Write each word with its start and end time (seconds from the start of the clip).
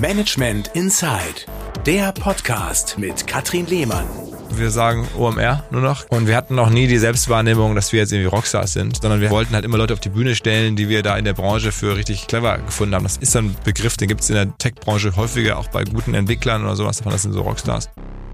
Management 0.00 0.70
Inside, 0.74 1.46
der 1.86 2.12
Podcast 2.12 2.98
mit 2.98 3.26
Katrin 3.26 3.66
Lehmann. 3.66 4.04
Wir 4.50 4.70
sagen 4.70 5.06
OMR 5.16 5.64
nur 5.70 5.82
noch. 5.82 6.08
Und 6.10 6.26
wir 6.26 6.36
hatten 6.36 6.56
noch 6.56 6.68
nie 6.68 6.86
die 6.88 6.98
Selbstwahrnehmung, 6.98 7.74
dass 7.74 7.92
wir 7.92 8.00
jetzt 8.00 8.12
irgendwie 8.12 8.28
Rockstars 8.28 8.72
sind, 8.72 9.00
sondern 9.00 9.20
wir 9.20 9.30
wollten 9.30 9.54
halt 9.54 9.64
immer 9.64 9.78
Leute 9.78 9.94
auf 9.94 10.00
die 10.00 10.08
Bühne 10.08 10.34
stellen, 10.34 10.74
die 10.76 10.88
wir 10.88 11.02
da 11.02 11.16
in 11.16 11.24
der 11.24 11.32
Branche 11.32 11.70
für 11.70 11.96
richtig 11.96 12.26
clever 12.26 12.58
gefunden 12.58 12.94
haben. 12.94 13.04
Das 13.04 13.16
ist 13.18 13.32
so 13.32 13.38
ein 13.38 13.56
Begriff, 13.64 13.96
den 13.96 14.08
gibt 14.08 14.22
es 14.22 14.30
in 14.30 14.36
der 14.36 14.58
Tech-Branche 14.58 15.14
häufiger, 15.16 15.58
auch 15.58 15.68
bei 15.68 15.84
guten 15.84 16.14
Entwicklern 16.14 16.64
oder 16.64 16.76
sowas. 16.76 17.00
Das 17.04 17.22
sind 17.22 17.32
so 17.32 17.42
Rockstars. 17.42 17.88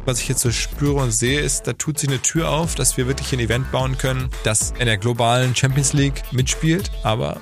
Was 0.07 0.21
ich 0.21 0.29
jetzt 0.29 0.41
so 0.41 0.51
spüre 0.51 0.95
und 0.95 1.11
sehe, 1.11 1.41
ist, 1.41 1.67
da 1.67 1.73
tut 1.75 1.99
sich 1.99 2.09
eine 2.09 2.21
Tür 2.21 2.51
auf, 2.51 2.75
dass 2.75 2.97
wir 2.97 3.07
wirklich 3.07 3.33
ein 3.33 3.41
Event 3.41 3.71
bauen 3.71 3.99
können, 3.99 4.31
das 4.45 4.73
in 4.79 4.87
der 4.87 4.97
globalen 4.97 5.55
Champions 5.55 5.93
League 5.93 6.23
mitspielt, 6.33 6.91
aber 7.03 7.41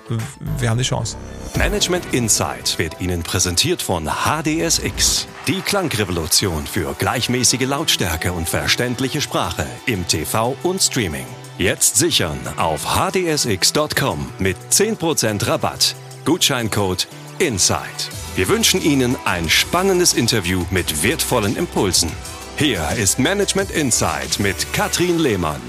wir 0.58 0.70
haben 0.70 0.78
die 0.78 0.84
Chance. 0.84 1.16
Management 1.56 2.04
Insight 2.12 2.78
wird 2.78 3.00
Ihnen 3.00 3.22
präsentiert 3.22 3.80
von 3.80 4.08
HDSX, 4.08 5.26
die 5.46 5.60
Klangrevolution 5.60 6.66
für 6.66 6.94
gleichmäßige 6.98 7.66
Lautstärke 7.66 8.32
und 8.32 8.48
verständliche 8.48 9.20
Sprache 9.20 9.66
im 9.86 10.06
TV 10.06 10.56
und 10.62 10.82
Streaming. 10.82 11.26
Jetzt 11.58 11.96
sichern 11.96 12.38
auf 12.56 12.84
hdsx.com 12.84 14.30
mit 14.38 14.56
10% 14.70 15.46
Rabatt. 15.46 15.96
Gutscheincode 16.24 17.08
INSIDE. 17.38 18.10
Wir 18.36 18.48
wünschen 18.48 18.82
Ihnen 18.82 19.16
ein 19.24 19.48
spannendes 19.48 20.12
Interview 20.12 20.64
mit 20.70 21.02
wertvollen 21.02 21.56
Impulsen. 21.56 22.10
Hier 22.58 22.88
ist 22.96 23.20
Management 23.20 23.70
Insight 23.70 24.40
mit 24.40 24.72
Katrin 24.72 25.20
Lehmann. 25.20 25.60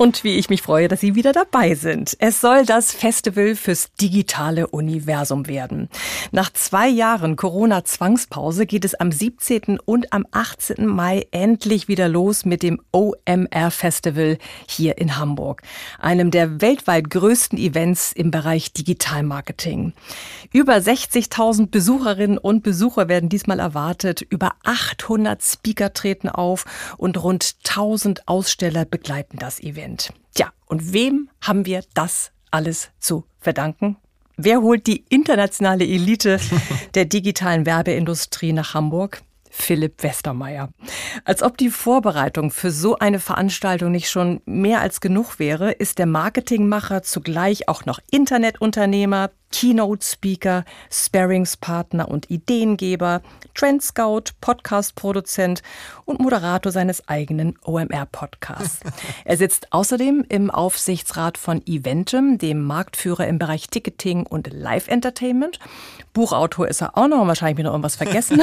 Und 0.00 0.24
wie 0.24 0.38
ich 0.38 0.48
mich 0.48 0.62
freue, 0.62 0.88
dass 0.88 1.00
Sie 1.00 1.14
wieder 1.14 1.32
dabei 1.32 1.74
sind. 1.74 2.16
Es 2.20 2.40
soll 2.40 2.64
das 2.64 2.90
Festival 2.90 3.54
fürs 3.54 3.92
digitale 4.00 4.66
Universum 4.66 5.46
werden. 5.46 5.90
Nach 6.32 6.50
zwei 6.50 6.88
Jahren 6.88 7.36
Corona-Zwangspause 7.36 8.64
geht 8.64 8.86
es 8.86 8.94
am 8.94 9.12
17. 9.12 9.78
und 9.78 10.10
am 10.14 10.26
18. 10.30 10.86
Mai 10.86 11.26
endlich 11.32 11.86
wieder 11.86 12.08
los 12.08 12.46
mit 12.46 12.62
dem 12.62 12.80
OMR 12.92 13.70
Festival 13.70 14.38
hier 14.66 14.96
in 14.96 15.18
Hamburg. 15.18 15.60
Einem 15.98 16.30
der 16.30 16.62
weltweit 16.62 17.10
größten 17.10 17.58
Events 17.58 18.14
im 18.14 18.30
Bereich 18.30 18.72
Digitalmarketing. 18.72 19.92
Über 20.50 20.76
60.000 20.76 21.66
Besucherinnen 21.66 22.38
und 22.38 22.62
Besucher 22.62 23.08
werden 23.08 23.28
diesmal 23.28 23.58
erwartet. 23.58 24.22
Über 24.22 24.52
800 24.64 25.42
Speaker 25.42 25.92
treten 25.92 26.30
auf 26.30 26.64
und 26.96 27.22
rund 27.22 27.56
1000 27.68 28.26
Aussteller 28.28 28.86
begleiten 28.86 29.36
das 29.38 29.60
Event 29.60 29.89
sind. 29.90 30.12
Tja, 30.34 30.52
und 30.66 30.92
wem 30.92 31.28
haben 31.40 31.66
wir 31.66 31.82
das 31.94 32.30
alles 32.50 32.90
zu 32.98 33.24
verdanken? 33.40 33.96
Wer 34.36 34.62
holt 34.62 34.86
die 34.86 35.04
internationale 35.08 35.84
Elite 35.84 36.40
der 36.94 37.04
digitalen 37.04 37.66
Werbeindustrie 37.66 38.52
nach 38.52 38.74
Hamburg? 38.74 39.22
Philipp 39.52 40.04
Westermeier. 40.04 40.70
Als 41.24 41.42
ob 41.42 41.58
die 41.58 41.70
Vorbereitung 41.70 42.52
für 42.52 42.70
so 42.70 42.98
eine 42.98 43.18
Veranstaltung 43.18 43.90
nicht 43.90 44.08
schon 44.08 44.40
mehr 44.46 44.80
als 44.80 45.00
genug 45.00 45.40
wäre, 45.40 45.72
ist 45.72 45.98
der 45.98 46.06
Marketingmacher 46.06 47.02
zugleich 47.02 47.68
auch 47.68 47.84
noch 47.84 47.98
Internetunternehmer, 48.12 49.30
Keynote-Speaker, 49.52 50.64
Sparringspartner 50.90 52.08
und 52.08 52.30
Ideengeber, 52.30 53.20
Trendscout, 53.54 54.32
Podcast-Produzent 54.40 55.62
und 56.04 56.20
Moderator 56.20 56.72
seines 56.72 57.08
eigenen 57.08 57.58
OMR-Podcasts. 57.64 58.80
er 59.24 59.36
sitzt 59.36 59.72
außerdem 59.72 60.24
im 60.28 60.50
Aufsichtsrat 60.50 61.36
von 61.36 61.62
Eventum, 61.66 62.38
dem 62.38 62.64
Marktführer 62.64 63.26
im 63.26 63.38
Bereich 63.38 63.68
Ticketing 63.68 64.24
und 64.26 64.52
Live-Entertainment. 64.52 65.58
Buchautor 66.12 66.68
ist 66.68 66.82
er 66.82 66.96
auch 66.96 67.06
noch, 67.06 67.26
wahrscheinlich 67.26 67.58
mir 67.58 67.64
noch 67.64 67.72
irgendwas 67.72 67.96
vergessen. 67.96 68.40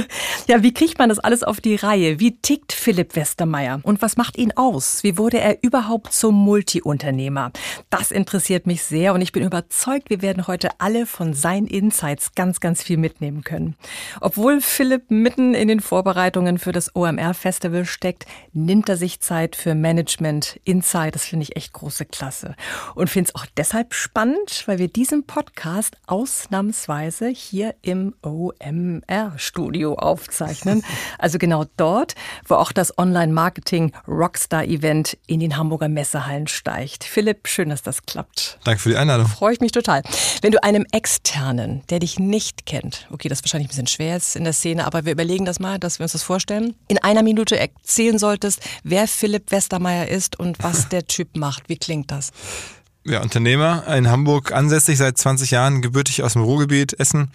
ja, 0.46 0.62
wie 0.62 0.72
kriegt 0.72 0.98
man 0.98 1.08
das 1.08 1.18
alles 1.18 1.42
auf 1.42 1.60
die 1.60 1.76
Reihe? 1.76 2.18
Wie 2.18 2.36
tickt 2.36 2.72
Philipp 2.72 3.16
Westermeier? 3.16 3.80
Und 3.82 4.00
was 4.00 4.16
macht 4.16 4.38
ihn 4.38 4.52
aus? 4.56 5.02
Wie 5.02 5.18
wurde 5.18 5.38
er 5.38 5.62
überhaupt 5.62 6.12
zum 6.12 6.34
Multiunternehmer? 6.34 7.52
Das 7.90 8.10
interessiert 8.10 8.66
mich 8.66 8.82
sehr 8.82 9.12
und 9.14 9.20
ich 9.20 9.32
bin 9.32 9.42
überzeugt, 9.42 10.10
wir 10.10 10.22
werden 10.22 10.46
heute 10.46 10.49
alle 10.78 11.06
von 11.06 11.34
seinen 11.34 11.66
Insights 11.66 12.34
ganz, 12.34 12.60
ganz 12.60 12.82
viel 12.82 12.96
mitnehmen 12.96 13.42
können. 13.44 13.76
Obwohl 14.20 14.60
Philipp 14.60 15.10
mitten 15.10 15.54
in 15.54 15.68
den 15.68 15.80
Vorbereitungen 15.80 16.58
für 16.58 16.72
das 16.72 16.94
OMR 16.94 17.34
Festival 17.34 17.84
steckt, 17.84 18.26
nimmt 18.52 18.88
er 18.88 18.96
sich 18.96 19.20
Zeit 19.20 19.56
für 19.56 19.74
Management 19.74 20.60
Insight. 20.64 21.14
Das 21.14 21.24
finde 21.24 21.44
ich 21.44 21.56
echt 21.56 21.72
große 21.72 22.06
Klasse. 22.06 22.56
Und 22.94 23.10
finde 23.10 23.30
es 23.30 23.34
auch 23.34 23.46
deshalb 23.56 23.94
spannend, 23.94 24.64
weil 24.66 24.78
wir 24.78 24.88
diesen 24.88 25.24
Podcast 25.26 25.96
ausnahmsweise 26.06 27.28
hier 27.28 27.74
im 27.82 28.14
OMR 28.22 29.32
Studio 29.36 29.94
aufzeichnen. 29.94 30.82
Also 31.18 31.38
genau 31.38 31.64
dort, 31.76 32.14
wo 32.46 32.54
auch 32.54 32.72
das 32.72 32.96
Online-Marketing 32.96 33.92
Rockstar 34.08 34.64
Event 34.64 35.18
in 35.26 35.40
den 35.40 35.56
Hamburger 35.56 35.88
Messehallen 35.88 36.46
steigt. 36.46 37.04
Philipp, 37.04 37.46
schön, 37.48 37.68
dass 37.68 37.82
das 37.82 38.04
klappt. 38.04 38.58
Danke 38.64 38.80
für 38.80 38.88
die 38.90 38.96
Einladung. 38.96 39.26
Freue 39.26 39.52
ich 39.52 39.60
mich 39.60 39.72
total. 39.72 40.02
Wenn 40.42 40.52
du 40.52 40.62
einem 40.62 40.86
Externen, 40.90 41.82
der 41.90 41.98
dich 41.98 42.18
nicht 42.18 42.64
kennt, 42.64 43.06
okay, 43.10 43.28
das 43.28 43.38
ist 43.38 43.44
wahrscheinlich 43.44 43.68
ein 43.68 43.72
bisschen 43.72 43.86
schwer 43.86 44.14
jetzt 44.14 44.36
in 44.36 44.44
der 44.44 44.54
Szene, 44.54 44.86
aber 44.86 45.04
wir 45.04 45.12
überlegen 45.12 45.44
das 45.44 45.60
mal, 45.60 45.78
dass 45.78 45.98
wir 45.98 46.04
uns 46.04 46.12
das 46.12 46.22
vorstellen, 46.22 46.74
in 46.88 46.98
einer 46.98 47.22
Minute 47.22 47.58
erzählen 47.58 48.18
solltest, 48.18 48.60
wer 48.82 49.06
Philipp 49.06 49.50
Westermeier 49.50 50.08
ist 50.08 50.38
und 50.38 50.62
was 50.62 50.88
der 50.90 51.06
Typ 51.06 51.36
macht. 51.36 51.68
Wie 51.68 51.76
klingt 51.76 52.10
das? 52.10 52.32
Ja, 53.04 53.22
Unternehmer 53.22 53.86
in 53.96 54.10
Hamburg 54.10 54.52
ansässig 54.52 54.98
seit 54.98 55.16
20 55.16 55.50
Jahren, 55.50 55.80
gebürtig 55.80 56.22
aus 56.22 56.34
dem 56.34 56.42
Ruhrgebiet, 56.42 57.00
Essen. 57.00 57.30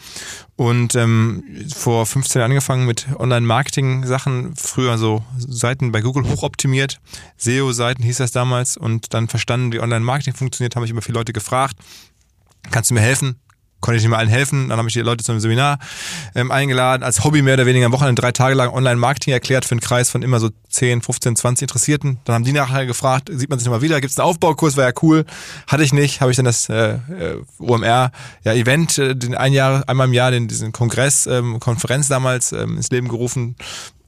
Und 0.55 0.93
ähm, 0.93 1.43
vor 1.75 2.05
15 2.05 2.39
Jahren 2.39 2.51
angefangen 2.51 2.85
mit 2.85 3.07
Online-Marketing-Sachen, 3.17 4.55
früher 4.55 4.99
so 4.99 5.23
Seiten 5.39 5.91
bei 5.91 6.01
Google 6.01 6.29
hochoptimiert, 6.29 6.99
SEO-Seiten 7.37 8.03
hieß 8.03 8.17
das 8.17 8.31
damals. 8.31 8.77
Und 8.77 9.15
dann 9.15 9.27
verstanden, 9.27 9.73
wie 9.73 9.79
Online-Marketing 9.79 10.35
funktioniert, 10.35 10.75
habe 10.75 10.85
ich 10.85 10.91
immer 10.91 11.01
viele 11.01 11.17
Leute 11.17 11.33
gefragt, 11.33 11.77
kannst 12.71 12.89
du 12.89 12.93
mir 12.93 13.01
helfen? 13.01 13.39
Konnte 13.81 13.97
ich 13.97 14.03
nicht 14.03 14.09
mehr 14.09 14.17
allen 14.17 14.29
helfen. 14.29 14.69
Dann 14.69 14.79
habe 14.79 14.87
ich 14.87 14.93
die 14.93 15.01
Leute 15.01 15.23
zu 15.23 15.31
einem 15.31 15.41
Seminar 15.41 15.77
ähm, 16.33 16.49
eingeladen, 16.49 17.03
als 17.03 17.23
Hobby 17.23 17.43
mehr 17.43 17.53
oder 17.53 17.67
weniger 17.67 17.85
am 17.85 17.91
Wochenende 17.91 18.19
drei 18.19 18.31
Tage 18.31 18.55
lang 18.55 18.69
Online-Marketing 18.73 19.31
erklärt 19.31 19.63
für 19.63 19.73
einen 19.73 19.81
Kreis 19.81 20.09
von 20.09 20.23
immer 20.23 20.39
so 20.39 20.49
10, 20.69 21.03
15, 21.03 21.35
20 21.35 21.61
Interessierten. 21.63 22.19
Dann 22.25 22.33
haben 22.33 22.43
die 22.45 22.51
nachher 22.51 22.87
gefragt, 22.87 23.29
sieht 23.31 23.49
man 23.49 23.59
sich 23.59 23.67
nochmal 23.67 23.83
wieder, 23.83 24.01
gibt 24.01 24.11
es 24.11 24.17
einen 24.17 24.27
Aufbaukurs, 24.27 24.75
war 24.75 24.85
ja 24.85 24.93
cool. 25.03 25.25
Hatte 25.67 25.83
ich 25.83 25.93
nicht, 25.93 26.19
habe 26.21 26.31
ich 26.31 26.37
dann 26.37 26.45
das 26.45 26.67
äh, 26.67 26.93
äh 26.93 27.41
OMR 27.59 28.11
ja, 28.43 28.53
äh, 28.53 29.15
den 29.15 29.35
ein 29.35 29.53
Jahr, 29.53 29.83
einmal 29.87 30.07
im 30.07 30.13
Jahr, 30.13 30.31
den, 30.31 30.47
diesen 30.47 30.71
Kongress, 30.71 31.27
ähm, 31.27 31.59
Konferenz 31.59 32.07
damals 32.07 32.53
ähm, 32.53 32.77
ins 32.77 32.89
Leben 32.89 33.07
gerufen, 33.07 33.55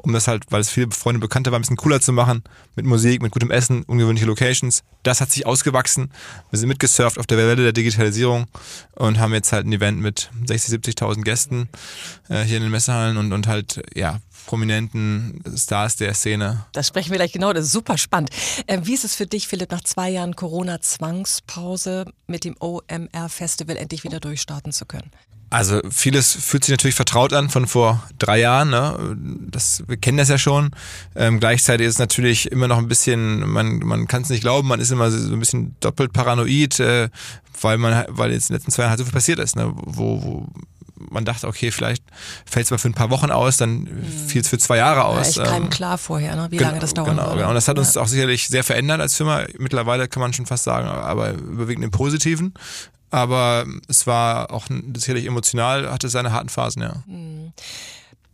um 0.08 0.14
das 0.14 0.28
halt, 0.28 0.46
weil 0.50 0.62
es 0.62 0.70
viele 0.70 0.90
Freunde 0.92 1.20
Bekannte 1.20 1.52
war, 1.52 1.60
ein 1.60 1.62
bisschen 1.62 1.76
cooler 1.76 2.00
zu 2.00 2.14
machen, 2.14 2.42
mit 2.76 2.86
Musik, 2.86 3.22
mit 3.22 3.34
gutem 3.34 3.52
Essen, 3.52 3.84
ungewöhnliche 3.84 4.26
Locations. 4.26 4.84
Das 5.04 5.20
hat 5.20 5.32
sich 5.32 5.46
ausgewachsen. 5.46 6.12
Wir 6.50 6.60
sind 6.60 6.70
mitgesurft 6.70 7.20
auf 7.20 7.28
der 7.28 7.38
Welle 7.38 7.58
der 7.58 7.74
Digitalisierung 7.74 8.46
und 8.96 9.20
haben 9.20 9.34
jetzt 9.34 9.52
halt 9.52 9.68
ein 9.68 9.74
Event 9.74 10.00
mit 10.00 10.30
60, 10.46 10.76
70.000 10.76 11.24
Gästen 11.24 11.70
äh, 12.30 12.44
hier 12.44 12.56
in 12.56 12.64
den 12.64 12.72
Messehallen 12.72 13.18
und, 13.18 13.34
und 13.34 13.48
halt, 13.48 13.82
ja, 13.94 14.20
prominenten 14.46 15.44
Stars 15.58 15.98
der 15.98 16.14
Szene. 16.14 16.66
Das 16.72 16.88
sprechen 16.88 17.12
wir 17.12 17.18
gleich 17.18 17.34
genau, 17.34 17.52
das 17.52 17.66
ist 17.66 17.74
super 17.74 17.98
spannend. 17.98 18.30
Äh, 18.66 18.80
wie 18.84 18.94
ist 18.94 19.04
es 19.04 19.14
für 19.14 19.28
dich, 19.28 19.50
Philipp, 19.50 19.72
nach 19.72 19.82
zwei 19.82 20.10
Jahren 20.10 20.38
Corona-Zwangspause 20.38 22.06
mit 22.28 22.46
dem 22.46 22.56
OMR-Festival 22.60 23.76
endlich 23.76 24.06
wieder 24.06 24.22
durchstarten 24.22 24.72
zu 24.72 24.86
können? 24.86 25.12
Also 25.50 25.80
vieles 25.90 26.34
fühlt 26.34 26.66
sich 26.66 26.72
natürlich 26.72 26.96
vertraut 26.96 27.32
an 27.32 27.50
von 27.50 27.68
vor 27.68 28.04
drei 28.20 28.40
Jahren. 28.40 28.70
Ne? 28.70 29.18
Das, 29.50 29.84
wir 29.88 29.98
kennen 29.98 30.18
das 30.18 30.28
ja 30.30 30.38
schon. 30.38 30.72
Ähm, 31.16 31.40
gleichzeitig 31.40 31.88
ist 31.88 31.94
es 31.94 32.00
natürlich 32.00 32.52
immer 32.52 32.68
noch 32.68 32.78
ein 32.78 32.88
bisschen, 32.88 33.48
man, 33.50 33.80
man 33.80 34.08
kann 34.08 34.24
es 34.24 34.30
nicht 34.30 34.42
glauben, 34.42 34.68
man 34.68 34.82
ist 34.82 34.92
immer 34.92 35.10
so 35.10 35.34
ein 35.34 35.40
bisschen 35.40 35.76
doppelt 35.80 36.12
paranoid, 36.12 36.80
äh, 36.82 37.10
weil 37.62 37.78
man, 37.78 38.06
weil 38.10 38.32
jetzt 38.32 38.50
in 38.50 38.54
den 38.54 38.58
letzten 38.58 38.72
zwei 38.72 38.84
Jahren 38.84 38.92
halt 38.92 39.00
so 39.00 39.06
viel 39.06 39.14
passiert 39.14 39.40
ist, 39.40 39.56
ne? 39.56 39.72
wo, 39.74 40.22
wo 40.22 40.48
man 41.10 41.26
dachte, 41.26 41.48
okay, 41.48 41.72
vielleicht 41.72 42.04
fällt 42.46 42.66
es 42.66 42.72
mal 42.72 42.78
für 42.78 42.90
ein 42.90 42.94
paar 42.94 43.10
Wochen 43.10 43.32
aus, 43.32 43.58
dann 43.58 43.82
mhm. 43.82 44.04
fiel 44.28 44.42
es 44.42 44.50
für 44.50 44.58
zwei 44.58 44.78
Jahre 44.78 45.06
aus. 45.06 45.36
Ja, 45.36 45.44
echt 45.44 45.52
keinem 45.52 45.64
ähm, 45.66 45.70
klar 45.70 45.98
vorher, 45.98 46.36
ne? 46.36 46.48
wie 46.50 46.58
lange 46.58 46.80
das 46.80 46.94
dauern 46.94 47.12
genau, 47.12 47.28
würde. 47.28 47.38
Genau, 47.38 47.50
und 47.50 47.56
das 47.56 47.68
hat 47.68 47.78
uns 47.78 47.94
ja. 47.94 48.02
auch 48.02 48.08
sicherlich 48.08 48.48
sehr 48.48 48.64
verändert 48.64 49.00
als 49.00 49.16
Firma. 49.16 49.44
Mittlerweile 49.58 50.08
kann 50.08 50.22
man 50.22 50.34
schon 50.34 50.46
fast 50.46 50.64
sagen, 50.64 50.88
aber 50.88 51.34
überwiegend 51.34 51.86
im 51.86 51.92
Positiven. 51.92 52.54
Aber 53.10 53.66
es 53.88 54.06
war 54.06 54.52
auch 54.52 54.68
sicherlich 54.96 55.26
emotional, 55.26 55.90
hatte 55.92 56.10
seine 56.10 56.32
harten 56.32 56.50
Phasen, 56.50 56.82
ja. 56.82 57.04
Mhm. 57.06 57.54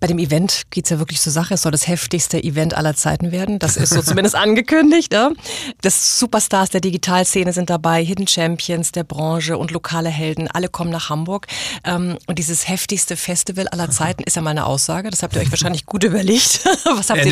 Bei 0.04 0.08
dem 0.08 0.20
Event 0.20 0.64
geht's 0.70 0.90
ja 0.90 1.00
wirklich 1.00 1.22
zur 1.22 1.32
Sache. 1.32 1.54
Es 1.54 1.62
soll 1.62 1.72
das 1.72 1.88
heftigste 1.88 2.44
Event 2.44 2.74
aller 2.74 2.94
Zeiten 2.94 3.32
werden. 3.32 3.58
Das 3.58 3.78
ist 3.78 3.94
so 3.94 4.02
zumindest 4.04 4.36
angekündigt. 4.36 5.14
Ne? 5.14 5.34
Das 5.80 6.20
Superstars 6.20 6.72
der 6.72 6.82
Digitalszene 6.82 7.54
sind 7.54 7.70
dabei, 7.70 8.04
Hidden 8.04 8.28
Champions 8.28 8.92
der 8.92 9.06
Branche 9.06 9.58
und 9.58 9.72
lokale 9.72 10.10
Helden. 10.10 10.50
Alle 10.50 10.68
kommen 10.68 10.90
nach 10.90 11.10
Hamburg. 11.10 11.48
Ähm, 11.86 12.18
und 12.28 12.38
dieses 12.38 12.68
heftigste 12.68 13.16
Festival 13.16 13.70
aller 13.70 13.90
Zeiten 13.92 14.24
ist 14.24 14.36
ja 14.36 14.42
meine 14.42 14.66
Aussage. 14.66 15.10
Das 15.10 15.24
habt 15.24 15.38
ihr 15.38 15.42
euch 15.42 15.52
wahrscheinlich 15.52 15.86
gut 15.86 16.04
überlegt. 16.04 16.66
Was 16.84 17.10
habt 17.10 17.20
eher 17.20 17.26
ihr 17.28 17.32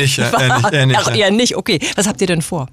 eher 0.72 0.86
nicht, 0.86 0.98
Ach, 0.98 1.14
eher 1.14 1.30
nicht. 1.30 1.56
Okay, 1.56 1.78
was 1.96 2.06
habt 2.06 2.22
ihr 2.22 2.26
denn 2.26 2.40
vor? 2.40 2.70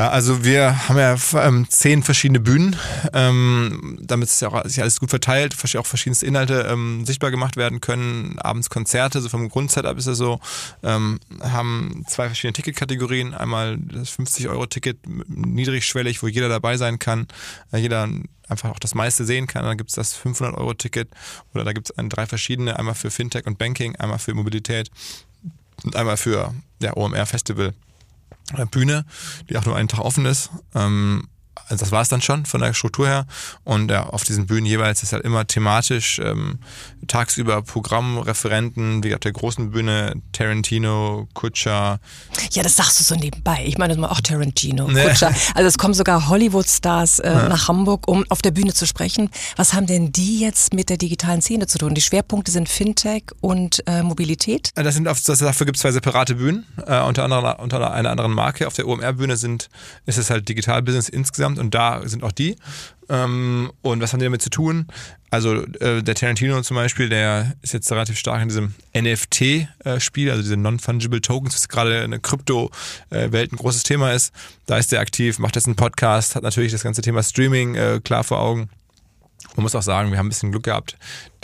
Ja, 0.00 0.08
also 0.08 0.44
wir 0.44 0.88
haben 0.88 0.96
ja 0.96 1.14
ähm, 1.46 1.66
zehn 1.68 2.02
verschiedene 2.02 2.40
Bühnen, 2.40 2.74
ähm, 3.12 3.98
damit 4.00 4.30
ja 4.40 4.66
sich 4.66 4.80
alles 4.80 4.98
gut 4.98 5.10
verteilt, 5.10 5.54
auch 5.76 5.84
verschiedenste 5.84 6.24
Inhalte 6.24 6.66
ähm, 6.70 7.04
sichtbar 7.04 7.30
gemacht 7.30 7.58
werden 7.58 7.82
können. 7.82 8.38
Abends 8.38 8.70
Konzerte, 8.70 9.20
so 9.20 9.28
vom 9.28 9.50
Grundsetup 9.50 9.98
ist 9.98 10.06
es 10.06 10.16
so, 10.16 10.40
ähm, 10.82 11.20
haben 11.42 12.02
zwei 12.08 12.28
verschiedene 12.28 12.54
Ticketkategorien. 12.54 13.34
Einmal 13.34 13.76
das 13.76 14.18
50-Euro-Ticket 14.18 15.00
niedrigschwellig, 15.28 16.22
wo 16.22 16.28
jeder 16.28 16.48
dabei 16.48 16.78
sein 16.78 16.98
kann, 16.98 17.28
äh, 17.70 17.76
jeder 17.76 18.08
einfach 18.48 18.70
auch 18.70 18.78
das 18.78 18.94
meiste 18.94 19.26
sehen 19.26 19.48
kann. 19.48 19.64
Dann 19.64 19.76
gibt 19.76 19.90
es 19.90 19.96
das 19.96 20.16
500-Euro-Ticket 20.16 21.10
oder 21.52 21.64
da 21.64 21.74
gibt 21.74 21.90
es 21.90 22.08
drei 22.08 22.24
verschiedene, 22.24 22.78
einmal 22.78 22.94
für 22.94 23.10
Fintech 23.10 23.46
und 23.46 23.58
Banking, 23.58 23.96
einmal 23.96 24.18
für 24.18 24.32
Mobilität 24.32 24.90
und 25.84 25.94
einmal 25.94 26.16
für 26.16 26.54
ja, 26.80 26.96
OMR 26.96 27.26
Festival. 27.26 27.66
Äh, 27.68 27.89
Bühne, 28.66 29.04
die 29.48 29.56
auch 29.56 29.64
nur 29.64 29.76
einen 29.76 29.88
Tag 29.88 30.00
offen 30.00 30.26
ist. 30.26 30.50
Ähm, 30.74 31.28
also 31.68 31.84
das 31.84 31.92
war 31.92 32.02
es 32.02 32.08
dann 32.08 32.22
schon 32.22 32.46
von 32.46 32.60
der 32.60 32.74
Struktur 32.74 33.06
her. 33.06 33.26
Und 33.64 33.90
ja, 33.90 34.04
auf 34.04 34.24
diesen 34.24 34.46
Bühnen 34.46 34.66
jeweils 34.66 35.02
ist 35.02 35.12
halt 35.12 35.24
immer 35.24 35.46
thematisch 35.46 36.18
ähm, 36.18 36.58
tagsüber 37.06 37.62
Programmreferenten, 37.62 39.02
wie 39.04 39.14
auf 39.14 39.20
der 39.20 39.32
großen 39.32 39.70
Bühne 39.70 40.14
Tarantino, 40.32 41.28
Kutscher. 41.34 42.00
Ja, 42.52 42.62
das 42.62 42.76
sagst 42.76 43.00
du 43.00 43.04
so 43.04 43.14
nebenbei. 43.14 43.64
Ich 43.66 43.78
meine 43.78 44.10
auch 44.10 44.20
Tarantino, 44.20 44.86
Kutscher. 44.86 45.34
Also 45.54 45.68
es 45.68 45.78
kommen 45.78 45.94
sogar 45.94 46.28
Hollywood-Stars 46.28 47.20
äh, 47.20 47.30
ja. 47.30 47.48
nach 47.48 47.68
Hamburg, 47.68 48.08
um 48.08 48.24
auf 48.28 48.42
der 48.42 48.50
Bühne 48.50 48.72
zu 48.72 48.86
sprechen. 48.86 49.30
Was 49.56 49.74
haben 49.74 49.86
denn 49.86 50.12
die 50.12 50.40
jetzt 50.40 50.74
mit 50.74 50.88
der 50.88 50.96
digitalen 50.96 51.42
Szene 51.42 51.66
zu 51.66 51.78
tun? 51.78 51.94
Die 51.94 52.00
Schwerpunkte 52.00 52.50
sind 52.50 52.68
Fintech 52.68 53.24
und 53.40 53.82
äh, 53.86 54.02
Mobilität? 54.02 54.70
Das 54.74 54.94
sind 54.94 55.08
auf, 55.08 55.20
das, 55.22 55.38
dafür 55.38 55.66
gibt 55.66 55.76
es 55.76 55.82
zwei 55.82 55.92
separate 55.92 56.36
Bühnen, 56.36 56.66
äh, 56.86 57.00
unter, 57.00 57.24
anderem, 57.24 57.54
unter 57.58 57.92
einer 57.92 58.10
anderen 58.10 58.32
Marke. 58.32 58.66
Auf 58.66 58.74
der 58.74 58.86
OMR-Bühne 58.86 59.36
sind, 59.36 59.68
ist 60.06 60.18
es 60.18 60.30
halt 60.30 60.48
Digital-Business 60.48 61.08
insgesamt 61.08 61.49
und 61.58 61.74
da 61.74 62.06
sind 62.06 62.22
auch 62.22 62.32
die. 62.32 62.56
Ähm, 63.08 63.72
und 63.82 64.00
was 64.00 64.12
haben 64.12 64.20
die 64.20 64.24
damit 64.24 64.42
zu 64.42 64.50
tun? 64.50 64.86
Also 65.30 65.64
äh, 65.80 66.02
der 66.02 66.14
Tarantino 66.14 66.60
zum 66.62 66.76
Beispiel, 66.76 67.08
der 67.08 67.54
ist 67.62 67.72
jetzt 67.72 67.90
relativ 67.90 68.18
stark 68.18 68.42
in 68.42 68.48
diesem 68.48 68.74
NFT-Spiel, 68.96 70.28
äh, 70.28 70.30
also 70.30 70.42
diese 70.42 70.56
Non-Fungible 70.56 71.20
Tokens, 71.20 71.54
was 71.54 71.68
gerade 71.68 72.02
in 72.02 72.10
der 72.10 72.20
Krypto-Welt 72.20 73.52
ein 73.52 73.56
großes 73.56 73.84
Thema 73.84 74.12
ist. 74.12 74.32
Da 74.66 74.78
ist 74.78 74.92
der 74.92 75.00
aktiv, 75.00 75.38
macht 75.38 75.56
jetzt 75.56 75.66
einen 75.66 75.76
Podcast, 75.76 76.34
hat 76.34 76.42
natürlich 76.42 76.72
das 76.72 76.82
ganze 76.82 77.02
Thema 77.02 77.22
Streaming 77.22 77.74
äh, 77.74 78.00
klar 78.02 78.24
vor 78.24 78.40
Augen. 78.40 78.70
Man 79.56 79.64
muss 79.64 79.74
auch 79.74 79.82
sagen, 79.82 80.10
wir 80.10 80.18
haben 80.18 80.26
ein 80.26 80.30
bisschen 80.30 80.52
Glück 80.52 80.64
gehabt, 80.64 80.96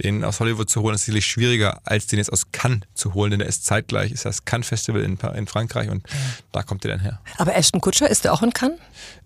den 0.02 0.24
aus 0.24 0.40
Hollywood 0.40 0.70
zu 0.70 0.80
holen. 0.80 0.92
Das 0.92 1.02
ist 1.02 1.06
sicherlich 1.06 1.26
schwieriger, 1.26 1.80
als 1.84 2.06
den 2.06 2.18
jetzt 2.18 2.32
aus 2.32 2.52
Cannes 2.52 2.80
zu 2.94 3.14
holen, 3.14 3.30
denn 3.30 3.40
der 3.40 3.48
ist 3.48 3.64
zeitgleich, 3.64 4.12
ist 4.12 4.24
das 4.24 4.44
Cannes 4.44 4.68
Festival 4.68 5.02
in, 5.02 5.18
in 5.34 5.46
Frankreich 5.46 5.88
und 5.90 6.06
da 6.52 6.62
kommt 6.62 6.84
der 6.84 6.92
dann 6.92 7.00
her. 7.00 7.20
Aber 7.38 7.54
Ashton 7.54 7.80
Kutscher, 7.80 8.08
ist 8.08 8.24
der 8.24 8.32
auch 8.32 8.42
in 8.42 8.52
Cannes? 8.52 8.78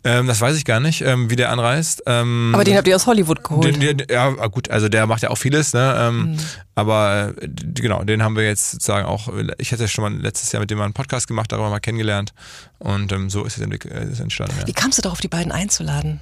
Ähm, 0.03 0.27
das 0.27 0.41
weiß 0.41 0.57
ich 0.57 0.65
gar 0.65 0.81
nicht, 0.81 1.03
ähm, 1.03 1.31
wie 1.31 1.37
der 1.37 1.51
anreist. 1.51 2.03
Ähm, 2.07 2.53
aber 2.55 2.65
den 2.65 2.77
habt 2.77 2.89
ihr 2.89 2.97
aus 2.97 3.07
Hollywood 3.07 3.45
geholt? 3.45 3.65
Den, 3.65 3.99
den, 3.99 4.07
ja, 4.11 4.29
gut, 4.47 4.71
also 4.71 4.89
der 4.89 5.07
macht 5.07 5.23
ja 5.23 5.31
auch 5.31 5.39
vieles, 5.39 5.73
ne? 5.73 6.11
Mhm. 6.13 6.39
Aber 6.75 7.35
äh, 7.41 7.49
genau, 7.75 8.03
den 8.05 8.23
haben 8.23 8.37
wir 8.37 8.45
jetzt 8.45 8.71
sozusagen 8.71 9.07
auch, 9.07 9.29
ich 9.59 9.73
hatte 9.73 9.87
schon 9.89 10.03
mal 10.03 10.21
letztes 10.21 10.53
Jahr 10.53 10.61
mit 10.61 10.71
dem 10.71 10.79
mal 10.79 10.85
einen 10.85 10.95
Podcast 10.95 11.27
gemacht, 11.27 11.53
darüber 11.53 11.69
mal 11.69 11.81
kennengelernt 11.81 12.33
und 12.79 13.13
ähm, 13.13 13.29
so 13.29 13.45
ist 13.45 13.59
es 13.59 13.67
äh, 13.67 14.23
entstanden. 14.23 14.55
Ja. 14.61 14.67
Wie 14.67 14.73
kamst 14.73 14.97
du 14.99 15.03
darauf, 15.03 15.21
die 15.21 15.29
beiden 15.29 15.53
einzuladen? 15.53 16.21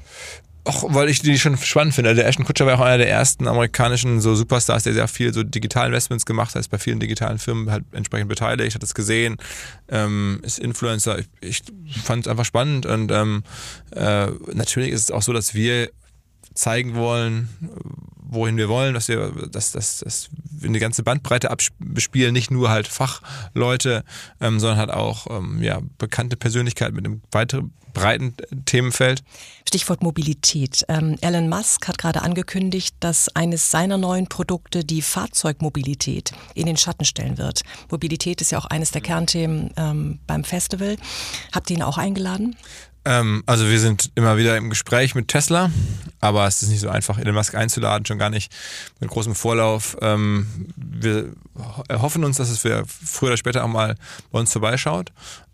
Auch 0.68 0.94
weil 0.94 1.08
ich 1.08 1.20
die 1.20 1.38
schon 1.38 1.56
spannend 1.56 1.94
finde. 1.94 2.14
Der 2.14 2.26
Ashton 2.26 2.44
Kutscher 2.44 2.66
war 2.66 2.78
auch 2.78 2.84
einer 2.84 2.98
der 2.98 3.08
ersten 3.08 3.48
amerikanischen 3.48 4.20
so 4.20 4.34
Superstars, 4.34 4.84
der 4.84 4.92
sehr 4.92 5.08
viel 5.08 5.32
so 5.32 5.40
Investments 5.40 6.26
gemacht 6.26 6.54
hat, 6.54 6.60
ist 6.60 6.68
bei 6.68 6.78
vielen 6.78 7.00
digitalen 7.00 7.38
Firmen 7.38 7.70
halt 7.70 7.84
entsprechend 7.92 8.28
beteiligt, 8.28 8.74
hat 8.74 8.82
es 8.82 8.94
gesehen, 8.94 9.38
ähm, 9.88 10.40
ist 10.42 10.58
Influencer. 10.58 11.20
Ich, 11.40 11.62
ich 11.84 12.02
fand 12.02 12.26
es 12.26 12.30
einfach 12.30 12.44
spannend 12.44 12.86
und 12.86 13.10
ähm, 13.10 13.42
äh, 13.92 14.26
natürlich 14.52 14.90
ist 14.90 15.02
es 15.02 15.10
auch 15.10 15.22
so, 15.22 15.32
dass 15.32 15.54
wir 15.54 15.88
zeigen 16.58 16.96
wollen, 16.96 17.48
wohin 18.30 18.56
wir 18.56 18.68
wollen, 18.68 18.92
dass 18.92 19.08
wir, 19.08 19.30
dass, 19.50 19.72
dass, 19.72 20.00
dass 20.00 20.28
wir 20.50 20.68
eine 20.68 20.80
ganze 20.80 21.02
Bandbreite 21.02 21.50
abspielen, 21.50 22.32
nicht 22.32 22.50
nur 22.50 22.68
halt 22.68 22.88
Fachleute, 22.88 24.04
ähm, 24.40 24.58
sondern 24.58 24.78
halt 24.78 24.90
auch 24.90 25.28
ähm, 25.30 25.62
ja, 25.62 25.80
bekannte 25.98 26.36
Persönlichkeiten 26.36 26.96
mit 26.96 27.06
einem 27.06 27.22
weiteren 27.30 27.72
breiten 27.94 28.34
Themenfeld. 28.64 29.22
Stichwort 29.66 30.02
Mobilität. 30.02 30.84
Ähm, 30.88 31.16
Elon 31.20 31.48
Musk 31.48 31.88
hat 31.88 31.98
gerade 31.98 32.22
angekündigt, 32.22 32.94
dass 33.00 33.28
eines 33.34 33.70
seiner 33.70 33.98
neuen 33.98 34.28
Produkte 34.28 34.84
die 34.84 35.02
Fahrzeugmobilität 35.02 36.32
in 36.54 36.66
den 36.66 36.76
Schatten 36.76 37.04
stellen 37.04 37.38
wird. 37.38 37.62
Mobilität 37.90 38.40
ist 38.40 38.52
ja 38.52 38.58
auch 38.58 38.66
eines 38.66 38.90
der 38.90 39.00
Kernthemen 39.00 39.70
ähm, 39.76 40.20
beim 40.26 40.44
Festival. 40.44 40.96
Habt 41.52 41.70
ihr 41.70 41.76
ihn 41.76 41.82
auch 41.82 41.98
eingeladen? 41.98 42.56
Ähm, 43.08 43.42
also 43.46 43.68
wir 43.68 43.80
sind 43.80 44.10
immer 44.16 44.36
wieder 44.36 44.58
im 44.58 44.68
Gespräch 44.68 45.14
mit 45.14 45.28
Tesla, 45.28 45.70
aber 46.20 46.46
es 46.46 46.62
ist 46.62 46.68
nicht 46.68 46.80
so 46.80 46.90
einfach, 46.90 47.18
Elon 47.18 47.34
Musk 47.34 47.54
einzuladen, 47.54 48.04
schon 48.04 48.18
gar 48.18 48.28
nicht 48.28 48.52
mit 49.00 49.08
großem 49.08 49.34
Vorlauf. 49.34 49.96
Ähm, 50.02 50.66
wir 50.76 51.32
hoffen 51.90 52.22
uns, 52.22 52.36
dass 52.36 52.50
es 52.50 52.58
früher 52.58 52.84
oder 53.22 53.36
später 53.38 53.64
auch 53.64 53.68
mal 53.68 53.96
bei 54.30 54.38
uns 54.38 54.52
vorbeischaut 54.52 55.10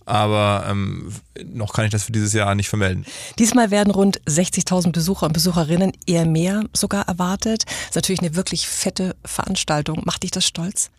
aber 0.07 0.67
ähm, 0.69 1.11
noch 1.47 1.73
kann 1.73 1.87
ich 1.87 1.91
das 1.91 2.05
für 2.05 2.13
dieses 2.13 2.35
Jahr 2.35 2.55
nicht 2.55 2.69
vermelden. 2.69 3.07
Diesmal 3.39 3.71
werden 3.71 3.91
rund 3.91 4.21
60.000 4.25 4.93
Besucher 4.93 5.25
und 5.25 5.33
Besucherinnen, 5.33 5.93
eher 6.07 6.27
mehr 6.27 6.65
sogar 6.75 7.09
erwartet. 7.09 7.65
Das 7.65 7.89
ist 7.89 7.95
natürlich 7.95 8.21
eine 8.21 8.37
wirklich 8.37 8.69
fette 8.69 9.17
Veranstaltung. 9.25 10.03
Macht 10.05 10.23
dich 10.23 10.31
das 10.31 10.45
stolz? 10.45 10.91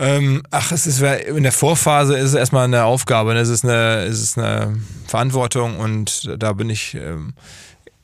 Ähm, 0.00 0.42
ach, 0.50 0.72
es 0.72 0.86
ist 0.86 1.02
in 1.02 1.42
der 1.42 1.52
Vorphase 1.52 2.16
ist 2.16 2.30
es 2.30 2.34
erstmal 2.34 2.64
eine 2.64 2.84
Aufgabe, 2.84 3.34
ne? 3.34 3.40
es 3.40 3.50
ist 3.50 3.64
eine, 3.64 4.04
es 4.04 4.20
ist 4.20 4.38
eine 4.38 4.80
Verantwortung 5.06 5.78
und 5.78 6.30
da 6.38 6.54
bin 6.54 6.70
ich 6.70 6.94
ähm, 6.94 7.34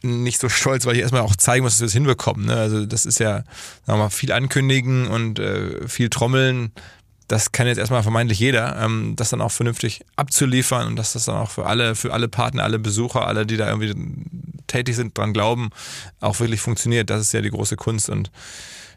nicht 0.02 0.38
so 0.38 0.50
stolz, 0.50 0.84
weil 0.84 0.94
ich 0.94 1.00
erstmal 1.00 1.22
auch 1.22 1.36
zeigen 1.36 1.64
muss, 1.64 1.72
dass 1.72 1.80
wir 1.80 1.86
es 1.86 1.94
hinbekommen. 1.94 2.46
Ne? 2.46 2.54
Also 2.54 2.84
das 2.84 3.06
ist 3.06 3.18
ja 3.18 3.44
sagen 3.86 4.10
viel 4.10 4.30
ankündigen 4.30 5.06
und 5.08 5.38
äh, 5.38 5.88
viel 5.88 6.10
trommeln 6.10 6.70
das 7.28 7.50
kann 7.50 7.66
jetzt 7.66 7.78
erstmal 7.78 8.02
vermeintlich 8.02 8.38
jeder, 8.38 8.80
ähm, 8.80 9.14
das 9.16 9.30
dann 9.30 9.40
auch 9.40 9.50
vernünftig 9.50 10.04
abzuliefern 10.14 10.86
und 10.86 10.96
dass 10.96 11.14
das 11.14 11.24
dann 11.24 11.36
auch 11.36 11.50
für 11.50 11.66
alle, 11.66 11.94
für 11.94 12.12
alle 12.12 12.28
Partner, 12.28 12.62
alle 12.62 12.78
Besucher, 12.78 13.26
alle, 13.26 13.46
die 13.46 13.56
da 13.56 13.68
irgendwie 13.68 13.94
tätig 14.68 14.96
sind, 14.96 15.16
dran 15.18 15.32
glauben, 15.32 15.70
auch 16.20 16.38
wirklich 16.38 16.60
funktioniert. 16.60 17.10
Das 17.10 17.20
ist 17.20 17.32
ja 17.32 17.40
die 17.40 17.50
große 17.50 17.76
Kunst 17.76 18.08
und 18.10 18.30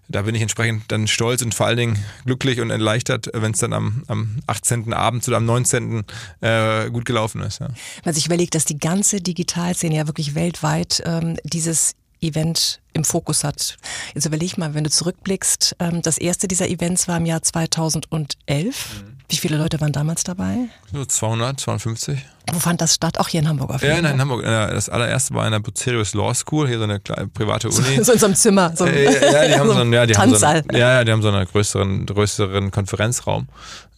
da 0.09 0.23
bin 0.23 0.35
ich 0.35 0.41
entsprechend 0.41 0.91
dann 0.91 1.07
stolz 1.07 1.41
und 1.41 1.53
vor 1.53 1.67
allen 1.67 1.77
Dingen 1.77 2.05
glücklich 2.25 2.59
und 2.59 2.71
erleichtert, 2.71 3.29
wenn 3.33 3.51
es 3.51 3.59
dann 3.59 3.73
am, 3.73 4.03
am 4.07 4.39
18. 4.47 4.91
Abend 4.93 5.27
oder 5.27 5.37
am 5.37 5.45
19. 5.45 6.03
Äh, 6.41 6.89
gut 6.89 7.05
gelaufen 7.05 7.41
ist. 7.41 7.59
Ja. 7.59 7.69
Wenn 8.03 8.13
sich 8.13 8.25
überlegt, 8.25 8.55
dass 8.55 8.65
die 8.65 8.79
ganze 8.79 9.21
Digitalszene 9.21 9.95
ja 9.95 10.07
wirklich 10.07 10.35
weltweit 10.35 11.01
ähm, 11.05 11.37
dieses 11.43 11.95
Event 12.21 12.81
im 12.93 13.03
Fokus 13.03 13.43
hat. 13.43 13.77
Jetzt 14.13 14.25
überleg 14.25 14.57
mal, 14.57 14.73
wenn 14.73 14.83
du 14.83 14.89
zurückblickst, 14.89 15.77
ähm, 15.79 16.01
das 16.01 16.17
erste 16.17 16.47
dieser 16.47 16.67
Events 16.67 17.07
war 17.07 17.17
im 17.17 17.25
Jahr 17.25 17.41
2011. 17.41 19.03
Mhm. 19.03 19.18
Wie 19.29 19.37
viele 19.37 19.57
Leute 19.57 19.79
waren 19.79 19.91
damals 19.91 20.23
dabei? 20.23 20.69
So 20.91 21.05
200, 21.05 21.59
250. 21.59 22.19
Wo 22.51 22.59
fand 22.59 22.81
das 22.81 22.95
statt? 22.95 23.19
Auch 23.19 23.27
hier 23.27 23.41
in 23.41 23.47
Hamburg 23.47 23.69
auf 23.69 23.83
jeden 23.83 23.95
Ja, 23.95 24.01
nein, 24.01 24.15
in 24.15 24.21
Hamburg. 24.21 24.43
Das 24.43 24.89
allererste 24.89 25.35
war 25.35 25.45
in 25.45 25.51
der 25.51 25.59
Bucerius 25.59 26.15
Law 26.15 26.33
School, 26.33 26.67
hier 26.67 26.79
so 26.79 26.85
eine 26.85 26.99
kleine 26.99 27.27
private 27.27 27.69
Uni. 27.69 28.03
So 28.03 28.11
in 28.11 28.17
so 28.17 28.25
einem 28.25 28.35
Zimmer. 28.35 28.75
So 28.75 28.85
äh, 28.87 29.03
ja, 29.05 29.47
die 29.47 29.53
haben 29.59 29.69
so 29.69 29.75
einen, 29.75 29.93
ja, 29.93 30.07
die 30.07 30.15
haben 30.15 30.35
so 30.35 30.45
einen, 30.45 30.65
ja, 30.75 31.03
die 31.03 31.11
haben 31.11 31.21
so 31.21 31.29
einen 31.29 31.45
größeren, 31.45 32.07
größeren 32.07 32.71
Konferenzraum. 32.71 33.47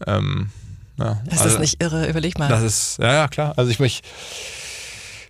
Ähm, 0.06 0.50
ja, 0.98 1.22
ist 1.28 1.40
also, 1.40 1.46
das 1.46 1.60
nicht 1.60 1.82
irre? 1.82 2.10
Überleg 2.10 2.38
mal. 2.38 2.50
Das 2.50 2.62
ist, 2.62 2.98
ja, 3.00 3.14
ja, 3.14 3.28
klar. 3.30 3.54
Also 3.56 3.72
ich 3.72 3.80
mich, 3.80 4.02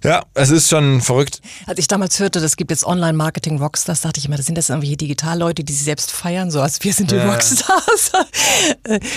ja, 0.03 0.23
es 0.33 0.49
ist 0.49 0.69
schon 0.69 1.01
verrückt. 1.01 1.41
Als 1.67 1.79
ich 1.79 1.87
damals 1.87 2.19
hörte, 2.19 2.41
das 2.41 2.55
gibt 2.55 2.71
jetzt 2.71 2.85
Online-Marketing-Rockstars, 2.85 4.01
dachte 4.01 4.19
ich 4.19 4.25
immer, 4.25 4.37
das 4.37 4.45
sind 4.45 4.57
das 4.57 4.69
irgendwelche 4.69 4.97
Digitalleute, 4.97 5.63
die 5.63 5.73
sie 5.73 5.83
selbst 5.83 6.11
feiern, 6.11 6.51
so 6.51 6.61
als 6.61 6.83
wir 6.83 6.93
sind 6.93 7.11
die 7.11 7.15
ja. 7.15 7.31
Rockstars. 7.31 8.11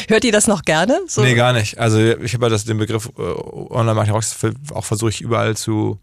Hört 0.08 0.24
ihr 0.24 0.32
das 0.32 0.46
noch 0.46 0.62
gerne? 0.62 1.00
So? 1.06 1.22
Nee, 1.22 1.34
gar 1.34 1.52
nicht. 1.52 1.78
Also 1.78 1.98
ich 1.98 2.34
habe 2.34 2.48
ja 2.48 2.56
den 2.58 2.78
Begriff 2.78 3.10
äh, 3.18 3.22
Online-Marketing-Rockstars 3.22 4.54
auch 4.74 4.84
versuche 4.84 5.10
ich 5.10 5.20
überall 5.20 5.56
zu 5.56 5.98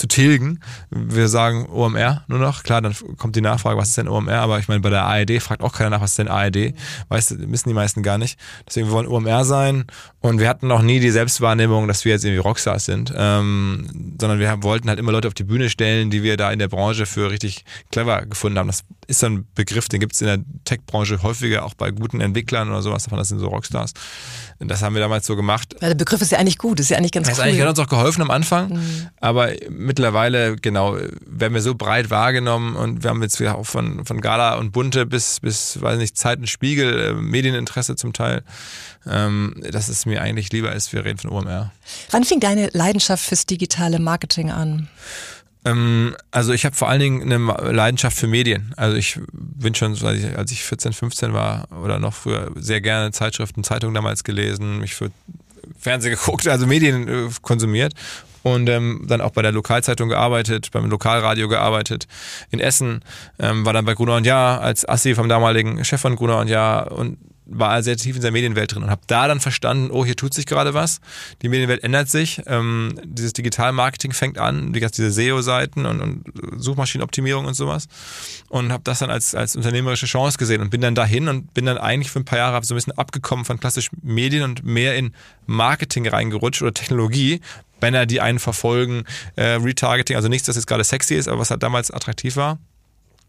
zu 0.00 0.08
tilgen. 0.08 0.60
Wir 0.90 1.28
sagen 1.28 1.68
OMR 1.68 2.24
nur 2.26 2.38
noch. 2.38 2.62
Klar, 2.62 2.80
dann 2.80 2.94
kommt 3.18 3.36
die 3.36 3.42
Nachfrage, 3.42 3.78
was 3.78 3.90
ist 3.90 3.98
denn 3.98 4.08
OMR? 4.08 4.40
Aber 4.40 4.58
ich 4.58 4.66
meine, 4.66 4.80
bei 4.80 4.88
der 4.88 5.04
ARD 5.04 5.42
fragt 5.42 5.62
auch 5.62 5.74
keiner 5.74 5.90
nach, 5.90 6.00
was 6.00 6.12
ist 6.12 6.18
denn 6.18 6.28
ARD? 6.28 6.74
Weißt 7.08 7.32
du, 7.32 7.50
wissen 7.50 7.68
die 7.68 7.74
meisten 7.74 8.02
gar 8.02 8.16
nicht. 8.16 8.38
Deswegen 8.66 8.88
wir 8.88 8.92
wollen 8.92 9.06
OMR 9.06 9.44
sein 9.44 9.84
und 10.20 10.40
wir 10.40 10.48
hatten 10.48 10.68
noch 10.68 10.80
nie 10.80 11.00
die 11.00 11.10
Selbstwahrnehmung, 11.10 11.86
dass 11.86 12.04
wir 12.06 12.12
jetzt 12.12 12.24
irgendwie 12.24 12.40
Rockstars 12.40 12.86
sind, 12.86 13.12
ähm, 13.14 14.16
sondern 14.18 14.38
wir 14.38 14.62
wollten 14.62 14.88
halt 14.88 14.98
immer 14.98 15.12
Leute 15.12 15.28
auf 15.28 15.34
die 15.34 15.44
Bühne 15.44 15.68
stellen, 15.68 16.10
die 16.10 16.22
wir 16.22 16.38
da 16.38 16.50
in 16.50 16.58
der 16.58 16.68
Branche 16.68 17.04
für 17.04 17.30
richtig 17.30 17.64
clever 17.92 18.24
gefunden 18.24 18.58
haben. 18.58 18.68
Das 18.68 18.84
ist 19.06 19.20
so 19.20 19.26
ein 19.26 19.46
Begriff, 19.54 19.88
den 19.88 20.00
gibt 20.00 20.14
es 20.14 20.22
in 20.22 20.26
der 20.28 20.38
Tech-Branche 20.64 21.22
häufiger, 21.22 21.64
auch 21.64 21.74
bei 21.74 21.90
guten 21.90 22.20
Entwicklern 22.20 22.70
oder 22.70 22.80
sowas 22.80 23.06
das 23.10 23.28
sind 23.28 23.40
so 23.40 23.48
Rockstars. 23.48 23.92
Das 24.60 24.82
haben 24.82 24.94
wir 24.94 25.00
damals 25.00 25.26
so 25.26 25.36
gemacht. 25.36 25.74
Ja, 25.80 25.88
der 25.88 25.94
Begriff 25.94 26.20
ist 26.20 26.32
ja 26.32 26.38
eigentlich 26.38 26.58
gut, 26.58 26.80
ist 26.80 26.90
ja 26.90 26.96
eigentlich 26.96 27.12
ganz 27.12 27.28
das 27.28 27.38
cool. 27.38 27.50
Das 27.50 27.58
hat 27.58 27.68
uns 27.68 27.78
auch 27.78 27.88
geholfen 27.88 28.22
am 28.22 28.30
Anfang, 28.30 28.74
mhm. 28.74 29.08
aber 29.20 29.50
mittlerweile, 29.90 30.54
genau, 30.54 30.96
werden 31.26 31.52
wir 31.52 31.62
so 31.62 31.74
breit 31.74 32.10
wahrgenommen 32.10 32.76
und 32.76 33.02
wir 33.02 33.10
haben 33.10 33.20
jetzt 33.22 33.42
auch 33.42 33.66
von, 33.66 34.04
von 34.04 34.20
Gala 34.20 34.54
und 34.54 34.70
Bunte 34.70 35.04
bis, 35.04 35.40
bis, 35.40 35.82
weiß 35.82 35.98
nicht, 35.98 36.16
Zeit 36.16 36.38
und 36.38 36.48
Spiegel, 36.48 37.08
äh, 37.08 37.12
Medieninteresse 37.12 37.96
zum 37.96 38.12
Teil, 38.12 38.44
ähm, 39.04 39.56
dass 39.68 39.88
es 39.88 40.06
mir 40.06 40.22
eigentlich 40.22 40.52
lieber 40.52 40.72
ist, 40.72 40.92
wir 40.92 41.04
reden 41.04 41.18
von 41.18 41.30
OMR. 41.30 41.72
Wann 42.12 42.22
fing 42.22 42.38
deine 42.38 42.70
Leidenschaft 42.72 43.24
fürs 43.24 43.46
digitale 43.46 43.98
Marketing 43.98 44.52
an? 44.52 44.88
Ähm, 45.64 46.14
also 46.30 46.52
ich 46.52 46.64
habe 46.64 46.76
vor 46.76 46.88
allen 46.88 47.00
Dingen 47.00 47.22
eine 47.22 47.72
Leidenschaft 47.72 48.16
für 48.16 48.28
Medien. 48.28 48.72
Also 48.76 48.96
ich 48.96 49.18
bin 49.32 49.74
schon, 49.74 49.98
als 50.36 50.52
ich 50.52 50.62
14, 50.62 50.92
15 50.92 51.32
war 51.32 51.66
oder 51.82 51.98
noch 51.98 52.14
früher, 52.14 52.52
sehr 52.54 52.80
gerne 52.80 53.10
Zeitschriften, 53.10 53.64
Zeitungen 53.64 53.96
damals 53.96 54.22
gelesen, 54.22 54.78
mich 54.78 54.94
für 54.94 55.10
Fernsehen 55.80 56.12
geguckt, 56.16 56.46
also 56.46 56.68
Medien 56.68 57.08
äh, 57.08 57.28
konsumiert 57.42 57.94
und 58.42 58.68
ähm, 58.68 59.04
dann 59.06 59.20
auch 59.20 59.30
bei 59.30 59.42
der 59.42 59.52
Lokalzeitung 59.52 60.08
gearbeitet, 60.08 60.70
beim 60.72 60.88
Lokalradio 60.88 61.48
gearbeitet 61.48 62.06
in 62.50 62.60
Essen, 62.60 63.02
ähm, 63.38 63.64
war 63.64 63.72
dann 63.72 63.84
bei 63.84 63.94
Gruner 63.94 64.16
und 64.16 64.26
Jahr 64.26 64.60
als 64.60 64.88
Assi 64.88 65.14
vom 65.14 65.28
damaligen 65.28 65.84
Chef 65.84 66.00
von 66.00 66.16
Gruner 66.16 66.38
und 66.38 66.48
Jahr 66.48 66.92
und 66.92 67.18
war 67.50 67.82
sehr 67.82 67.96
tief 67.96 68.16
in 68.16 68.22
der 68.22 68.30
Medienwelt 68.30 68.74
drin 68.74 68.84
und 68.84 68.90
habe 68.90 69.02
da 69.08 69.26
dann 69.26 69.40
verstanden, 69.40 69.90
oh, 69.90 70.04
hier 70.04 70.14
tut 70.14 70.32
sich 70.32 70.46
gerade 70.46 70.72
was. 70.72 71.00
Die 71.42 71.48
Medienwelt 71.48 71.82
ändert 71.82 72.08
sich. 72.08 72.40
Ähm, 72.46 72.94
dieses 73.04 73.32
Digital-Marketing 73.32 74.12
fängt 74.12 74.38
an, 74.38 74.72
wie 74.72 74.78
gesagt, 74.78 74.96
diese 74.96 75.10
SEO-Seiten 75.10 75.84
und, 75.84 76.00
und 76.00 76.24
Suchmaschinenoptimierung 76.56 77.46
und 77.46 77.54
sowas. 77.54 77.88
Und 78.48 78.72
habe 78.72 78.84
das 78.84 79.00
dann 79.00 79.10
als, 79.10 79.34
als 79.34 79.56
unternehmerische 79.56 80.06
Chance 80.06 80.38
gesehen 80.38 80.60
und 80.60 80.70
bin 80.70 80.80
dann 80.80 80.94
dahin 80.94 81.28
und 81.28 81.52
bin 81.52 81.66
dann 81.66 81.76
eigentlich 81.76 82.10
für 82.12 82.20
ein 82.20 82.24
paar 82.24 82.38
Jahre 82.38 82.62
so 82.62 82.74
ein 82.74 82.76
bisschen 82.76 82.96
abgekommen 82.96 83.44
von 83.44 83.58
klassisch 83.58 83.90
Medien 84.00 84.44
und 84.44 84.64
mehr 84.64 84.96
in 84.96 85.12
Marketing 85.46 86.06
reingerutscht 86.06 86.62
oder 86.62 86.72
Technologie. 86.72 87.40
Banner, 87.80 88.06
die 88.06 88.20
einen 88.20 88.38
verfolgen, 88.38 89.04
äh, 89.36 89.54
Retargeting, 89.54 90.16
also 90.16 90.28
nichts, 90.28 90.46
das 90.46 90.56
jetzt 90.56 90.66
gerade 90.66 90.84
sexy 90.84 91.14
ist, 91.14 91.28
aber 91.28 91.38
was 91.38 91.50
halt 91.50 91.62
damals 91.62 91.90
attraktiv 91.90 92.36
war. 92.36 92.58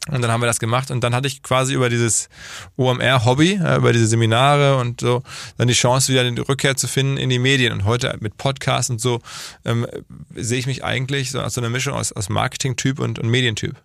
Und 0.10 0.24
dann 0.24 0.32
haben 0.32 0.42
wir 0.42 0.48
das 0.48 0.60
gemacht 0.60 0.90
und 0.90 1.04
dann 1.04 1.14
hatte 1.14 1.28
ich 1.28 1.44
quasi 1.44 1.76
über 1.76 1.88
dieses 1.88 2.28
OMR-Hobby, 2.76 3.60
äh, 3.64 3.76
über 3.76 3.94
diese 3.94 4.08
Seminare 4.08 4.78
und 4.78 5.00
so, 5.00 5.22
dann 5.58 5.68
die 5.68 5.76
Chance, 5.76 6.12
wieder 6.12 6.30
die 6.30 6.42
Rückkehr 6.42 6.76
zu 6.76 6.88
finden 6.88 7.18
in 7.18 7.30
die 7.30 7.38
Medien. 7.38 7.72
Und 7.72 7.86
heute 7.86 8.18
mit 8.20 8.36
Podcasts 8.36 8.90
und 8.90 9.00
so 9.00 9.22
ähm, 9.64 9.86
sehe 10.36 10.58
ich 10.58 10.66
mich 10.66 10.84
eigentlich 10.84 11.30
so 11.30 11.40
als 11.40 11.54
so 11.54 11.62
eine 11.62 11.70
Mischung 11.70 11.94
aus, 11.94 12.12
aus 12.12 12.30
Marketing-Typ 12.30 13.00
und, 13.00 13.20
und 13.20 13.30
Medientyp. 13.30 13.76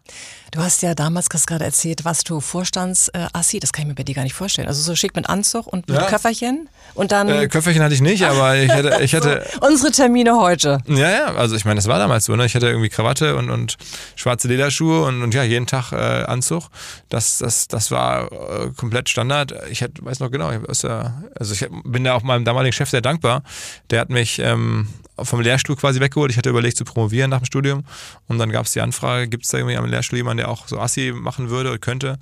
Du 0.52 0.60
hast 0.60 0.82
ja 0.82 0.94
damals 0.94 1.28
gerade 1.28 1.64
erzählt, 1.64 2.04
was 2.04 2.22
du 2.22 2.40
Vorstandsassi, 2.40 3.56
äh, 3.56 3.60
das 3.60 3.72
kann 3.72 3.82
ich 3.82 3.88
mir 3.88 3.94
bei 3.94 4.04
dir 4.04 4.14
gar 4.14 4.22
nicht 4.22 4.34
vorstellen. 4.34 4.68
Also 4.68 4.80
so 4.80 4.94
schick 4.94 5.16
mit 5.16 5.28
Anzug 5.28 5.66
und 5.66 5.88
mit 5.88 5.98
ja. 5.98 6.06
Köfferchen 6.06 6.68
und 6.94 7.12
dann. 7.12 7.28
Äh, 7.28 7.48
Köfferchen 7.48 7.82
hatte 7.82 7.94
ich 7.94 8.00
nicht, 8.00 8.24
aber 8.24 8.56
ich 8.56 8.70
hatte. 8.70 8.98
Ich 9.02 9.14
hatte 9.14 9.44
so, 9.52 9.66
unsere 9.66 9.92
Termine 9.92 10.36
heute. 10.36 10.78
Ja, 10.86 11.10
ja, 11.10 11.34
also 11.34 11.56
ich 11.56 11.64
meine, 11.64 11.76
das 11.76 11.88
war 11.88 11.98
damals 11.98 12.26
so, 12.26 12.36
ne? 12.36 12.46
Ich 12.46 12.54
hatte 12.54 12.68
irgendwie 12.68 12.88
Krawatte 12.88 13.36
und, 13.36 13.50
und 13.50 13.76
schwarze 14.14 14.48
Lederschuhe 14.48 15.02
und, 15.02 15.22
und 15.22 15.34
ja, 15.34 15.42
jeden 15.42 15.66
Tag 15.66 15.92
äh, 15.92 15.96
Anzug. 15.96 16.68
Das, 17.08 17.38
das, 17.38 17.68
das 17.68 17.90
war 17.90 18.30
äh, 18.32 18.70
komplett 18.76 19.08
Standard. 19.08 19.52
Ich 19.70 19.80
hätte, 19.80 20.04
weiß 20.04 20.20
noch 20.20 20.30
genau, 20.30 20.52
ich, 20.52 20.58
also 20.68 21.52
ich 21.52 21.66
bin 21.84 22.04
da 22.04 22.14
auch 22.14 22.22
meinem 22.22 22.44
damaligen 22.44 22.72
Chef 22.72 22.90
sehr 22.90 23.02
dankbar. 23.02 23.42
Der 23.90 24.00
hat 24.00 24.10
mich 24.10 24.38
ähm, 24.38 24.88
vom 25.22 25.40
Lehrstuhl 25.40 25.76
quasi 25.76 26.00
weggeholt. 26.00 26.30
Ich 26.30 26.38
hatte 26.38 26.50
überlegt 26.50 26.76
zu 26.76 26.84
promovieren 26.84 27.30
nach 27.30 27.40
dem 27.40 27.46
Studium 27.46 27.84
und 28.28 28.38
dann 28.38 28.50
gab 28.50 28.66
es 28.66 28.72
die 28.72 28.80
Anfrage, 28.80 29.28
gibt 29.28 29.44
es 29.44 29.50
da 29.50 29.58
irgendwie 29.58 29.76
am 29.76 29.86
Lehrstuhl 29.86 30.18
jemanden, 30.18 30.38
der 30.38 30.48
auch 30.48 30.68
so 30.68 30.78
Assi 30.78 31.12
machen 31.14 31.50
würde 31.50 31.70
oder 31.70 31.78
könnte? 31.78 32.18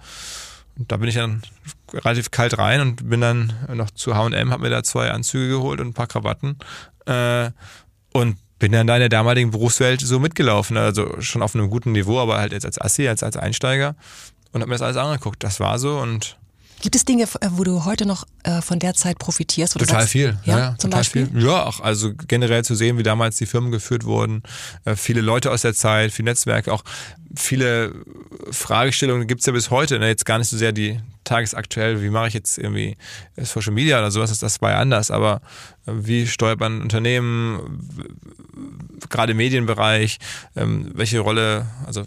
Und 0.79 0.91
da 0.91 0.97
bin 0.97 1.09
ich 1.09 1.15
dann 1.15 1.43
relativ 1.93 2.31
kalt 2.31 2.59
rein 2.59 2.81
und 2.81 3.09
bin 3.09 3.21
dann 3.21 3.53
noch 3.73 3.91
zu 3.91 4.17
H&M, 4.17 4.51
habe 4.51 4.63
mir 4.63 4.71
da 4.71 4.83
zwei 4.83 5.11
Anzüge 5.11 5.49
geholt 5.49 5.81
und 5.81 5.89
ein 5.89 5.95
paar 5.95 6.09
Krawatten 6.09 6.59
äh, 7.07 7.51
und 8.13 8.39
bin 8.59 8.73
dann 8.73 8.87
da 8.87 8.95
in 8.95 9.01
der 9.01 9.09
damaligen 9.09 9.51
Berufswelt 9.51 10.01
so 10.01 10.19
mitgelaufen, 10.19 10.77
also 10.77 11.21
schon 11.21 11.43
auf 11.43 11.55
einem 11.55 11.71
guten 11.71 11.93
Niveau, 11.93 12.21
aber 12.21 12.39
halt 12.39 12.53
jetzt 12.53 12.67
als 12.67 12.81
Assi, 12.81 13.07
als, 13.09 13.23
als 13.23 13.37
Einsteiger 13.37 13.95
und 14.53 14.61
habe 14.61 14.69
mir 14.69 14.77
das 14.77 14.83
alles 14.83 14.97
angeguckt. 14.97 15.43
Das 15.45 15.61
war 15.61 15.79
so 15.79 15.99
und 15.99 16.39
Gibt 16.85 16.97
es 16.97 17.07
Dinge, 17.07 17.23
äh, 17.23 17.49
wo 17.53 17.65
du 17.65 17.87
heute 17.87 18.05
noch 18.05 18.27
äh, 18.43 18.61
von 18.61 18.79
der 18.79 18.93
Zeit 18.93 19.19
profitierst? 19.19 19.73
total 19.73 20.01
sagst, 20.01 20.11
viel. 20.11 20.37
Ja, 20.45 20.59
ja 20.59 20.69
zum 20.77 20.91
total 20.91 21.01
Beispiel? 21.01 21.27
Viel. 21.29 21.43
Ja, 21.43 21.65
auch 21.65 21.81
also 21.81 22.13
generell 22.29 22.63
zu 22.63 22.75
sehen, 22.75 22.99
wie 22.99 23.03
damals 23.03 23.37
die 23.37 23.47
Firmen 23.47 23.71
geführt 23.71 24.05
wurden, 24.05 24.43
äh, 24.85 24.95
viele 24.95 25.23
Leute 25.23 25.51
aus 25.51 25.63
der 25.63 25.73
Zeit, 25.73 26.13
viele 26.13 26.29
Netzwerke, 26.29 26.71
auch 26.71 26.85
viele 27.35 27.95
Fragestellungen 28.51 29.27
gibt 29.27 29.41
es 29.41 29.47
ja 29.47 29.55
bis 29.55 29.71
heute. 29.71 29.99
Ne? 29.99 30.09
Jetzt 30.09 30.27
gar 30.27 30.37
nicht 30.37 30.51
so 30.51 30.59
sehr 30.59 30.73
die 30.73 31.01
tagesaktuell, 31.25 32.03
wie 32.03 32.11
mache 32.11 32.29
ich 32.29 32.35
jetzt 32.35 32.59
irgendwie 32.59 32.99
Social 33.39 33.73
Media 33.73 33.99
oder 33.99 34.11
sowas, 34.11 34.39
das 34.39 34.61
war 34.61 34.73
ja 34.73 34.77
anders, 34.77 35.11
aber 35.11 35.41
wie 35.87 36.27
steuert 36.27 36.61
man 36.61 36.83
Unternehmen, 36.83 37.81
gerade 39.09 39.33
im 39.33 39.39
Medienbereich, 39.39 40.19
ähm, 40.55 40.91
welche 40.93 41.21
Rolle, 41.21 41.65
also 41.87 42.05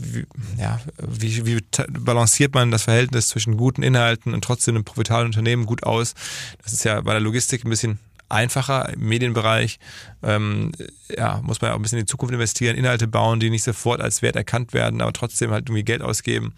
wie, 0.00 0.26
ja, 0.58 0.80
wie, 0.98 1.46
wie 1.46 1.60
balanciert 1.88 2.54
man 2.54 2.70
das 2.70 2.84
Verhältnis 2.84 3.28
zwischen 3.28 3.56
guten 3.56 3.82
Inhalten 3.82 4.34
und 4.34 4.42
trotzdem 4.42 4.76
einem 4.76 4.84
profitablen 4.84 5.26
Unternehmen 5.26 5.66
gut 5.66 5.82
aus? 5.82 6.14
Das 6.62 6.72
ist 6.72 6.84
ja 6.84 7.00
bei 7.00 7.12
der 7.12 7.20
Logistik 7.20 7.64
ein 7.64 7.70
bisschen 7.70 7.98
einfacher 8.28 8.90
im 8.90 9.00
Medienbereich. 9.00 9.78
Ähm, 10.22 10.72
ja, 11.16 11.40
muss 11.42 11.60
man 11.60 11.70
ja 11.70 11.74
auch 11.74 11.78
ein 11.78 11.82
bisschen 11.82 11.98
in 11.98 12.04
die 12.04 12.10
Zukunft 12.10 12.34
investieren, 12.34 12.76
Inhalte 12.76 13.06
bauen, 13.06 13.40
die 13.40 13.50
nicht 13.50 13.62
sofort 13.62 14.00
als 14.00 14.20
Wert 14.20 14.36
erkannt 14.36 14.72
werden, 14.72 15.00
aber 15.00 15.12
trotzdem 15.12 15.50
halt 15.50 15.68
irgendwie 15.68 15.84
Geld 15.84 16.02
ausgeben, 16.02 16.54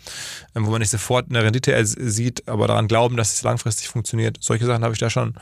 ähm, 0.55 0.67
wo 0.67 0.71
man 0.71 0.81
nicht 0.81 0.91
sofort 0.91 1.27
eine 1.29 1.43
Rendite 1.43 1.85
sieht, 1.85 2.49
aber 2.49 2.67
daran 2.67 2.89
glauben, 2.89 3.17
dass 3.17 3.33
es 3.35 3.43
langfristig 3.43 3.89
funktioniert. 3.89 4.39
Solche 4.41 4.67
Sachen 4.67 4.83
habe 4.83 4.95
ich 4.95 4.99
da 4.99 5.11
schon 5.11 5.35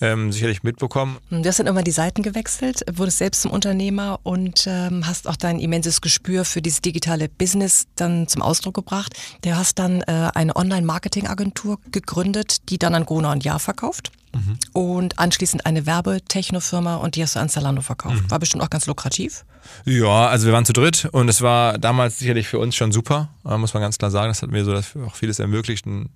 ähm, 0.00 0.32
sicherlich 0.32 0.62
mitbekommen. 0.62 1.18
Du 1.30 1.44
hast 1.44 1.58
dann 1.58 1.66
immer 1.66 1.82
die 1.82 1.90
Seiten 1.90 2.22
gewechselt, 2.22 2.84
wurdest 2.92 3.18
selbst 3.18 3.42
zum 3.42 3.50
Unternehmer 3.50 4.20
und 4.22 4.66
ähm, 4.66 5.06
hast 5.06 5.28
auch 5.28 5.36
dein 5.36 5.58
immenses 5.58 6.00
Gespür 6.00 6.44
für 6.44 6.62
dieses 6.62 6.80
digitale 6.80 7.28
Business 7.28 7.86
dann 7.96 8.28
zum 8.28 8.42
Ausdruck 8.42 8.74
gebracht. 8.74 9.14
Du 9.42 9.54
hast 9.54 9.78
dann 9.78 10.02
äh, 10.02 10.30
eine 10.34 10.56
Online-Marketing-Agentur 10.56 11.78
gegründet, 11.90 12.68
die 12.70 12.78
dann 12.78 12.94
an 12.94 13.04
Gruner 13.04 13.32
und 13.32 13.44
Jahr 13.44 13.58
verkauft. 13.58 14.12
Mhm. 14.34 14.58
Und 14.72 15.18
anschließend 15.18 15.66
eine 15.66 15.86
Werbetechnofirma 15.86 16.96
und 16.96 17.16
die 17.16 17.22
hast 17.22 17.36
du 17.36 17.40
an 17.40 17.48
Zalando 17.48 17.82
verkauft. 17.82 18.22
Mhm. 18.22 18.30
War 18.30 18.38
bestimmt 18.38 18.62
auch 18.62 18.70
ganz 18.70 18.86
lukrativ. 18.86 19.44
Ja, 19.84 20.26
also 20.26 20.46
wir 20.46 20.52
waren 20.52 20.64
zu 20.64 20.72
dritt 20.72 21.06
und 21.12 21.28
es 21.28 21.40
war 21.40 21.78
damals 21.78 22.18
sicherlich 22.18 22.48
für 22.48 22.58
uns 22.58 22.74
schon 22.74 22.92
super, 22.92 23.30
äh, 23.46 23.56
muss 23.56 23.74
man 23.74 23.82
ganz 23.82 23.98
klar 23.98 24.10
sagen. 24.10 24.28
Das 24.28 24.42
hat 24.42 24.50
mir 24.50 24.64
so 24.64 24.74
auch 24.74 25.14
vieles 25.14 25.38
ermöglicht. 25.38 25.86
Und, 25.86 26.10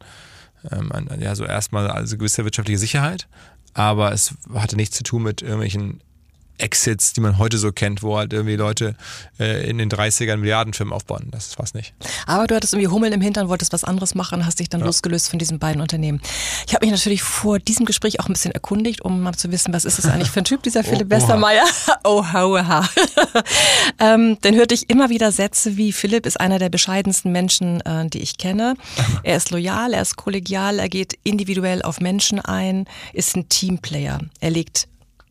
ähm, 0.71 0.91
ja, 1.21 1.35
so 1.35 1.45
erstmal 1.45 1.89
also 1.91 2.19
gewisse 2.19 2.45
wirtschaftliche 2.45 2.79
Sicherheit, 2.79 3.29
aber 3.75 4.13
es 4.13 4.35
hatte 4.55 4.77
nichts 4.77 4.97
zu 4.97 5.05
tun 5.05 5.23
mit 5.23 5.43
irgendwelchen 5.43 6.01
Exits, 6.59 7.13
die 7.13 7.21
man 7.21 7.39
heute 7.39 7.59
so 7.59 7.73
kennt, 7.73 8.03
wo 8.03 8.17
halt 8.17 8.33
irgendwie 8.33 8.57
Leute 8.57 8.95
äh, 9.39 9.69
in 9.69 9.79
den 9.79 9.91
30ern 9.91 10.37
Milliardenfirmen 10.37 10.93
aufbauen. 10.93 11.29
Das 11.31 11.49
ist 11.49 11.55
fast 11.57 11.75
nicht. 11.75 11.95
Aber 12.27 12.47
du 12.47 12.55
hattest 12.55 12.75
irgendwie 12.75 12.89
Hummeln 12.89 13.13
im 13.13 13.21
Hintern, 13.21 13.49
wolltest 13.49 13.73
was 13.73 13.85
anderes 13.85 14.15
machen, 14.15 14.45
hast 14.45 14.61
dich 14.61 14.69
dann 14.69 14.81
ja. 14.81 14.87
losgelöst 14.87 15.29
von 15.31 15.39
diesen 15.39 15.59
beiden 15.59 15.81
Unternehmen. 15.81 16.21
Ich 16.67 16.75
habe 16.75 16.85
mich 16.85 16.93
natürlich 16.93 17.23
vor 17.23 17.59
diesem 17.59 17.87
Gespräch 17.87 18.21
auch 18.21 18.29
ein 18.29 18.33
bisschen 18.33 18.53
erkundigt, 18.53 19.03
um 19.03 19.21
mal 19.23 19.35
zu 19.35 19.51
wissen, 19.51 19.73
was 19.73 19.85
ist 19.85 19.99
das 19.99 20.07
eigentlich 20.07 20.31
für 20.31 20.41
ein 20.41 20.45
Typ, 20.45 20.63
dieser 20.63 20.85
Philipp 20.85 21.07
oh, 21.11 21.17
Westermeier? 21.17 21.65
Oh, 22.05 22.25
oha. 22.35 22.89
ähm, 23.99 24.39
dann 24.43 24.55
hörte 24.55 24.75
ich 24.75 24.91
immer 24.91 25.11
wieder 25.11 25.33
Sätze 25.33 25.77
wie, 25.77 25.93
Philipp 25.93 26.27
ist 26.27 26.41
einer 26.41 26.59
der 26.59 26.69
bescheidensten 26.69 27.33
Menschen, 27.33 27.81
äh, 27.83 28.09
die 28.09 28.21
ich 28.21 28.39
kenne. 28.39 28.75
Er 29.23 29.37
ist 29.37 29.51
loyal, 29.51 29.95
er 29.95 30.03
ist 30.03 30.17
kollegial, 30.17 30.79
er 30.79 30.89
geht 30.89 31.19
individuell 31.23 31.83
auf 31.83 32.01
Menschen 32.01 32.41
ein, 32.41 32.87
ist 33.13 33.37
ein 33.37 33.49
Teamplayer. 33.49 34.21
Er 34.41 34.51
legt 34.51 34.89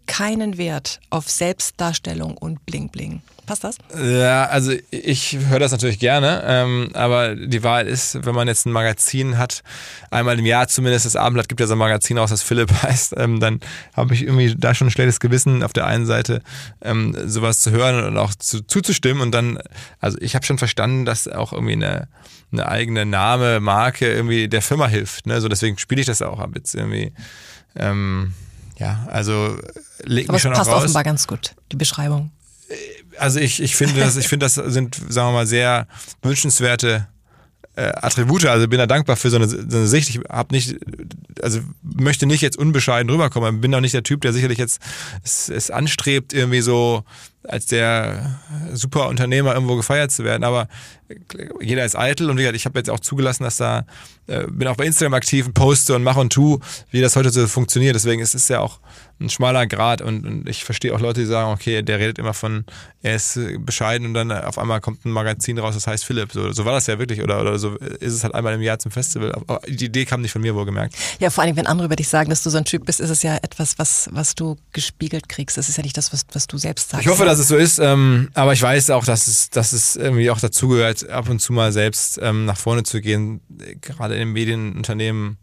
keinen 0.08 0.58
Wert 0.58 1.00
auf 1.10 1.30
Selbstdarstellung 1.30 2.38
und 2.38 2.66
Bling 2.66 2.90
Bling. 2.90 3.22
Passt 3.48 3.64
das? 3.64 3.78
Ja, 3.98 4.48
also 4.48 4.74
ich 4.92 5.38
höre 5.48 5.60
das 5.60 5.72
natürlich 5.72 6.00
gerne, 6.00 6.44
ähm, 6.46 6.90
aber 6.94 7.34
die 7.34 7.64
Wahl 7.64 7.88
ist, 7.88 8.26
wenn 8.26 8.36
man 8.36 8.50
jetzt 8.50 8.66
ein 8.66 8.74
Magazin 8.74 9.38
hat, 9.38 9.64
einmal 10.12 10.38
im 10.38 10.46
Jahr 10.46 10.68
zumindest 10.68 11.06
das 11.06 11.16
Abendblatt 11.16 11.48
gibt 11.48 11.62
ja 11.62 11.68
so 11.68 11.76
ein 11.76 11.78
Magazin 11.78 12.20
aus, 12.20 12.30
das 12.30 12.44
Philipp 12.44 12.70
heißt, 12.84 13.14
ähm, 13.16 13.40
dann 13.40 13.62
habe 13.94 14.14
ich 14.14 14.24
irgendwie 14.24 14.54
da 14.54 14.76
schon 14.76 14.88
ein 14.88 14.92
schlechtes 14.92 15.22
Gewissen 15.22 15.64
auf 15.64 15.72
der 15.72 15.88
einen 15.88 16.06
Seite, 16.06 16.42
ähm, 16.82 17.16
sowas 17.26 17.62
zu 17.62 17.72
hören 17.72 18.04
und 18.04 18.18
auch 18.18 18.36
zu, 18.36 18.68
zuzustimmen 18.68 19.22
und 19.22 19.32
dann, 19.32 19.60
also 20.02 20.18
ich 20.20 20.36
habe 20.36 20.46
schon 20.46 20.58
verstanden, 20.58 21.06
dass 21.06 21.30
auch 21.30 21.54
irgendwie 21.54 21.74
eine, 21.74 22.10
eine 22.52 22.68
eigene 22.68 23.06
Name, 23.06 23.62
Marke 23.62 24.12
irgendwie 24.12 24.50
der 24.50 24.62
Firma 24.62 24.88
hilft, 24.88 25.26
ne? 25.26 25.40
so 25.40 25.48
deswegen 25.48 25.78
spiele 25.78 26.02
ich 26.02 26.08
das 26.08 26.22
auch 26.22 26.40
ab 26.40 26.50
jetzt 26.56 26.76
irgendwie. 26.76 27.14
Ähm, 27.78 28.34
ja, 28.78 29.08
also 29.12 29.58
leg 30.04 30.32
mich 30.32 30.42
schon 30.42 30.54
passt 30.54 30.70
auch 30.70 30.76
raus. 30.76 30.84
offenbar 30.84 31.04
ganz 31.04 31.28
gut, 31.28 31.56
die 31.72 31.76
Beschreibung. 31.76 32.32
Also 33.18 33.40
ich, 33.40 33.62
ich 33.62 33.76
finde 33.76 34.00
das, 34.00 34.18
ich 34.18 34.28
finde 34.28 34.46
das 34.46 34.56
sind, 34.56 34.96
sagen 34.96 35.30
wir 35.30 35.34
mal, 35.34 35.48
sehr 35.48 35.88
wünschenswerte 36.22 37.08
äh, 37.76 37.94
Attribute. 37.96 38.46
Also 38.46 38.68
bin 38.68 38.80
da 38.80 38.88
dankbar 38.88 39.16
für 39.16 39.30
so 39.30 39.38
eine, 39.38 39.48
so 39.48 39.58
eine 39.58 39.88
Sicht. 39.88 40.10
Ich 40.10 40.20
habe 40.30 40.54
nicht, 40.54 40.76
also 41.42 41.62
möchte 41.82 42.26
nicht 42.26 42.42
jetzt 42.42 42.58
unbescheiden 42.58 43.10
rüberkommen. 43.10 43.62
Bin 43.62 43.74
auch 43.74 43.80
nicht 43.80 43.94
der 43.94 44.04
Typ, 44.04 44.22
der 44.22 44.34
sicherlich 44.34 44.58
jetzt 44.58 44.82
es, 45.24 45.50
es 45.50 45.72
anstrebt, 45.72 46.34
irgendwie 46.34 46.62
so 46.62 47.04
als 47.44 47.66
der 47.66 48.40
super 48.74 49.08
Unternehmer 49.08 49.54
irgendwo 49.54 49.76
gefeiert 49.76 50.12
zu 50.12 50.24
werden. 50.24 50.44
Aber 50.44 50.68
jeder 51.62 51.86
ist 51.86 51.98
eitel 51.98 52.30
und 52.30 52.40
ich 52.40 52.66
habe 52.66 52.80
jetzt 52.80 52.90
auch 52.90 53.00
zugelassen, 53.00 53.44
dass 53.44 53.58
da, 53.58 53.86
äh, 54.28 54.46
bin 54.48 54.68
auch 54.68 54.76
bei 54.76 54.86
Instagram 54.86 55.14
aktiv 55.14 55.46
und 55.46 55.54
poste 55.54 55.96
und 55.96 56.04
mache 56.04 56.20
und 56.20 56.34
tu, 56.34 56.60
wie 56.92 57.00
das 57.00 57.16
heute 57.16 57.30
so 57.30 57.48
funktioniert. 57.48 57.96
Deswegen 57.96 58.22
ist 58.22 58.36
es 58.36 58.48
ja 58.50 58.60
auch 58.60 58.80
ein 59.20 59.30
schmaler 59.30 59.66
Grad 59.66 60.02
und, 60.02 60.26
und, 60.26 60.50
ich 60.50 60.64
verstehe 60.64 60.94
auch 60.94 61.00
Leute, 61.00 61.22
die 61.22 61.26
sagen, 61.26 61.52
okay, 61.52 61.82
der 61.82 62.00
redet 62.00 62.20
immer 62.20 62.34
von, 62.34 62.66
er 63.02 63.16
ist 63.16 63.40
bescheiden 63.60 64.08
und 64.08 64.14
dann 64.14 64.32
auf 64.32 64.60
einmal 64.60 64.80
kommt 64.80 65.06
ein 65.06 65.12
Magazin 65.12 65.58
raus, 65.58 65.74
das 65.74 65.88
heißt 65.88 66.06
Philipp. 66.06 66.34
So, 66.34 66.52
so 66.52 66.66
war 66.66 66.74
das 66.74 66.88
ja 66.88 67.00
wirklich 67.00 67.24
oder, 67.24 67.42
oder 67.42 67.58
so 67.58 67.76
ist 67.76 68.14
es 68.14 68.24
halt 68.24 68.36
einmal 68.36 68.54
im 68.54 68.62
Jahr 68.62 68.78
zum 68.78 68.92
Festival. 68.92 69.34
Aber 69.34 69.62
die 69.68 69.86
Idee 69.86 70.06
kam 70.06 70.22
nicht 70.22 70.32
von 70.32 70.42
mir 70.42 70.54
wohlgemerkt. 70.54 70.96
Ja, 71.20 71.30
vor 71.30 71.44
allem, 71.44 71.56
wenn 71.56 71.66
andere 71.66 71.86
über 71.86 71.96
dich 71.96 72.10
sagen, 72.10 72.30
dass 72.30 72.44
du 72.44 72.50
so 72.50 72.58
ein 72.58 72.66
Typ 72.66 72.86
bist, 72.86 73.00
ist 73.00 73.10
es 73.10 73.24
ja 73.24 73.38
etwas, 73.38 73.80
was, 73.80 74.10
was 74.12 74.36
du 74.36 74.58
gespiegelt 74.74 75.30
kriegst. 75.30 75.58
Das 75.58 75.70
ist 75.70 75.78
ja 75.78 75.84
nicht 75.84 75.98
das, 75.98 76.14
was, 76.14 76.26
was 76.34 76.46
du 76.46 76.58
selbst 76.58 76.90
sagst. 76.90 77.06
Ich 77.06 77.12
hoffe, 77.12 77.26
dass 77.28 77.40
es 77.40 77.48
so 77.48 77.56
ist, 77.56 77.80
ähm, 77.80 78.30
aber 78.34 78.54
ich 78.54 78.62
weiß 78.62 78.90
auch, 78.90 79.06
dass 79.06 79.28
es, 79.28 79.50
dass 79.50 79.74
es 79.74 79.96
irgendwie 79.96 80.30
auch 80.32 80.40
dazugehört, 80.40 81.10
ab 81.10 81.30
und 81.30 81.40
zu 81.40 81.54
mal 81.54 81.72
selbst 81.72 82.20
ähm, 82.22 82.46
nach 82.46 82.58
vorne 82.58 82.84
zu 82.84 83.02
gehen, 83.02 83.42
gerade 83.82 84.16
in 84.16 84.32
Medienunternehmen 84.34 85.38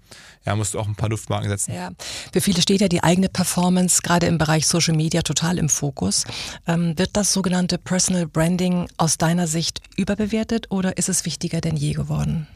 ja, 0.47 0.55
musst 0.57 0.75
du 0.75 0.79
auch 0.79 0.87
ein 0.87 0.95
paar 0.95 1.09
Duftmarken 1.09 1.49
setzen. 1.49 1.73
Ja, 1.73 1.91
für 2.33 2.41
viele 2.41 2.61
steht 2.61 2.81
ja 2.81 2.88
die 2.88 3.03
eigene 3.03 3.29
Performance 3.29 4.03
gerade 4.03 4.26
im 4.26 4.38
Bereich 4.38 4.67
Social 4.67 4.95
Media 4.95 5.23
total 5.23 5.59
im 5.59 5.69
Fokus. 5.69 6.25
Ähm, 6.67 6.99
wird 6.99 7.11
das 7.14 7.33
sogenannte 7.33 7.79
Personal 7.79 8.26
Branding 8.26 8.88
aus 8.97 9.17
deiner 9.17 9.47
Sicht 9.47 9.81
überbewertet 9.97 10.67
oder 10.71 10.99
ist 10.99 11.09
es 11.09 11.25
wichtiger 11.25 11.61
denn 11.61 11.76
je 11.76 11.93
geworden? 11.93 12.47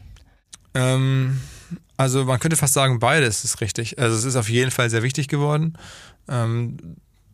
Ähm, 0.75 1.41
also 1.97 2.25
man 2.25 2.39
könnte 2.39 2.57
fast 2.57 2.73
sagen, 2.73 2.99
beides 2.99 3.43
ist 3.43 3.59
richtig. 3.61 3.97
Also 3.97 4.15
es 4.15 4.23
ist 4.23 4.35
auf 4.35 4.49
jeden 4.49 4.71
Fall 4.71 4.89
sehr 4.89 5.03
wichtig 5.03 5.27
geworden. 5.27 5.77
Ähm, 6.27 6.77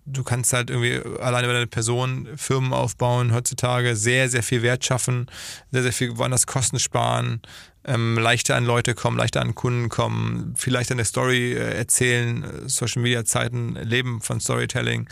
du 0.06 0.24
kannst 0.24 0.54
halt 0.54 0.70
irgendwie 0.70 1.02
alleine 1.20 1.48
bei 1.48 1.54
deiner 1.54 1.66
Person 1.66 2.28
Firmen 2.36 2.74
aufbauen, 2.74 3.34
heutzutage 3.34 3.96
sehr, 3.96 4.30
sehr 4.30 4.44
viel 4.44 4.62
Wert 4.62 4.86
schaffen, 4.86 5.28
sehr, 5.72 5.84
sehr 5.84 5.94
viel 5.94 6.18
woanders 6.18 6.48
Kosten 6.48 6.80
sparen, 6.80 7.42
ähm, 7.86 8.18
leichter 8.18 8.56
an 8.56 8.66
Leute 8.66 8.96
kommen, 8.96 9.18
leichter 9.18 9.42
an 9.42 9.56
Kunden 9.56 9.90
kommen, 9.90 10.54
vielleicht 10.56 10.92
eine 10.92 11.06
Story 11.06 11.54
äh, 11.54 11.76
erzählen, 11.76 12.44
äh, 12.44 12.70
Social 12.70 13.02
Media 13.02 13.26
Zeiten 13.26 13.76
leben 13.76 14.22
von 14.22 14.40
Storytelling. 14.40 15.10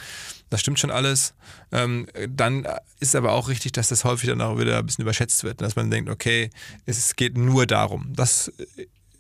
Das 0.49 0.61
stimmt 0.61 0.79
schon 0.79 0.91
alles. 0.91 1.33
Ähm, 1.71 2.07
dann 2.29 2.67
ist 2.99 3.15
aber 3.15 3.31
auch 3.31 3.49
richtig, 3.49 3.71
dass 3.71 3.89
das 3.89 4.05
häufig 4.05 4.29
dann 4.29 4.41
auch 4.41 4.59
wieder 4.59 4.77
ein 4.77 4.85
bisschen 4.85 5.03
überschätzt 5.03 5.43
wird, 5.43 5.61
dass 5.61 5.75
man 5.75 5.89
denkt, 5.89 6.09
okay, 6.09 6.51
es 6.85 7.15
geht 7.15 7.37
nur 7.37 7.65
darum. 7.65 8.13
Das 8.15 8.51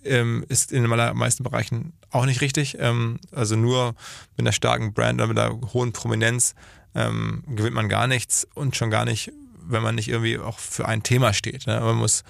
ähm, 0.05 0.45
ist 0.49 0.71
in 0.71 0.83
den 0.83 0.91
allermeisten 0.91 1.43
Bereichen 1.43 1.93
auch 2.11 2.25
nicht 2.25 2.41
richtig. 2.41 2.77
Ähm, 2.79 3.19
also 3.31 3.55
nur 3.55 3.95
mit 4.37 4.45
einer 4.45 4.51
starken 4.51 4.93
Brand 4.93 5.19
oder 5.21 5.27
mit 5.27 5.39
einer 5.39 5.73
hohen 5.73 5.93
Prominenz 5.93 6.55
ähm, 6.95 7.43
gewinnt 7.47 7.75
man 7.75 7.89
gar 7.89 8.07
nichts 8.07 8.47
und 8.53 8.75
schon 8.75 8.89
gar 8.89 9.05
nicht 9.05 9.31
wenn 9.67 9.83
man 9.83 9.95
nicht 9.95 10.09
irgendwie 10.09 10.37
auch 10.37 10.59
für 10.59 10.87
ein 10.87 11.03
Thema 11.03 11.33
steht. 11.33 11.67
Ne? 11.67 11.79
Man 11.79 11.95
muss, 11.95 12.23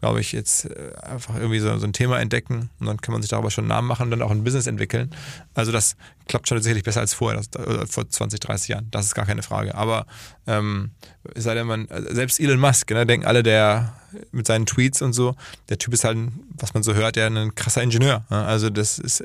glaube 0.00 0.20
ich, 0.20 0.32
jetzt 0.32 0.66
äh, 0.66 0.92
einfach 1.02 1.36
irgendwie 1.36 1.58
so, 1.58 1.76
so, 1.78 1.86
ein 1.86 1.92
Thema 1.92 2.20
entdecken 2.20 2.70
und 2.80 2.86
dann 2.86 3.00
kann 3.00 3.12
man 3.12 3.22
sich 3.22 3.30
darüber 3.30 3.50
schon 3.50 3.64
einen 3.64 3.68
Namen 3.68 3.88
machen 3.88 4.04
und 4.04 4.10
dann 4.10 4.22
auch 4.22 4.30
ein 4.30 4.44
Business 4.44 4.66
entwickeln. 4.66 5.14
Also 5.54 5.72
das 5.72 5.96
klappt 6.28 6.48
schon 6.48 6.60
sicherlich 6.60 6.84
besser 6.84 7.00
als 7.00 7.14
vorher, 7.14 7.40
das, 7.40 7.66
äh, 7.66 7.86
vor 7.86 8.08
20, 8.08 8.40
30 8.40 8.68
Jahren. 8.68 8.88
Das 8.90 9.06
ist 9.06 9.14
gar 9.14 9.26
keine 9.26 9.42
Frage. 9.42 9.74
Aber 9.74 10.06
ähm, 10.46 10.90
sei 11.34 11.54
denn 11.54 11.66
man, 11.66 11.88
äh, 11.88 12.14
selbst 12.14 12.40
Elon 12.40 12.60
Musk, 12.60 12.90
ne, 12.90 13.06
denken 13.06 13.26
alle, 13.26 13.42
der 13.42 13.94
mit 14.30 14.46
seinen 14.46 14.66
Tweets 14.66 15.02
und 15.02 15.12
so, 15.12 15.34
der 15.68 15.78
Typ 15.78 15.94
ist 15.94 16.04
halt, 16.04 16.18
was 16.58 16.74
man 16.74 16.82
so 16.82 16.94
hört, 16.94 17.16
ja 17.16 17.26
ein 17.26 17.54
krasser 17.54 17.82
Ingenieur. 17.82 18.24
Ne? 18.28 18.44
Also 18.44 18.70
das 18.70 18.98
ist 18.98 19.24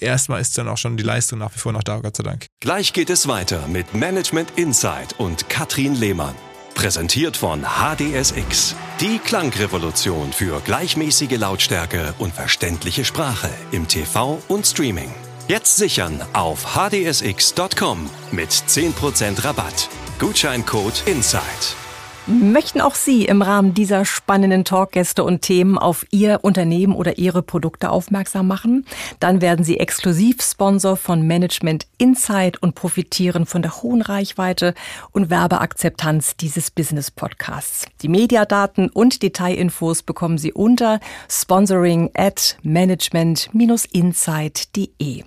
erstmal 0.00 0.40
ist 0.40 0.56
dann 0.58 0.68
auch 0.68 0.76
schon 0.76 0.96
die 0.96 1.02
Leistung 1.02 1.38
nach 1.38 1.54
wie 1.54 1.58
vor 1.58 1.72
noch 1.72 1.82
da, 1.82 1.98
Gott 2.00 2.16
sei 2.16 2.22
Dank. 2.22 2.46
Gleich 2.60 2.92
geht 2.92 3.10
es 3.10 3.28
weiter 3.28 3.66
mit 3.68 3.94
Management 3.94 4.52
Insight 4.56 5.18
und 5.18 5.48
Katrin 5.48 5.94
Lehmann. 5.94 6.34
Präsentiert 6.78 7.36
von 7.36 7.62
HDSX. 7.64 8.76
Die 9.00 9.18
Klangrevolution 9.18 10.32
für 10.32 10.60
gleichmäßige 10.60 11.36
Lautstärke 11.36 12.14
und 12.20 12.32
verständliche 12.32 13.04
Sprache 13.04 13.50
im 13.72 13.88
TV 13.88 14.40
und 14.46 14.64
Streaming. 14.64 15.12
Jetzt 15.48 15.76
sichern 15.76 16.24
auf 16.34 16.76
hdsx.com 16.76 18.08
mit 18.30 18.50
10% 18.50 19.44
Rabatt. 19.44 19.88
Gutscheincode 20.20 21.02
INSIDE. 21.06 21.87
Möchten 22.30 22.82
auch 22.82 22.94
Sie 22.94 23.24
im 23.24 23.40
Rahmen 23.40 23.72
dieser 23.72 24.04
spannenden 24.04 24.66
Talkgäste 24.66 25.24
und 25.24 25.40
Themen 25.40 25.78
auf 25.78 26.04
Ihr 26.10 26.40
Unternehmen 26.42 26.94
oder 26.94 27.16
Ihre 27.16 27.42
Produkte 27.42 27.88
aufmerksam 27.88 28.46
machen? 28.46 28.84
Dann 29.18 29.40
werden 29.40 29.64
Sie 29.64 29.80
Exklusivsponsor 29.80 30.98
von 30.98 31.26
Management 31.26 31.86
Insight 31.96 32.62
und 32.62 32.74
profitieren 32.74 33.46
von 33.46 33.62
der 33.62 33.82
hohen 33.82 34.02
Reichweite 34.02 34.74
und 35.10 35.30
Werbeakzeptanz 35.30 36.36
dieses 36.36 36.70
Business 36.70 37.10
Podcasts. 37.10 37.86
Die 38.02 38.08
Mediadaten 38.08 38.90
und 38.90 39.22
Detailinfos 39.22 40.02
bekommen 40.02 40.36
Sie 40.36 40.52
unter 40.52 41.00
sponsoring 41.30 42.10
at 42.12 42.58
management-insight.de. 42.62 45.24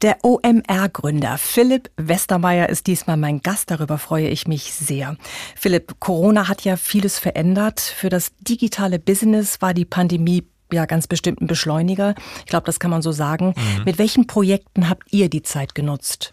Der 0.00 0.16
OMR-Gründer 0.22 1.36
Philipp 1.36 1.90
Westermeier 1.98 2.70
ist 2.70 2.86
diesmal 2.86 3.18
mein 3.18 3.42
Gast. 3.42 3.70
Darüber 3.70 3.98
freue 3.98 4.28
ich 4.28 4.48
mich 4.48 4.72
sehr. 4.72 5.18
Philipp, 5.54 6.00
Corona 6.00 6.29
Corona 6.30 6.46
hat 6.46 6.62
ja 6.62 6.76
vieles 6.76 7.18
verändert. 7.18 7.80
Für 7.80 8.08
das 8.08 8.30
digitale 8.38 9.00
Business 9.00 9.60
war 9.60 9.74
die 9.74 9.84
Pandemie 9.84 10.44
ja 10.72 10.86
ganz 10.86 11.08
bestimmt 11.08 11.40
ein 11.40 11.48
Beschleuniger. 11.48 12.14
Ich 12.38 12.46
glaube, 12.46 12.66
das 12.66 12.78
kann 12.78 12.92
man 12.92 13.02
so 13.02 13.10
sagen. 13.10 13.52
Mhm. 13.56 13.84
Mit 13.84 13.98
welchen 13.98 14.28
Projekten 14.28 14.88
habt 14.88 15.12
ihr 15.12 15.28
die 15.28 15.42
Zeit 15.42 15.74
genutzt? 15.74 16.32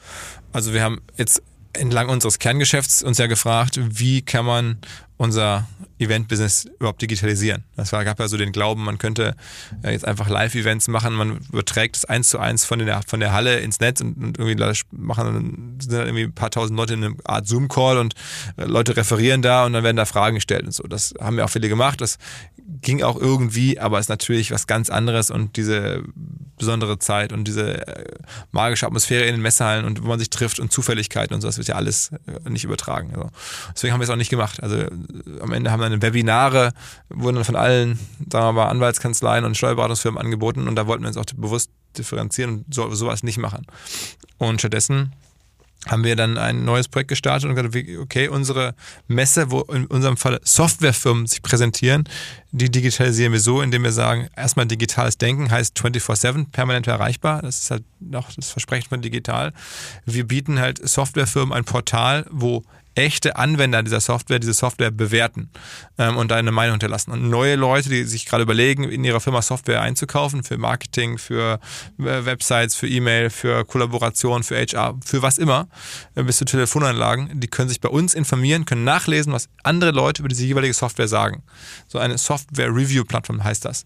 Also 0.53 0.71
wir 0.71 0.83
haben 0.83 1.01
jetzt 1.15 1.41
entlang 1.73 2.09
unseres 2.09 2.37
Kerngeschäfts 2.37 3.01
uns 3.01 3.17
ja 3.17 3.25
gefragt, 3.25 3.79
wie 3.81 4.21
kann 4.21 4.45
man 4.45 4.77
unser 5.17 5.67
Event-Business 5.99 6.65
überhaupt 6.79 7.01
digitalisieren. 7.01 7.63
Das 7.75 7.91
war, 7.91 8.05
gab 8.05 8.19
ja 8.19 8.27
so 8.27 8.37
den 8.37 8.51
Glauben, 8.51 8.83
man 8.83 8.99
könnte 8.99 9.35
äh, 9.83 9.91
jetzt 9.91 10.05
einfach 10.05 10.29
Live-Events 10.29 10.87
machen, 10.89 11.15
man 11.15 11.39
überträgt 11.51 11.97
es 11.97 12.05
eins 12.05 12.29
zu 12.29 12.39
eins 12.39 12.65
von 12.65 12.79
der, 12.79 13.01
von 13.07 13.19
der 13.19 13.33
Halle 13.33 13.59
ins 13.59 13.79
Netz 13.79 14.01
und, 14.01 14.15
und 14.17 14.37
irgendwie 14.37 14.63
machen 14.91 15.77
sind 15.79 15.93
dann 15.93 16.05
irgendwie 16.05 16.23
ein 16.23 16.33
paar 16.33 16.51
tausend 16.51 16.77
Leute 16.77 16.93
in 16.93 17.03
einer 17.03 17.15
Art 17.23 17.47
Zoom-Call 17.47 17.97
und 17.97 18.13
äh, 18.57 18.65
Leute 18.65 18.95
referieren 18.95 19.41
da 19.41 19.65
und 19.65 19.73
dann 19.73 19.83
werden 19.83 19.97
da 19.97 20.05
Fragen 20.05 20.35
gestellt 20.35 20.65
und 20.65 20.73
so. 20.73 20.83
Das 20.83 21.15
haben 21.19 21.37
ja 21.37 21.45
auch 21.45 21.49
viele 21.49 21.67
gemacht. 21.67 21.99
Das 21.99 22.17
ging 22.81 23.01
auch 23.01 23.15
irgendwie, 23.15 23.79
aber 23.79 23.99
ist 23.99 24.09
natürlich 24.09 24.51
was 24.51 24.67
ganz 24.67 24.89
anderes 24.89 25.31
und 25.31 25.55
diese 25.55 26.03
besondere 26.57 26.99
Zeit 26.99 27.31
und 27.31 27.45
diese 27.45 27.87
äh, 27.87 28.05
magische 28.51 28.85
Atmosphäre 28.85 29.25
in 29.25 29.35
den 29.35 29.41
Messehallen 29.41 29.85
und 29.85 30.03
wo 30.03 30.07
man 30.07 30.19
sich 30.19 30.29
trifft 30.29 30.59
und 30.59 30.71
Zufälligkeiten 30.71 31.33
und 31.33 31.41
so, 31.41 31.47
das 31.47 31.57
wird 31.57 31.67
ja 31.67 31.75
alles 31.75 32.11
nicht 32.47 32.65
übertragen. 32.65 33.11
Also 33.15 33.29
deswegen 33.73 33.93
haben 33.93 33.99
wir 33.99 34.05
es 34.05 34.09
auch 34.09 34.15
nicht 34.15 34.29
gemacht. 34.29 34.61
Also 34.61 34.85
am 35.41 35.53
Ende 35.53 35.71
haben 35.71 35.81
dann 35.81 36.01
Webinare, 36.01 36.71
wurden 37.09 37.35
dann 37.35 37.45
von 37.45 37.55
allen, 37.55 37.99
sagen 38.31 38.47
wir 38.47 38.53
mal, 38.53 38.69
Anwaltskanzleien 38.69 39.45
und 39.45 39.57
Steuerberatungsfirmen 39.57 40.19
angeboten 40.19 40.67
und 40.67 40.75
da 40.75 40.87
wollten 40.87 41.03
wir 41.03 41.07
uns 41.07 41.17
auch 41.17 41.25
bewusst 41.35 41.69
differenzieren 41.97 42.65
und 42.65 42.73
so, 42.73 42.93
sowas 42.93 43.23
nicht 43.23 43.37
machen. 43.37 43.65
Und 44.37 44.59
stattdessen 44.59 45.13
haben 45.87 46.03
wir 46.03 46.15
dann 46.15 46.37
ein 46.37 46.65
neues 46.65 46.87
Projekt 46.87 47.09
gestartet 47.09 47.49
und 47.49 47.55
gesagt, 47.55 47.75
okay, 47.99 48.27
unsere 48.27 48.75
Messe, 49.07 49.51
wo 49.51 49.61
in 49.61 49.85
unserem 49.85 50.17
Fall 50.17 50.39
Softwarefirmen 50.43 51.27
sich 51.27 51.41
präsentieren, 51.41 52.09
die 52.51 52.69
digitalisieren 52.69 53.31
wir 53.31 53.39
so, 53.39 53.61
indem 53.61 53.83
wir 53.83 53.91
sagen, 53.91 54.27
erstmal 54.35 54.65
digitales 54.65 55.17
Denken 55.17 55.49
heißt 55.49 55.77
24-7, 55.79 56.51
permanent 56.51 56.87
erreichbar. 56.87 57.41
Das 57.41 57.59
ist 57.59 57.71
halt 57.71 57.83
noch 57.99 58.31
das 58.33 58.49
Versprechen 58.49 58.89
von 58.89 59.01
digital. 59.01 59.53
Wir 60.05 60.27
bieten 60.27 60.59
halt 60.59 60.85
Softwarefirmen 60.85 61.53
ein 61.53 61.63
Portal, 61.63 62.25
wo 62.29 62.63
echte 62.97 63.35
Anwender 63.35 63.83
dieser 63.83 63.99
Software 63.99 64.39
diese 64.39 64.53
Software 64.53 64.91
bewerten 64.91 65.49
ähm, 65.97 66.17
und 66.17 66.31
da 66.31 66.35
eine 66.35 66.51
Meinung 66.51 66.73
hinterlassen. 66.73 67.11
Und 67.11 67.29
neue 67.29 67.55
Leute, 67.55 67.89
die 67.89 68.03
sich 68.03 68.25
gerade 68.25 68.43
überlegen, 68.43 68.83
in 68.83 69.03
ihrer 69.03 69.19
Firma 69.19 69.41
Software 69.41 69.81
einzukaufen, 69.81 70.43
für 70.43 70.57
Marketing, 70.57 71.17
für 71.17 71.59
äh, 71.99 72.25
Websites, 72.25 72.75
für 72.75 72.87
E-Mail, 72.87 73.29
für 73.29 73.65
Kollaboration, 73.65 74.43
für 74.43 74.57
HR, 74.57 74.97
für 75.05 75.21
was 75.21 75.37
immer, 75.37 75.67
äh, 76.15 76.23
bis 76.23 76.37
zu 76.37 76.45
Telefonanlagen, 76.45 77.39
die 77.39 77.47
können 77.47 77.69
sich 77.69 77.81
bei 77.81 77.89
uns 77.89 78.13
informieren, 78.13 78.65
können 78.65 78.83
nachlesen, 78.83 79.31
was 79.31 79.47
andere 79.63 79.91
Leute 79.91 80.21
über 80.21 80.29
diese 80.29 80.45
jeweilige 80.45 80.73
Software 80.73 81.07
sagen. 81.07 81.43
So 81.87 81.99
eine 81.99 82.17
Software-Review-Plattform 82.17 83.43
heißt 83.43 83.63
das. 83.63 83.85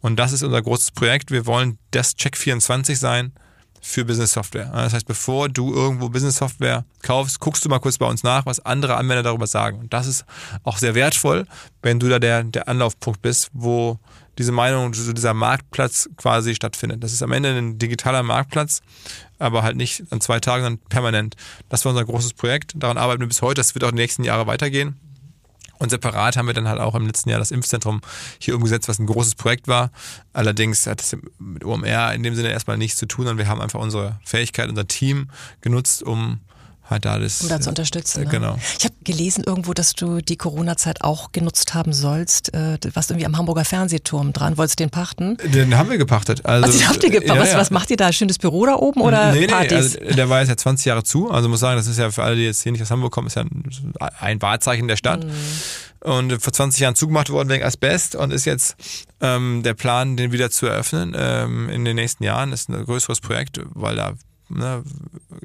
Und 0.00 0.16
das 0.16 0.32
ist 0.32 0.42
unser 0.42 0.62
großes 0.62 0.92
Projekt. 0.92 1.30
Wir 1.30 1.46
wollen 1.46 1.78
das 1.90 2.16
Check24 2.16 2.96
sein 2.96 3.32
für 3.82 4.04
Business 4.04 4.32
Software. 4.32 4.70
Das 4.72 4.94
heißt, 4.94 5.06
bevor 5.06 5.48
du 5.48 5.74
irgendwo 5.74 6.08
Business 6.08 6.36
Software 6.36 6.84
kaufst, 7.02 7.40
guckst 7.40 7.64
du 7.64 7.68
mal 7.68 7.80
kurz 7.80 7.98
bei 7.98 8.06
uns 8.06 8.22
nach, 8.22 8.46
was 8.46 8.60
andere 8.60 8.96
Anwender 8.96 9.24
darüber 9.24 9.48
sagen. 9.48 9.80
Und 9.80 9.92
das 9.92 10.06
ist 10.06 10.24
auch 10.62 10.78
sehr 10.78 10.94
wertvoll, 10.94 11.46
wenn 11.82 11.98
du 11.98 12.08
da 12.08 12.20
der, 12.20 12.44
der 12.44 12.68
Anlaufpunkt 12.68 13.20
bist, 13.20 13.50
wo 13.52 13.98
diese 14.38 14.52
Meinung, 14.52 14.92
dieser 14.92 15.34
Marktplatz 15.34 16.08
quasi 16.16 16.54
stattfindet. 16.54 17.02
Das 17.02 17.12
ist 17.12 17.22
am 17.22 17.32
Ende 17.32 17.50
ein 17.50 17.78
digitaler 17.78 18.22
Marktplatz, 18.22 18.80
aber 19.38 19.62
halt 19.62 19.76
nicht 19.76 20.04
an 20.10 20.20
zwei 20.20 20.40
Tagen, 20.40 20.62
sondern 20.62 20.88
permanent. 20.88 21.34
Das 21.68 21.84
war 21.84 21.90
unser 21.90 22.04
großes 22.04 22.34
Projekt. 22.34 22.72
Daran 22.76 22.96
arbeiten 22.96 23.20
wir 23.20 23.28
bis 23.28 23.42
heute. 23.42 23.56
Das 23.56 23.74
wird 23.74 23.84
auch 23.84 23.90
die 23.90 23.96
nächsten 23.96 24.24
Jahre 24.24 24.46
weitergehen. 24.46 24.96
Und 25.82 25.90
separat 25.90 26.36
haben 26.36 26.46
wir 26.46 26.54
dann 26.54 26.68
halt 26.68 26.78
auch 26.78 26.94
im 26.94 27.08
letzten 27.08 27.28
Jahr 27.28 27.40
das 27.40 27.50
Impfzentrum 27.50 28.02
hier 28.38 28.54
umgesetzt, 28.54 28.88
was 28.88 29.00
ein 29.00 29.06
großes 29.06 29.34
Projekt 29.34 29.66
war. 29.66 29.90
Allerdings 30.32 30.86
hat 30.86 31.00
es 31.00 31.16
mit 31.40 31.64
OMR 31.64 32.14
in 32.14 32.22
dem 32.22 32.36
Sinne 32.36 32.52
erstmal 32.52 32.78
nichts 32.78 32.98
zu 32.98 33.06
tun, 33.06 33.24
sondern 33.24 33.44
wir 33.44 33.48
haben 33.48 33.60
einfach 33.60 33.80
unsere 33.80 34.20
Fähigkeit, 34.24 34.68
unser 34.68 34.86
Team 34.86 35.28
genutzt, 35.60 36.04
um 36.04 36.38
halt 36.88 37.06
alles. 37.06 37.42
Um 37.42 37.48
da 37.48 37.60
zu 37.60 37.68
unterstützen. 37.68 38.24
Ne? 38.24 38.30
Genau. 38.30 38.58
Ich 38.78 38.84
habe 38.84 38.94
gelesen 39.04 39.44
irgendwo, 39.44 39.72
dass 39.72 39.94
du 39.94 40.20
die 40.20 40.36
Corona-Zeit 40.36 41.02
auch 41.02 41.32
genutzt 41.32 41.74
haben 41.74 41.92
sollst. 41.92 42.54
Äh, 42.54 42.78
du 42.78 42.94
warst 42.94 43.10
irgendwie 43.10 43.26
am 43.26 43.36
Hamburger 43.36 43.64
Fernsehturm 43.64 44.32
dran. 44.32 44.58
Wolltest 44.58 44.80
du 44.80 44.84
den 44.84 44.90
pachten? 44.90 45.36
Den 45.44 45.76
haben 45.76 45.90
wir 45.90 45.98
gepachtet. 45.98 46.44
Also, 46.44 46.66
also 46.66 46.78
den 46.78 46.88
habt 46.88 47.04
ihr 47.04 47.10
gepachtet. 47.10 47.34
Ja, 47.34 47.40
was, 47.40 47.52
ja. 47.52 47.58
was 47.58 47.70
macht 47.70 47.90
ihr 47.90 47.96
da? 47.96 48.12
Schönes 48.12 48.38
Büro 48.38 48.66
da 48.66 48.74
oben 48.74 49.00
oder 49.00 49.32
nee, 49.32 49.46
Partys? 49.46 49.94
Nee, 49.94 50.04
also, 50.04 50.16
der 50.16 50.28
war 50.28 50.40
jetzt 50.40 50.48
ja 50.48 50.56
20 50.56 50.86
Jahre 50.86 51.04
zu. 51.04 51.30
Also 51.30 51.48
muss 51.48 51.60
sagen, 51.60 51.76
das 51.76 51.86
ist 51.86 51.98
ja 51.98 52.10
für 52.10 52.22
alle, 52.22 52.36
die 52.36 52.44
jetzt 52.44 52.62
hier 52.62 52.72
nicht 52.72 52.82
aus 52.82 52.90
Hamburg 52.90 53.12
kommen, 53.12 53.26
ist 53.26 53.36
ja 53.36 53.44
ein 54.20 54.42
Wahrzeichen 54.42 54.88
der 54.88 54.96
Stadt. 54.96 55.24
Mhm 55.24 55.32
und 56.02 56.42
vor 56.42 56.52
20 56.52 56.80
Jahren 56.80 56.94
zugemacht 56.94 57.30
worden 57.30 57.48
wegen 57.48 57.64
Asbest 57.64 58.16
und 58.16 58.32
ist 58.32 58.44
jetzt 58.44 58.76
ähm, 59.20 59.62
der 59.62 59.74
Plan, 59.74 60.16
den 60.16 60.32
wieder 60.32 60.50
zu 60.50 60.66
eröffnen 60.66 61.14
ähm, 61.16 61.68
in 61.68 61.84
den 61.84 61.96
nächsten 61.96 62.24
Jahren. 62.24 62.50
Das 62.50 62.62
ist 62.62 62.70
ein 62.70 62.84
größeres 62.84 63.20
Projekt, 63.20 63.60
weil 63.74 63.96
da 63.96 64.14
ne, 64.54 64.82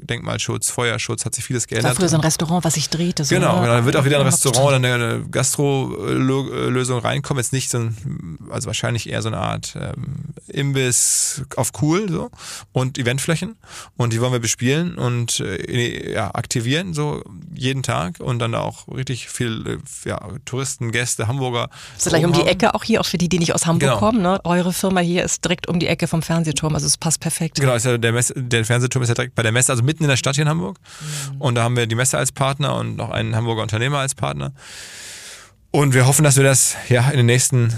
Denkmalschutz, 0.00 0.70
Feuerschutz, 0.70 1.24
hat 1.24 1.34
sich 1.34 1.44
vieles 1.44 1.66
geändert. 1.66 1.90
War 1.90 1.96
früher 1.96 2.08
so 2.08 2.16
ein 2.16 2.22
Restaurant, 2.22 2.64
was 2.64 2.74
sich 2.74 2.88
drehte. 2.88 3.24
So, 3.24 3.34
genau, 3.34 3.60
ne? 3.60 3.66
dann 3.66 3.84
wird 3.84 3.96
auch 3.96 4.04
wieder 4.04 4.18
ein 4.18 4.26
Restaurant 4.26 4.66
oder 4.66 4.76
eine 4.76 5.24
Gastro-Lösung 5.30 7.00
reinkommen. 7.00 7.42
Jetzt 7.42 7.52
nicht 7.52 7.70
so 7.70 7.78
ein, 7.78 8.38
also 8.50 8.66
wahrscheinlich 8.66 9.08
eher 9.08 9.22
so 9.22 9.28
eine 9.28 9.38
Art 9.38 9.76
ähm, 9.80 10.34
Imbiss 10.48 11.42
auf 11.56 11.72
cool 11.82 12.08
so 12.08 12.30
und 12.72 12.98
Eventflächen 12.98 13.56
und 13.96 14.12
die 14.12 14.20
wollen 14.20 14.32
wir 14.32 14.40
bespielen 14.40 14.96
und 14.96 15.40
äh, 15.40 16.12
ja, 16.12 16.34
aktivieren 16.34 16.94
so 16.94 17.22
jeden 17.54 17.82
Tag 17.82 18.20
und 18.20 18.38
dann 18.38 18.54
auch 18.54 18.88
richtig 18.88 19.28
viel 19.28 19.66
äh, 19.66 20.08
ja, 20.08 20.20
Touristen, 20.44 20.92
Gäste, 20.92 21.28
Hamburger. 21.28 21.68
Das 21.94 22.06
ist 22.06 22.10
gleich 22.10 22.24
um 22.24 22.32
die 22.32 22.42
Ecke 22.42 22.74
auch 22.74 22.84
hier, 22.84 23.00
auch 23.00 23.06
für 23.06 23.18
die, 23.18 23.28
die 23.28 23.38
nicht 23.38 23.54
aus 23.54 23.66
Hamburg 23.66 23.90
genau. 23.90 23.98
kommen. 23.98 24.22
Ne? 24.22 24.40
Eure 24.44 24.72
Firma 24.72 25.00
hier 25.00 25.24
ist 25.24 25.44
direkt 25.44 25.68
um 25.68 25.78
die 25.78 25.86
Ecke 25.86 26.06
vom 26.06 26.22
Fernsehturm, 26.22 26.74
also 26.74 26.86
es 26.86 26.96
passt 26.96 27.20
perfekt. 27.20 27.60
Genau, 27.60 27.74
ist 27.74 27.84
ja 27.84 27.98
der, 27.98 28.12
Mess 28.12 28.32
der 28.34 28.64
Fernsehturm 28.64 28.97
ist 29.02 29.08
ja 29.08 29.14
direkt 29.14 29.34
bei 29.34 29.42
der 29.42 29.52
Messe, 29.52 29.72
also 29.72 29.82
mitten 29.82 30.02
in 30.02 30.08
der 30.08 30.16
Stadt 30.16 30.34
hier 30.34 30.42
in 30.42 30.48
Hamburg. 30.48 30.78
Mhm. 31.32 31.40
Und 31.40 31.54
da 31.54 31.62
haben 31.62 31.76
wir 31.76 31.86
die 31.86 31.94
Messe 31.94 32.18
als 32.18 32.32
Partner 32.32 32.74
und 32.76 32.96
noch 32.96 33.10
einen 33.10 33.34
Hamburger 33.36 33.62
Unternehmer 33.62 33.98
als 33.98 34.14
Partner. 34.14 34.52
Und 35.70 35.94
wir 35.94 36.06
hoffen, 36.06 36.24
dass 36.24 36.36
wir 36.36 36.44
das 36.44 36.76
ja 36.88 37.08
in 37.10 37.18
den 37.18 37.26
nächsten 37.26 37.74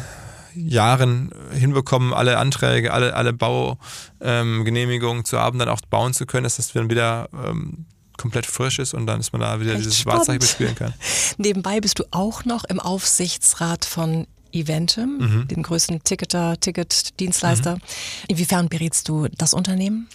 Jahren 0.55 1.33
hinbekommen, 1.53 2.13
alle 2.13 2.39
Anträge, 2.39 2.93
alle, 2.93 3.15
alle 3.15 3.33
Baugenehmigungen 3.33 5.19
ähm, 5.19 5.25
zu 5.25 5.39
haben, 5.39 5.59
dann 5.59 5.69
auch 5.69 5.81
bauen 5.89 6.13
zu 6.13 6.27
können, 6.27 6.45
dass 6.45 6.57
das 6.57 6.73
dann 6.73 6.91
wieder 6.91 7.29
ähm, 7.33 7.87
komplett 8.17 8.47
frisch 8.47 8.79
ist 8.79 8.93
und 8.93 9.07
dann 9.07 9.21
ist 9.21 9.33
man 9.33 9.41
da 9.41 9.61
wieder 9.61 9.73
Echt 9.73 9.85
dieses 9.85 10.07
Wahrzeichen 10.07 10.41
bespielen 10.41 10.75
kann. 10.75 10.93
Nebenbei 11.39 11.81
bist 11.81 11.99
du 11.99 12.05
auch 12.11 12.45
noch 12.45 12.65
im 12.65 12.79
Aufsichtsrat 12.79 13.85
von 13.85 14.27
Eventim, 14.53 15.19
mhm. 15.19 15.49
dem 15.49 15.63
größten 15.63 16.03
Ticketer, 16.05 16.59
Ticketdienstleister. 16.59 17.77
Mhm. 17.77 17.81
Inwiefern 18.29 18.69
berätst 18.69 19.09
du 19.09 19.29
das 19.39 19.55
Unternehmen? 19.55 20.09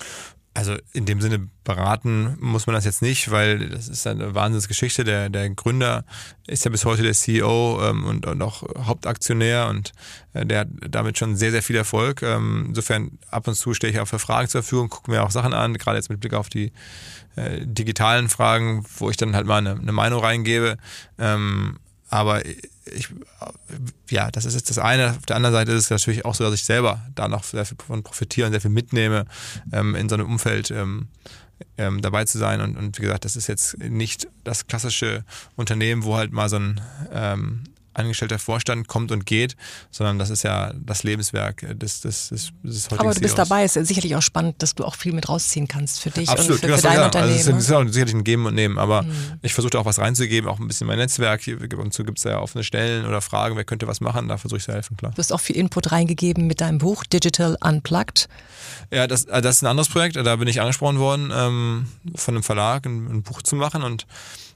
Also 0.56 0.78
in 0.94 1.06
dem 1.06 1.20
Sinne 1.20 1.50
beraten 1.66 2.38
muss 2.40 2.66
man 2.66 2.76
das 2.76 2.86
jetzt 2.86 3.02
nicht, 3.02 3.30
weil 3.30 3.68
das 3.68 3.90
ist 3.90 4.08
eine 4.08 4.36
Wahnsinnsgeschichte. 4.36 5.04
Der, 5.04 5.30
der 5.30 5.50
Gründer 5.50 6.06
ist 6.48 6.64
ja 6.64 6.72
bis 6.72 6.86
heute 6.86 7.04
der 7.04 7.12
CEO 7.12 7.82
ähm, 7.84 8.06
und, 8.06 8.26
und 8.26 8.42
auch 8.42 8.64
Hauptaktionär 8.88 9.68
und 9.68 9.92
äh, 10.32 10.46
der 10.46 10.62
hat 10.62 10.70
damit 10.90 11.18
schon 11.18 11.36
sehr, 11.36 11.52
sehr 11.52 11.62
viel 11.62 11.76
Erfolg. 11.76 12.22
Ähm, 12.22 12.68
insofern 12.70 13.20
ab 13.30 13.50
und 13.50 13.56
zu 13.56 13.74
stehe 13.74 13.92
ich 13.92 14.00
auch 14.00 14.08
für 14.08 14.18
Fragen 14.18 14.48
zur 14.48 14.64
Verfügung, 14.64 14.88
gucke 14.88 15.12
mir 15.12 15.24
auch 15.24 15.32
Sachen 15.32 15.54
an, 15.54 15.74
gerade 15.74 15.98
jetzt 15.98 16.10
mit 16.10 16.22
Blick 16.22 16.34
auf 16.34 16.48
die 16.48 16.72
äh, 17.36 17.66
digitalen 17.66 18.30
Fragen, 18.30 18.86
wo 18.98 19.10
ich 19.10 19.18
dann 19.18 19.36
halt 19.36 19.48
mal 19.48 19.58
eine, 19.58 19.72
eine 19.72 19.92
Meinung 19.92 20.22
reingebe. 20.22 20.78
Ähm, 21.20 21.80
aber 22.10 22.46
ich, 22.46 23.10
ja, 24.10 24.32
das 24.32 24.46
ist 24.46 24.56
jetzt 24.56 24.70
das 24.70 24.78
eine. 24.78 25.12
Auf 25.12 25.26
der 25.26 25.36
anderen 25.36 25.54
Seite 25.54 25.72
ist 25.72 25.86
es 25.86 25.90
natürlich 25.90 26.26
auch 26.26 26.36
so, 26.36 26.44
dass 26.44 26.54
ich 26.54 26.64
selber 26.64 27.02
da 27.16 27.28
noch 27.28 27.44
sehr 27.44 27.66
viel 27.66 27.78
von 27.86 28.04
profitiere 28.04 28.48
und 28.48 28.54
sehr 28.54 28.62
viel 28.62 28.72
mitnehme, 28.72 29.26
ähm, 29.72 29.96
in 29.96 30.10
so 30.10 30.16
einem 30.16 30.28
Umfeld 30.28 30.72
ähm, 30.72 31.08
ähm, 31.78 32.02
dabei 32.02 32.26
zu 32.26 32.38
sein. 32.38 32.62
Und, 32.62 32.78
und, 32.78 32.98
wie 32.98 33.04
gesagt, 33.04 33.26
das 33.26 33.36
ist 33.36 33.48
jetzt 33.48 33.78
nicht 33.80 34.28
das 34.44 34.68
klassische 34.68 35.24
Unternehmen, 35.56 36.04
wo 36.04 36.16
halt 36.16 36.32
mal 36.32 36.50
so 36.50 36.58
ein 36.58 36.82
ähm, 37.12 37.64
angestellter 37.96 38.40
Vorstand 38.40 38.88
kommt 38.88 39.12
und 39.12 39.26
geht, 39.26 39.56
sondern 39.92 40.20
das 40.20 40.30
ist 40.30 40.44
ja 40.44 40.74
das 40.76 41.04
Lebenswerk 41.04 41.66
des, 41.80 42.02
des, 42.02 42.30
des, 42.30 42.52
des 42.64 42.86
heutigen 42.86 43.00
Aber 43.02 43.14
du 43.14 43.22
bist 43.22 43.36
CEOs. 43.36 43.50
dabei, 43.50 43.66
ist 43.66 43.76
ja 43.76 43.84
sicherlich 43.84 44.16
auch 44.16 44.22
spannend, 44.22 44.62
dass 44.62 44.76
du 44.76 44.84
auch 44.84 44.96
viel 44.96 45.14
mit 45.14 45.30
rausziehen 45.30 45.68
kannst 45.68 46.02
für 46.02 46.10
dich 46.10 46.30
Absolut, 46.30 46.64
und 46.64 46.70
für, 46.70 46.78
für 46.78 46.84
dein 46.84 47.00
ja. 47.00 47.06
Unternehmen. 47.06 47.34
Also 47.34 47.52
es 47.52 47.58
ist, 47.58 47.70
ist 47.70 47.94
sicherlich 47.94 48.16
ein 48.16 48.24
Geben 48.24 48.46
und 48.46 48.56
Nehmen, 48.56 48.78
aber 48.78 49.04
mhm. 49.04 49.40
ich 49.42 49.54
versuche 49.54 49.72
da 49.72 49.80
auch 49.80 49.86
was 49.86 50.00
reinzugeben, 50.00 50.50
auch 50.50 50.60
ein 50.60 50.68
bisschen 50.68 50.88
mein 50.88 50.98
Netzwerk. 50.98 51.42
Hier 51.42 51.58
und 51.78 51.94
zu 51.94 52.04
gibt 52.04 52.18
es 52.18 52.24
ja 52.24 52.40
offene 52.40 52.64
Stellen 52.64 53.06
oder 53.06 53.22
Fragen, 53.22 53.56
wer 53.56 53.64
könnte 53.64 53.88
was 53.88 54.02
machen, 54.02 54.28
da 54.28 54.38
versuche 54.38 54.58
ich 54.58 54.66
zu 54.66 54.74
helfen, 54.74 54.98
klar. 54.98 55.12
Du 55.12 55.20
hast 55.20 55.32
auch 55.32 55.40
viel 55.40 55.56
Input 55.56 55.92
reingegeben 55.92 56.48
mit 56.48 56.62
deinem 56.62 56.78
Buch 56.78 57.04
Digital 57.04 57.58
Unplugged. 57.62 58.28
Ja, 58.92 59.08
das, 59.08 59.26
äh, 59.26 59.42
das 59.42 59.58
ist 59.58 59.64
ein 59.64 59.68
anderes 59.68 59.90
Projekt, 59.90 60.16
da 60.16 60.36
bin 60.36 60.48
ich 60.48 60.62
angesprochen 60.62 61.00
worden, 61.00 61.32
ähm, 61.34 61.88
von 62.16 62.36
einem 62.36 62.44
Verlag 62.44 62.86
ein, 62.86 63.08
ein 63.08 63.24
Buch 63.24 63.42
zu 63.42 63.56
machen 63.56 63.84
und 63.84 64.06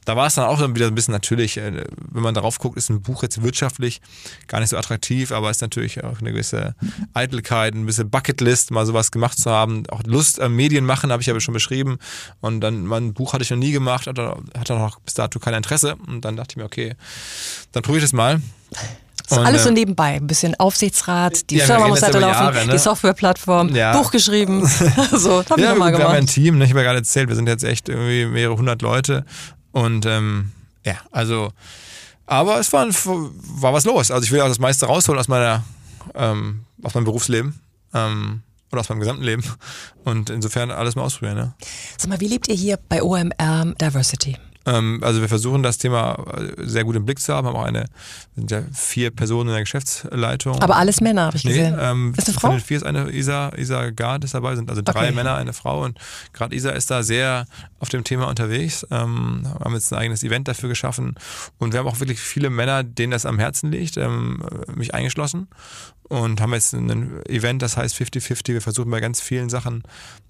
da 0.06 0.16
war 0.16 0.28
es 0.28 0.36
dann 0.36 0.46
auch 0.46 0.60
wieder 0.60 0.88
ein 0.88 0.96
bisschen 0.96 1.12
natürlich, 1.12 1.58
äh, 1.58 1.84
wenn 2.12 2.24
man 2.24 2.34
darauf 2.34 2.58
guckt, 2.58 2.78
ist 2.78 2.90
ein 2.90 3.02
Buch 3.02 3.24
jetzt 3.24 3.42
wirtschaftlich 3.44 4.02
gar 4.48 4.60
nicht 4.60 4.70
so 4.70 4.78
attraktiv, 4.78 5.32
aber 5.32 5.50
ist 5.50 5.62
natürlich 5.62 6.04
auch 6.04 6.20
eine 6.20 6.32
gewisse 6.32 6.76
Eitelkeit, 7.14 7.76
ein 7.76 7.86
bisschen 7.86 8.10
Bucketlist, 8.10 8.72
mal 8.72 8.86
sowas 8.86 9.12
gemacht 9.12 9.38
zu 9.38 9.52
haben. 9.52 9.84
Auch 9.90 10.02
Lust 10.06 10.40
am 10.42 10.56
Medien 10.56 10.86
machen, 10.86 11.12
habe 11.12 11.22
ich 11.22 11.30
aber 11.30 11.42
schon 11.42 11.54
beschrieben. 11.54 12.00
Und 12.42 12.62
dann, 12.62 12.86
mein 12.86 13.14
Buch 13.14 13.34
hatte 13.34 13.44
ich 13.44 13.50
noch 13.50 13.58
nie 13.58 13.72
gemacht, 13.72 14.08
hatte, 14.08 14.38
hatte 14.58 14.74
noch 14.74 15.00
bis 15.00 15.14
dato 15.14 15.40
kein 15.40 15.54
Interesse. 15.54 15.96
Und 16.08 16.26
dann 16.26 16.36
dachte 16.36 16.54
ich 16.54 16.58
mir, 16.58 16.66
okay, 16.66 16.96
dann 17.72 17.84
probiere 17.84 18.00
ich 18.00 18.06
das 18.06 18.14
mal. 18.14 18.42
Ist 19.30 19.38
alles 19.38 19.64
so 19.64 19.72
nebenbei. 19.72 20.16
Ein 20.16 20.28
bisschen 20.28 20.60
Aufsichtsrat, 20.60 21.50
die 21.52 21.58
ja, 21.58 21.66
Firma 21.66 21.88
muss 21.88 22.02
weiterlaufen, 22.02 22.34
Jahre, 22.34 22.66
ne? 22.66 22.72
die 22.72 22.80
Softwareplattform, 22.80 23.76
ja. 23.76 23.96
Buch 23.96 24.12
geschrieben. 24.12 24.66
so, 25.12 25.44
habe 25.46 25.54
ich 25.58 25.66
ja, 25.66 25.72
nochmal 25.72 25.92
gemacht. 25.92 26.08
Wir 26.08 26.10
haben 26.10 26.16
ein 26.16 26.28
Team, 26.28 26.58
ne? 26.58 26.66
ich 26.66 26.72
habe 26.72 26.80
ja 26.80 26.86
gerade 26.86 27.00
erzählt, 27.00 27.30
wir 27.30 27.36
sind 27.36 27.48
jetzt 27.48 27.64
echt 27.64 27.90
irgendwie 27.90 28.26
mehrere 28.26 28.58
hundert 28.58 28.82
Leute 28.82 29.26
und 29.72 30.06
ähm, 30.06 30.52
ja, 30.86 30.96
also, 31.12 31.52
aber 32.26 32.60
es 32.60 32.72
war, 32.74 32.88
war 32.88 33.74
was 33.74 33.86
los. 33.86 34.12
Also 34.12 34.24
ich 34.24 34.32
will 34.32 34.42
auch 34.42 34.48
das 34.48 34.60
meiste 34.60 34.86
rausholen 34.86 35.20
aus 35.20 35.28
meiner, 35.28 35.64
ähm, 36.16 36.66
aus 36.84 36.94
meinem 36.94 37.06
Berufsleben. 37.06 37.60
Ähm, 37.94 38.42
oder 38.72 38.82
aus 38.82 38.90
meinem 38.90 39.00
gesamten 39.00 39.24
Leben. 39.24 39.44
Und 40.04 40.30
insofern 40.30 40.72
alles 40.72 40.96
mal 40.96 41.04
ausprobieren. 41.04 41.38
Ja. 41.38 41.54
Sag 41.98 42.10
mal, 42.10 42.20
wie 42.20 42.28
lebt 42.28 42.48
ihr 42.48 42.56
hier 42.56 42.78
bei 42.88 43.02
OMR 43.02 43.74
Diversity? 43.82 44.38
Ähm, 44.70 45.00
also 45.02 45.22
wir 45.22 45.30
versuchen 45.30 45.64
das 45.64 45.78
Thema 45.78 46.24
äh, 46.38 46.66
sehr 46.66 46.84
gut 46.84 46.96
im 46.96 47.06
Blick 47.06 47.20
zu 47.20 47.34
haben, 47.34 47.48
haben 47.48 47.56
auch 47.56 47.64
eine, 47.64 47.86
sind 48.36 48.52
ja 48.52 48.62
vier 48.74 49.12
Personen 49.12 49.50
in 49.50 49.54
der 49.54 49.64
Geschäftsleitung. 49.64 50.62
Aber 50.62 50.76
alles 50.76 51.02
Männer, 51.02 51.26
habe 51.26 51.38
ich 51.38 51.44
nee, 51.44 51.52
gesehen. 51.52 51.78
Ähm, 51.80 52.14
ist 52.16 52.28
eine 52.28 52.38
Frau? 52.38 52.58
Vier 52.58 52.78
ist 52.78 52.84
eine 52.84 53.12
Isa, 53.12 53.52
Isa 53.58 53.90
Gard 53.90 54.24
ist 54.24 54.34
dabei, 54.34 54.56
sind 54.56 54.70
also 54.70 54.82
drei 54.84 55.08
okay. 55.08 55.12
Männer, 55.16 55.36
eine 55.36 55.54
Frau 55.54 55.84
und 55.84 55.98
gerade 56.34 56.56
Isa 56.56 56.72
ist 56.72 56.92
da 56.92 57.04
sehr 57.04 57.46
auf 57.80 57.90
dem 57.90 58.04
Thema 58.04 58.28
unterwegs. 58.28 58.86
Ähm, 58.92 59.48
haben 59.60 59.74
jetzt 59.74 59.92
ein 59.92 60.00
eigenes 60.00 60.24
Event 60.24 60.48
dafür 60.48 60.70
geschaffen 60.70 61.16
und 61.58 61.74
wir 61.74 61.80
haben 61.80 61.88
auch 61.88 62.00
wirklich 62.00 62.20
viele 62.20 62.50
Männer, 62.50 62.84
denen 62.84 63.12
das 63.12 63.26
am 63.26 63.40
Herzen 63.40 63.72
liegt, 63.72 63.98
ähm, 63.98 64.44
mich 64.76 64.94
eingeschlossen 64.94 65.48
und 66.10 66.42
haben 66.42 66.54
jetzt 66.54 66.74
ein 66.74 67.24
Event, 67.28 67.62
das 67.62 67.78
heißt 67.78 67.96
50-50. 67.96 68.48
Wir 68.54 68.62
versuchen 68.62 68.90
bei 68.90 69.00
ganz 69.00 69.22
vielen 69.22 69.50
Sachen 69.50 69.84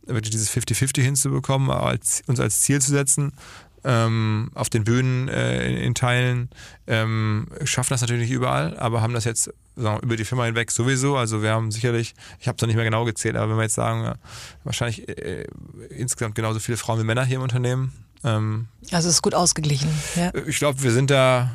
wirklich 0.06 0.32
dieses 0.32 0.52
50-50 0.52 1.02
hinzubekommen, 1.02 1.71
als, 1.71 2.21
uns 2.28 2.39
als 2.39 2.62
Ziel 2.62 2.82
zu 2.82 2.91
setzen, 2.91 3.34
ähm, 3.83 4.51
auf 4.53 4.69
den 4.69 4.83
Bühnen 4.83 5.27
äh, 5.27 5.67
in, 5.69 5.77
in, 5.77 5.95
Teilen, 5.95 6.49
ähm, 6.87 7.47
schaffen 7.63 7.93
das 7.93 8.01
natürlich 8.01 8.23
nicht 8.23 8.31
überall, 8.31 8.77
aber 8.77 9.01
haben 9.01 9.13
das 9.13 9.25
jetzt 9.25 9.51
sagen, 9.75 10.01
über 10.03 10.15
die 10.15 10.25
Firma 10.25 10.45
hinweg 10.45 10.71
sowieso. 10.71 11.17
Also 11.17 11.41
wir 11.41 11.51
haben 11.51 11.71
sicherlich, 11.71 12.15
ich 12.39 12.47
habe 12.47 12.55
es 12.55 12.61
noch 12.61 12.67
nicht 12.67 12.75
mehr 12.75 12.85
genau 12.85 13.05
gezählt, 13.05 13.35
aber 13.35 13.51
wenn 13.51 13.57
wir 13.57 13.63
jetzt 13.63 13.75
sagen, 13.75 14.03
ja, 14.03 14.15
wahrscheinlich 14.63 15.07
äh, 15.07 15.45
insgesamt 15.89 16.35
genauso 16.35 16.59
viele 16.59 16.77
Frauen 16.77 16.99
wie 16.99 17.03
Männer 17.03 17.25
hier 17.25 17.37
im 17.37 17.43
Unternehmen. 17.43 17.93
Ähm, 18.23 18.67
also 18.91 19.07
es 19.07 19.15
ist 19.15 19.21
gut 19.21 19.35
ausgeglichen. 19.35 19.89
Ja. 20.15 20.31
Ich 20.45 20.57
glaube, 20.57 20.83
wir 20.83 20.91
sind 20.91 21.09
da 21.09 21.49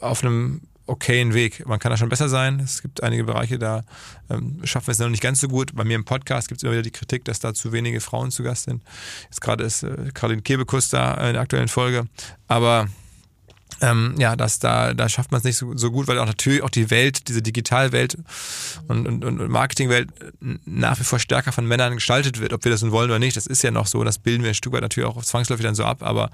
auf 0.00 0.22
einem 0.22 0.62
okayen 0.88 1.34
Weg. 1.34 1.66
Man 1.66 1.78
kann 1.78 1.90
da 1.90 1.96
schon 1.96 2.08
besser 2.08 2.28
sein. 2.28 2.60
Es 2.60 2.82
gibt 2.82 3.02
einige 3.02 3.24
Bereiche, 3.24 3.58
da 3.58 3.82
ähm, 4.30 4.60
schaffen 4.64 4.88
wir 4.88 4.92
es 4.92 4.98
noch 4.98 5.08
nicht 5.08 5.22
ganz 5.22 5.40
so 5.40 5.48
gut. 5.48 5.74
Bei 5.74 5.84
mir 5.84 5.94
im 5.94 6.04
Podcast 6.04 6.48
gibt 6.48 6.58
es 6.58 6.62
immer 6.62 6.72
wieder 6.72 6.82
die 6.82 6.90
Kritik, 6.90 7.24
dass 7.24 7.40
da 7.40 7.54
zu 7.54 7.72
wenige 7.72 8.00
Frauen 8.00 8.30
zu 8.30 8.42
Gast 8.42 8.64
sind. 8.64 8.82
Jetzt 9.24 9.40
gerade 9.40 9.64
ist 9.64 9.82
äh, 9.82 10.10
Caroline 10.14 10.42
Kebekus 10.42 10.88
da 10.88 11.14
in 11.28 11.34
der 11.34 11.42
aktuellen 11.42 11.68
Folge. 11.68 12.06
Aber 12.46 12.88
ähm, 13.80 14.14
ja, 14.18 14.36
das, 14.36 14.58
da, 14.58 14.94
da 14.94 15.08
schafft 15.08 15.30
man 15.30 15.38
es 15.38 15.44
nicht 15.44 15.56
so, 15.56 15.76
so 15.76 15.90
gut, 15.90 16.08
weil 16.08 16.18
auch 16.18 16.26
natürlich 16.26 16.62
auch 16.62 16.70
die 16.70 16.90
Welt, 16.90 17.28
diese 17.28 17.42
Digitalwelt 17.42 18.18
und, 18.88 19.06
und, 19.06 19.24
und 19.24 19.48
Marketingwelt 19.48 20.08
nach 20.40 20.98
wie 20.98 21.04
vor 21.04 21.18
stärker 21.18 21.52
von 21.52 21.66
Männern 21.66 21.94
gestaltet 21.94 22.40
wird, 22.40 22.52
ob 22.52 22.64
wir 22.64 22.72
das 22.72 22.82
nun 22.82 22.90
wollen 22.90 23.10
oder 23.10 23.18
nicht. 23.18 23.36
Das 23.36 23.46
ist 23.46 23.62
ja 23.62 23.70
noch 23.70 23.86
so, 23.86 24.02
das 24.04 24.18
bilden 24.18 24.42
wir 24.42 24.50
ein 24.50 24.54
Stück 24.54 24.72
weit 24.72 24.82
natürlich 24.82 25.08
auch 25.08 25.22
zwangsläufig 25.22 25.64
dann 25.64 25.74
so 25.74 25.84
ab, 25.84 26.02
aber 26.02 26.30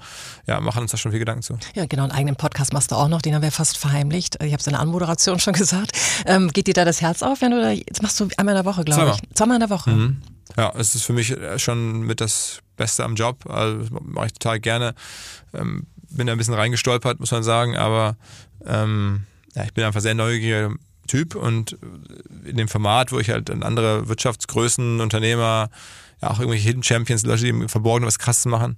ja, 0.47 0.59
machen 0.59 0.81
uns 0.81 0.91
da 0.91 0.97
schon 0.97 1.11
viel 1.11 1.19
Gedanken 1.19 1.43
zu. 1.43 1.57
Ja, 1.75 1.85
genau, 1.85 2.03
einen 2.03 2.11
eigenen 2.11 2.35
Podcast 2.35 2.73
machst 2.73 2.91
du 2.91 2.95
auch 2.95 3.07
noch, 3.07 3.21
den 3.21 3.35
haben 3.35 3.43
wir 3.43 3.51
fast 3.51 3.77
verheimlicht. 3.77 4.37
Ich 4.43 4.51
habe 4.51 4.61
es 4.61 4.67
in 4.67 4.73
der 4.73 4.81
Anmoderation 4.81 5.39
schon 5.45 5.53
gesagt. 5.53 5.91
Ähm, 6.25 6.49
geht 6.49 6.67
dir 6.67 6.73
da 6.73 6.85
das 6.85 7.01
Herz 7.01 7.21
auf, 7.21 7.41
wenn 7.41 7.51
du 7.51 7.61
da, 7.61 7.71
jetzt 7.71 8.01
machst 8.01 8.19
du 8.19 8.27
einmal 8.37 8.55
in 8.55 8.63
der 8.63 8.65
Woche, 8.65 8.83
glaube 8.83 9.15
ich. 9.15 9.35
Zweimal 9.35 9.57
in 9.57 9.61
der 9.61 9.69
Woche. 9.69 9.91
Mhm. 9.91 10.21
Ja, 10.57 10.71
es 10.77 10.95
ist 10.95 11.03
für 11.03 11.13
mich 11.13 11.35
schon 11.57 12.01
mit 12.01 12.21
das 12.21 12.59
Beste 12.77 13.03
am 13.03 13.15
Job. 13.15 13.45
Also 13.49 13.87
mache 14.01 14.27
ich 14.27 14.33
total 14.33 14.59
gerne. 14.59 14.95
Ähm, 15.53 15.85
bin 16.15 16.27
da 16.27 16.33
ein 16.33 16.37
bisschen 16.37 16.53
reingestolpert, 16.53 17.19
muss 17.19 17.31
man 17.31 17.43
sagen, 17.43 17.75
aber 17.75 18.17
ähm, 18.65 19.23
ja, 19.55 19.63
ich 19.63 19.73
bin 19.73 19.83
einfach 19.83 20.01
sehr 20.01 20.15
neugieriger 20.15 20.73
Typ 21.07 21.35
und 21.35 21.77
in 22.45 22.57
dem 22.57 22.67
Format, 22.67 23.11
wo 23.11 23.19
ich 23.19 23.29
halt 23.29 23.49
dann 23.49 23.63
andere 23.63 24.07
Wirtschaftsgrößen, 24.07 24.99
Unternehmer, 24.99 25.69
ja 26.21 26.31
auch 26.31 26.39
irgendwelche 26.39 26.67
Hidden 26.67 26.83
Champions, 26.83 27.23
Leute, 27.23 27.43
die 27.43 27.49
im 27.49 27.69
Verborgenen 27.69 28.07
was 28.07 28.19
krasses 28.19 28.45
machen, 28.45 28.77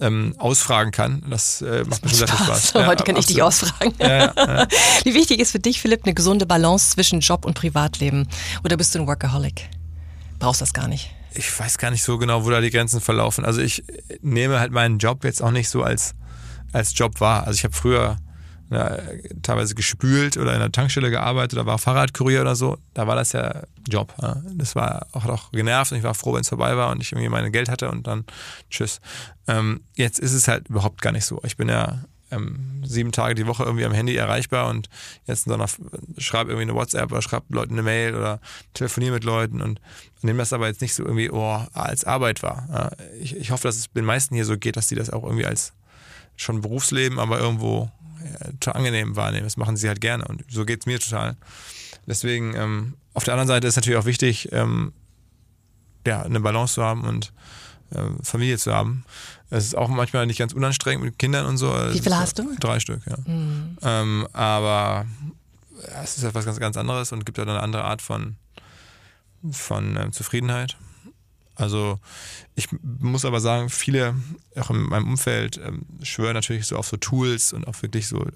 ähm, 0.00 0.34
ausfragen 0.38 0.92
kann. 0.92 1.22
Das 1.28 1.62
äh, 1.62 1.84
macht 1.86 2.04
mir 2.04 2.10
schon 2.10 2.18
sehr 2.18 2.28
viel 2.28 2.44
Spaß. 2.44 2.72
Ja, 2.74 2.86
Heute 2.86 3.04
kann 3.04 3.16
ich 3.16 3.26
dich 3.26 3.42
ausfragen. 3.42 3.94
Ja, 3.98 4.32
ja. 4.34 4.68
Wie 5.04 5.14
wichtig 5.14 5.40
ist 5.40 5.52
für 5.52 5.58
dich, 5.58 5.80
Philipp, 5.80 6.04
eine 6.04 6.14
gesunde 6.14 6.46
Balance 6.46 6.90
zwischen 6.90 7.20
Job 7.20 7.44
und 7.44 7.54
Privatleben? 7.54 8.28
Oder 8.64 8.76
bist 8.76 8.94
du 8.94 9.00
ein 9.00 9.06
Workaholic? 9.06 9.68
Brauchst 10.38 10.60
das 10.60 10.72
gar 10.72 10.88
nicht? 10.88 11.10
Ich 11.34 11.58
weiß 11.58 11.78
gar 11.78 11.90
nicht 11.90 12.02
so 12.02 12.18
genau, 12.18 12.44
wo 12.44 12.50
da 12.50 12.60
die 12.60 12.70
Grenzen 12.70 13.00
verlaufen. 13.00 13.44
Also 13.44 13.60
ich 13.60 13.84
nehme 14.22 14.60
halt 14.60 14.72
meinen 14.72 14.98
Job 14.98 15.24
jetzt 15.24 15.42
auch 15.42 15.50
nicht 15.50 15.68
so 15.68 15.82
als, 15.82 16.14
als 16.76 16.96
Job 16.96 17.20
wahr. 17.20 17.46
Also 17.46 17.56
ich 17.56 17.64
habe 17.64 17.74
früher 17.74 18.18
ja, 18.70 18.98
teilweise 19.42 19.74
gespült 19.74 20.36
oder 20.36 20.50
in 20.50 20.60
einer 20.60 20.72
Tankstelle 20.72 21.10
gearbeitet 21.10 21.54
oder 21.58 21.66
war 21.66 21.78
Fahrradkurier 21.78 22.40
oder 22.40 22.56
so, 22.56 22.78
da 22.94 23.06
war 23.06 23.14
das 23.14 23.32
ja 23.32 23.62
Job. 23.88 24.12
Ja. 24.20 24.42
Das 24.54 24.74
war 24.74 25.06
auch, 25.12 25.24
auch 25.26 25.52
genervt 25.52 25.92
und 25.92 25.98
ich 25.98 26.04
war 26.04 26.14
froh, 26.14 26.34
wenn 26.34 26.40
es 26.40 26.48
vorbei 26.48 26.76
war 26.76 26.90
und 26.90 27.00
ich 27.00 27.12
irgendwie 27.12 27.28
mein 27.28 27.50
Geld 27.52 27.68
hatte 27.68 27.90
und 27.90 28.06
dann 28.06 28.24
tschüss. 28.68 29.00
Ähm, 29.46 29.82
jetzt 29.94 30.18
ist 30.18 30.32
es 30.32 30.48
halt 30.48 30.68
überhaupt 30.68 31.00
gar 31.00 31.12
nicht 31.12 31.24
so. 31.24 31.40
Ich 31.44 31.56
bin 31.56 31.68
ja 31.68 32.04
ähm, 32.32 32.82
sieben 32.84 33.12
Tage 33.12 33.36
die 33.36 33.46
Woche 33.46 33.62
irgendwie 33.62 33.84
am 33.84 33.92
Handy 33.92 34.16
erreichbar 34.16 34.68
und 34.68 34.88
jetzt 35.26 35.48
schreibe 36.18 36.50
irgendwie 36.50 36.68
eine 36.68 36.74
WhatsApp 36.74 37.12
oder 37.12 37.22
schreibe 37.22 37.46
Leuten 37.50 37.74
eine 37.74 37.84
Mail 37.84 38.16
oder 38.16 38.40
telefoniere 38.74 39.14
mit 39.14 39.24
Leuten 39.24 39.62
und 39.62 39.80
nehme 40.22 40.40
das 40.40 40.52
aber 40.52 40.66
jetzt 40.66 40.80
nicht 40.80 40.94
so 40.94 41.04
irgendwie 41.04 41.30
oh, 41.30 41.64
als 41.72 42.04
Arbeit 42.04 42.42
wahr. 42.42 42.68
Ja. 42.72 42.90
Ich, 43.20 43.36
ich 43.36 43.52
hoffe, 43.52 43.68
dass 43.68 43.76
es 43.76 43.92
den 43.92 44.04
meisten 44.04 44.34
hier 44.34 44.44
so 44.44 44.58
geht, 44.58 44.76
dass 44.76 44.88
die 44.88 44.96
das 44.96 45.10
auch 45.10 45.22
irgendwie 45.22 45.46
als 45.46 45.72
schon 46.36 46.60
Berufsleben, 46.60 47.18
aber 47.18 47.38
irgendwo 47.38 47.90
total 48.60 48.74
angenehm 48.74 49.16
wahrnehmen. 49.16 49.44
Das 49.44 49.56
machen 49.56 49.76
sie 49.76 49.88
halt 49.88 50.00
gerne 50.00 50.24
und 50.26 50.44
so 50.48 50.64
geht 50.64 50.80
es 50.80 50.86
mir 50.86 50.98
total. 51.00 51.36
Deswegen, 52.06 52.54
ähm, 52.54 52.94
auf 53.14 53.24
der 53.24 53.34
anderen 53.34 53.48
Seite 53.48 53.66
ist 53.66 53.76
natürlich 53.76 53.98
auch 53.98 54.04
wichtig, 54.04 54.50
ähm, 54.52 54.92
ja, 56.06 56.22
eine 56.22 56.40
Balance 56.40 56.74
zu 56.74 56.82
haben 56.82 57.02
und 57.02 57.32
ähm, 57.94 58.18
Familie 58.22 58.58
zu 58.58 58.72
haben. 58.72 59.04
Es 59.50 59.64
ist 59.64 59.76
auch 59.76 59.88
manchmal 59.88 60.26
nicht 60.26 60.38
ganz 60.38 60.52
unanstrengend 60.52 61.04
mit 61.04 61.18
Kindern 61.18 61.46
und 61.46 61.56
so. 61.56 61.72
Wie 61.92 62.00
viele 62.00 62.18
hast 62.18 62.38
du? 62.38 62.54
Drei 62.58 62.80
Stück, 62.80 63.00
ja. 63.06 63.16
Mhm. 63.26 63.78
Ähm, 63.82 64.28
aber 64.32 65.06
ja, 65.88 66.02
es 66.02 66.16
ist 66.16 66.24
etwas 66.24 66.44
ganz, 66.44 66.58
ganz 66.58 66.76
anderes 66.76 67.12
und 67.12 67.26
gibt 67.26 67.38
ja 67.38 67.44
eine 67.44 67.60
andere 67.60 67.84
Art 67.84 68.02
von, 68.02 68.36
von 69.50 69.96
ähm, 69.96 70.12
Zufriedenheit. 70.12 70.76
Also 71.56 71.98
ich 72.54 72.68
muss 72.82 73.24
aber 73.24 73.40
sagen, 73.40 73.70
viele, 73.70 74.14
auch 74.56 74.70
in 74.70 74.82
meinem 74.82 75.08
Umfeld, 75.08 75.58
ähm, 75.64 75.82
schwören 76.02 76.34
natürlich 76.34 76.66
so 76.66 76.76
auf 76.76 76.86
so 76.86 76.96
Tools 76.98 77.52
und 77.52 77.66
auf 77.66 77.82
wirklich 77.82 78.08
so 78.08 78.22
äh, 78.22 78.30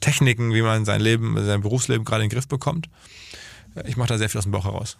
Techniken, 0.00 0.52
wie 0.54 0.62
man 0.62 0.84
sein 0.84 1.00
Leben, 1.00 1.36
sein 1.44 1.60
Berufsleben 1.60 2.04
gerade 2.04 2.24
in 2.24 2.30
den 2.30 2.34
Griff 2.34 2.48
bekommt. 2.48 2.88
Ich 3.86 3.96
mache 3.96 4.08
da 4.08 4.18
sehr 4.18 4.28
viel 4.28 4.38
aus 4.38 4.44
dem 4.44 4.52
Bauch 4.52 4.64
heraus. 4.64 4.96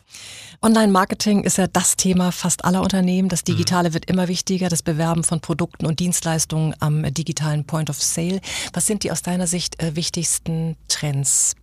Online-Marketing 0.62 1.42
ist 1.42 1.58
ja 1.58 1.66
das 1.66 1.96
Thema 1.96 2.32
fast 2.32 2.64
aller 2.64 2.82
Unternehmen. 2.82 3.28
Das 3.28 3.42
Digitale 3.42 3.88
mhm. 3.88 3.94
wird 3.94 4.04
immer 4.10 4.28
wichtiger, 4.28 4.68
das 4.68 4.82
Bewerben 4.82 5.24
von 5.24 5.40
Produkten 5.40 5.86
und 5.86 6.00
Dienstleistungen 6.00 6.74
am 6.78 7.02
digitalen 7.14 7.64
Point 7.64 7.90
of 7.90 8.00
Sale. 8.00 8.40
Was 8.72 8.86
sind 8.86 9.04
die 9.04 9.10
aus 9.10 9.22
deiner 9.22 9.46
Sicht 9.46 9.82
äh, 9.82 9.96
wichtigsten 9.96 10.76
Trends? 10.88 11.56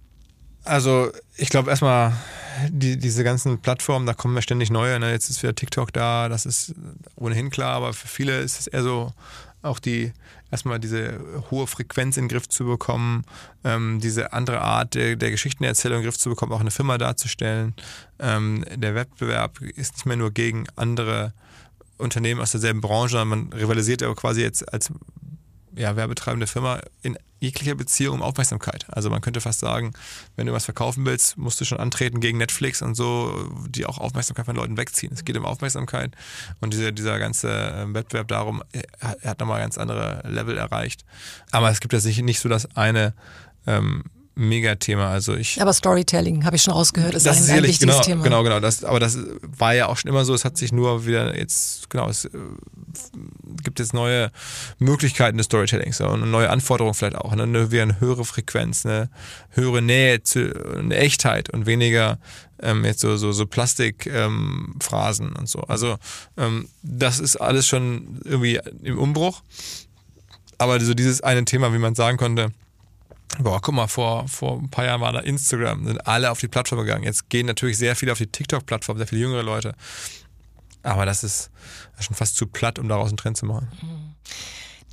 Also 0.65 1.11
ich 1.37 1.49
glaube 1.49 1.69
erstmal, 1.69 2.13
die, 2.69 2.97
diese 2.97 3.23
ganzen 3.23 3.59
Plattformen, 3.59 4.05
da 4.05 4.13
kommen 4.13 4.35
ja 4.35 4.41
ständig 4.41 4.71
neue. 4.71 4.99
Ne? 4.99 5.11
Jetzt 5.11 5.29
ist 5.29 5.43
wieder 5.43 5.55
TikTok 5.55 5.93
da, 5.93 6.29
das 6.29 6.45
ist 6.45 6.73
ohnehin 7.15 7.49
klar, 7.49 7.75
aber 7.75 7.93
für 7.93 8.07
viele 8.07 8.39
ist 8.39 8.59
es 8.59 8.67
eher 8.67 8.83
so, 8.83 9.13
auch 9.61 9.79
die 9.79 10.11
erstmal 10.51 10.79
diese 10.79 11.19
hohe 11.51 11.67
Frequenz 11.67 12.17
in 12.17 12.25
den 12.25 12.29
Griff 12.29 12.47
zu 12.47 12.65
bekommen, 12.65 13.25
ähm, 13.63 13.99
diese 13.99 14.31
andere 14.31 14.61
Art 14.61 14.93
der, 14.93 15.15
der 15.15 15.31
Geschichtenerzählung 15.31 15.97
in 15.97 16.03
den 16.03 16.09
Griff 16.09 16.19
zu 16.19 16.29
bekommen, 16.29 16.51
auch 16.51 16.61
eine 16.61 16.71
Firma 16.71 16.97
darzustellen. 16.97 17.73
Ähm, 18.19 18.63
der 18.75 18.95
Wettbewerb 18.95 19.59
ist 19.61 19.95
nicht 19.95 20.05
mehr 20.05 20.17
nur 20.17 20.31
gegen 20.31 20.65
andere 20.75 21.33
Unternehmen 21.97 22.41
aus 22.41 22.51
derselben 22.51 22.81
Branche, 22.81 23.23
man 23.25 23.51
rivalisiert 23.53 24.01
ja 24.01 24.13
quasi 24.13 24.41
jetzt 24.41 24.71
als 24.71 24.91
ja, 25.75 25.95
werbetreibende 25.95 26.47
Firma 26.47 26.81
in 27.01 27.17
jeglicher 27.39 27.75
Beziehung 27.75 28.15
um 28.15 28.21
Aufmerksamkeit. 28.21 28.85
Also 28.89 29.09
man 29.09 29.21
könnte 29.21 29.41
fast 29.41 29.59
sagen, 29.59 29.93
wenn 30.35 30.47
du 30.47 30.53
was 30.53 30.65
verkaufen 30.65 31.05
willst, 31.05 31.37
musst 31.37 31.59
du 31.61 31.65
schon 31.65 31.79
antreten 31.79 32.19
gegen 32.19 32.37
Netflix 32.37 32.81
und 32.81 32.95
so, 32.95 33.51
die 33.67 33.85
auch 33.85 33.97
Aufmerksamkeit 33.97 34.45
von 34.45 34.55
Leuten 34.55 34.77
wegziehen. 34.77 35.11
Es 35.13 35.25
geht 35.25 35.37
um 35.37 35.45
Aufmerksamkeit 35.45 36.11
und 36.61 36.73
dieser, 36.73 36.91
dieser 36.91 37.19
ganze 37.19 37.49
ähm, 37.49 37.93
Wettbewerb 37.93 38.27
darum, 38.29 38.63
er 38.71 39.29
hat 39.31 39.39
nochmal 39.39 39.61
ganz 39.61 39.77
andere 39.77 40.21
Level 40.27 40.57
erreicht. 40.57 41.05
Aber 41.51 41.69
es 41.69 41.79
gibt 41.79 41.93
ja 41.93 41.99
sicher 41.99 42.23
nicht 42.23 42.39
so 42.39 42.49
das 42.49 42.75
eine 42.75 43.13
ähm, 43.67 44.03
Megathema. 44.35 45.09
Also 45.09 45.33
ich, 45.35 45.61
aber 45.61 45.73
Storytelling, 45.73 46.45
habe 46.45 46.57
ich 46.57 46.63
schon 46.63 46.73
rausgehört, 46.73 47.15
ist 47.15 47.25
das 47.25 47.37
ein, 47.37 47.43
ist 47.43 47.49
ein 47.49 47.63
wichtiges 47.63 47.95
genau, 47.95 48.01
Thema. 48.01 48.23
Genau, 48.23 48.43
genau. 48.43 48.59
Das, 48.59 48.83
aber 48.83 48.99
das 48.99 49.17
war 49.41 49.73
ja 49.73 49.87
auch 49.87 49.97
schon 49.97 50.09
immer 50.09 50.25
so. 50.25 50.33
Es 50.33 50.43
hat 50.43 50.57
sich 50.57 50.71
nur 50.71 51.05
wieder 51.05 51.37
jetzt, 51.37 51.89
genau, 51.89 52.09
es 52.09 52.25
äh, 52.25 52.29
gibt 53.63 53.79
jetzt 53.79 53.93
neue 53.93 54.31
Möglichkeiten 54.77 55.37
des 55.37 55.45
Storytellings 55.45 56.01
und 56.01 56.29
neue 56.29 56.49
Anforderungen 56.49 56.93
vielleicht 56.93 57.15
auch. 57.15 57.33
Ne? 57.33 57.43
Eine, 57.43 57.67
eine 57.81 57.99
höhere 58.01 58.25
Frequenz, 58.25 58.85
eine 58.85 59.09
höhere 59.51 59.81
Nähe, 59.81 60.21
zu, 60.21 60.53
eine 60.77 60.97
Echtheit 60.97 61.49
und 61.49 61.65
weniger 61.65 62.19
ähm, 62.61 62.83
jetzt 62.83 62.99
so, 62.99 63.15
so, 63.17 63.31
so 63.31 63.45
Plastikphrasen 63.45 65.27
ähm, 65.27 65.35
und 65.39 65.49
so. 65.49 65.61
Also 65.61 65.97
ähm, 66.37 66.67
das 66.83 67.19
ist 67.19 67.37
alles 67.37 67.67
schon 67.67 68.19
irgendwie 68.25 68.59
im 68.83 68.99
Umbruch. 68.99 69.43
Aber 70.57 70.79
so 70.79 70.93
dieses 70.93 71.21
eine 71.21 71.43
Thema, 71.45 71.73
wie 71.73 71.79
man 71.79 71.95
sagen 71.95 72.17
konnte, 72.17 72.51
Boah, 73.39 73.61
guck 73.61 73.75
mal, 73.75 73.87
vor, 73.87 74.27
vor 74.27 74.59
ein 74.59 74.69
paar 74.69 74.85
Jahren 74.85 75.01
war 75.01 75.11
da 75.11 75.19
Instagram, 75.19 75.85
sind 75.85 76.07
alle 76.07 76.31
auf 76.31 76.39
die 76.39 76.47
Plattform 76.47 76.79
gegangen. 76.79 77.03
Jetzt 77.03 77.29
gehen 77.29 77.45
natürlich 77.47 77.77
sehr 77.77 77.95
viele 77.95 78.11
auf 78.11 78.17
die 78.17 78.27
TikTok-Plattform, 78.27 78.97
sehr 78.97 79.07
viele 79.07 79.21
jüngere 79.21 79.43
Leute. 79.43 79.75
Aber 80.83 81.05
das 81.05 81.23
ist 81.23 81.49
schon 81.99 82.15
fast 82.15 82.37
zu 82.37 82.47
platt, 82.47 82.79
um 82.79 82.87
daraus 82.87 83.09
einen 83.09 83.17
Trend 83.17 83.37
zu 83.37 83.45
machen. 83.45 83.67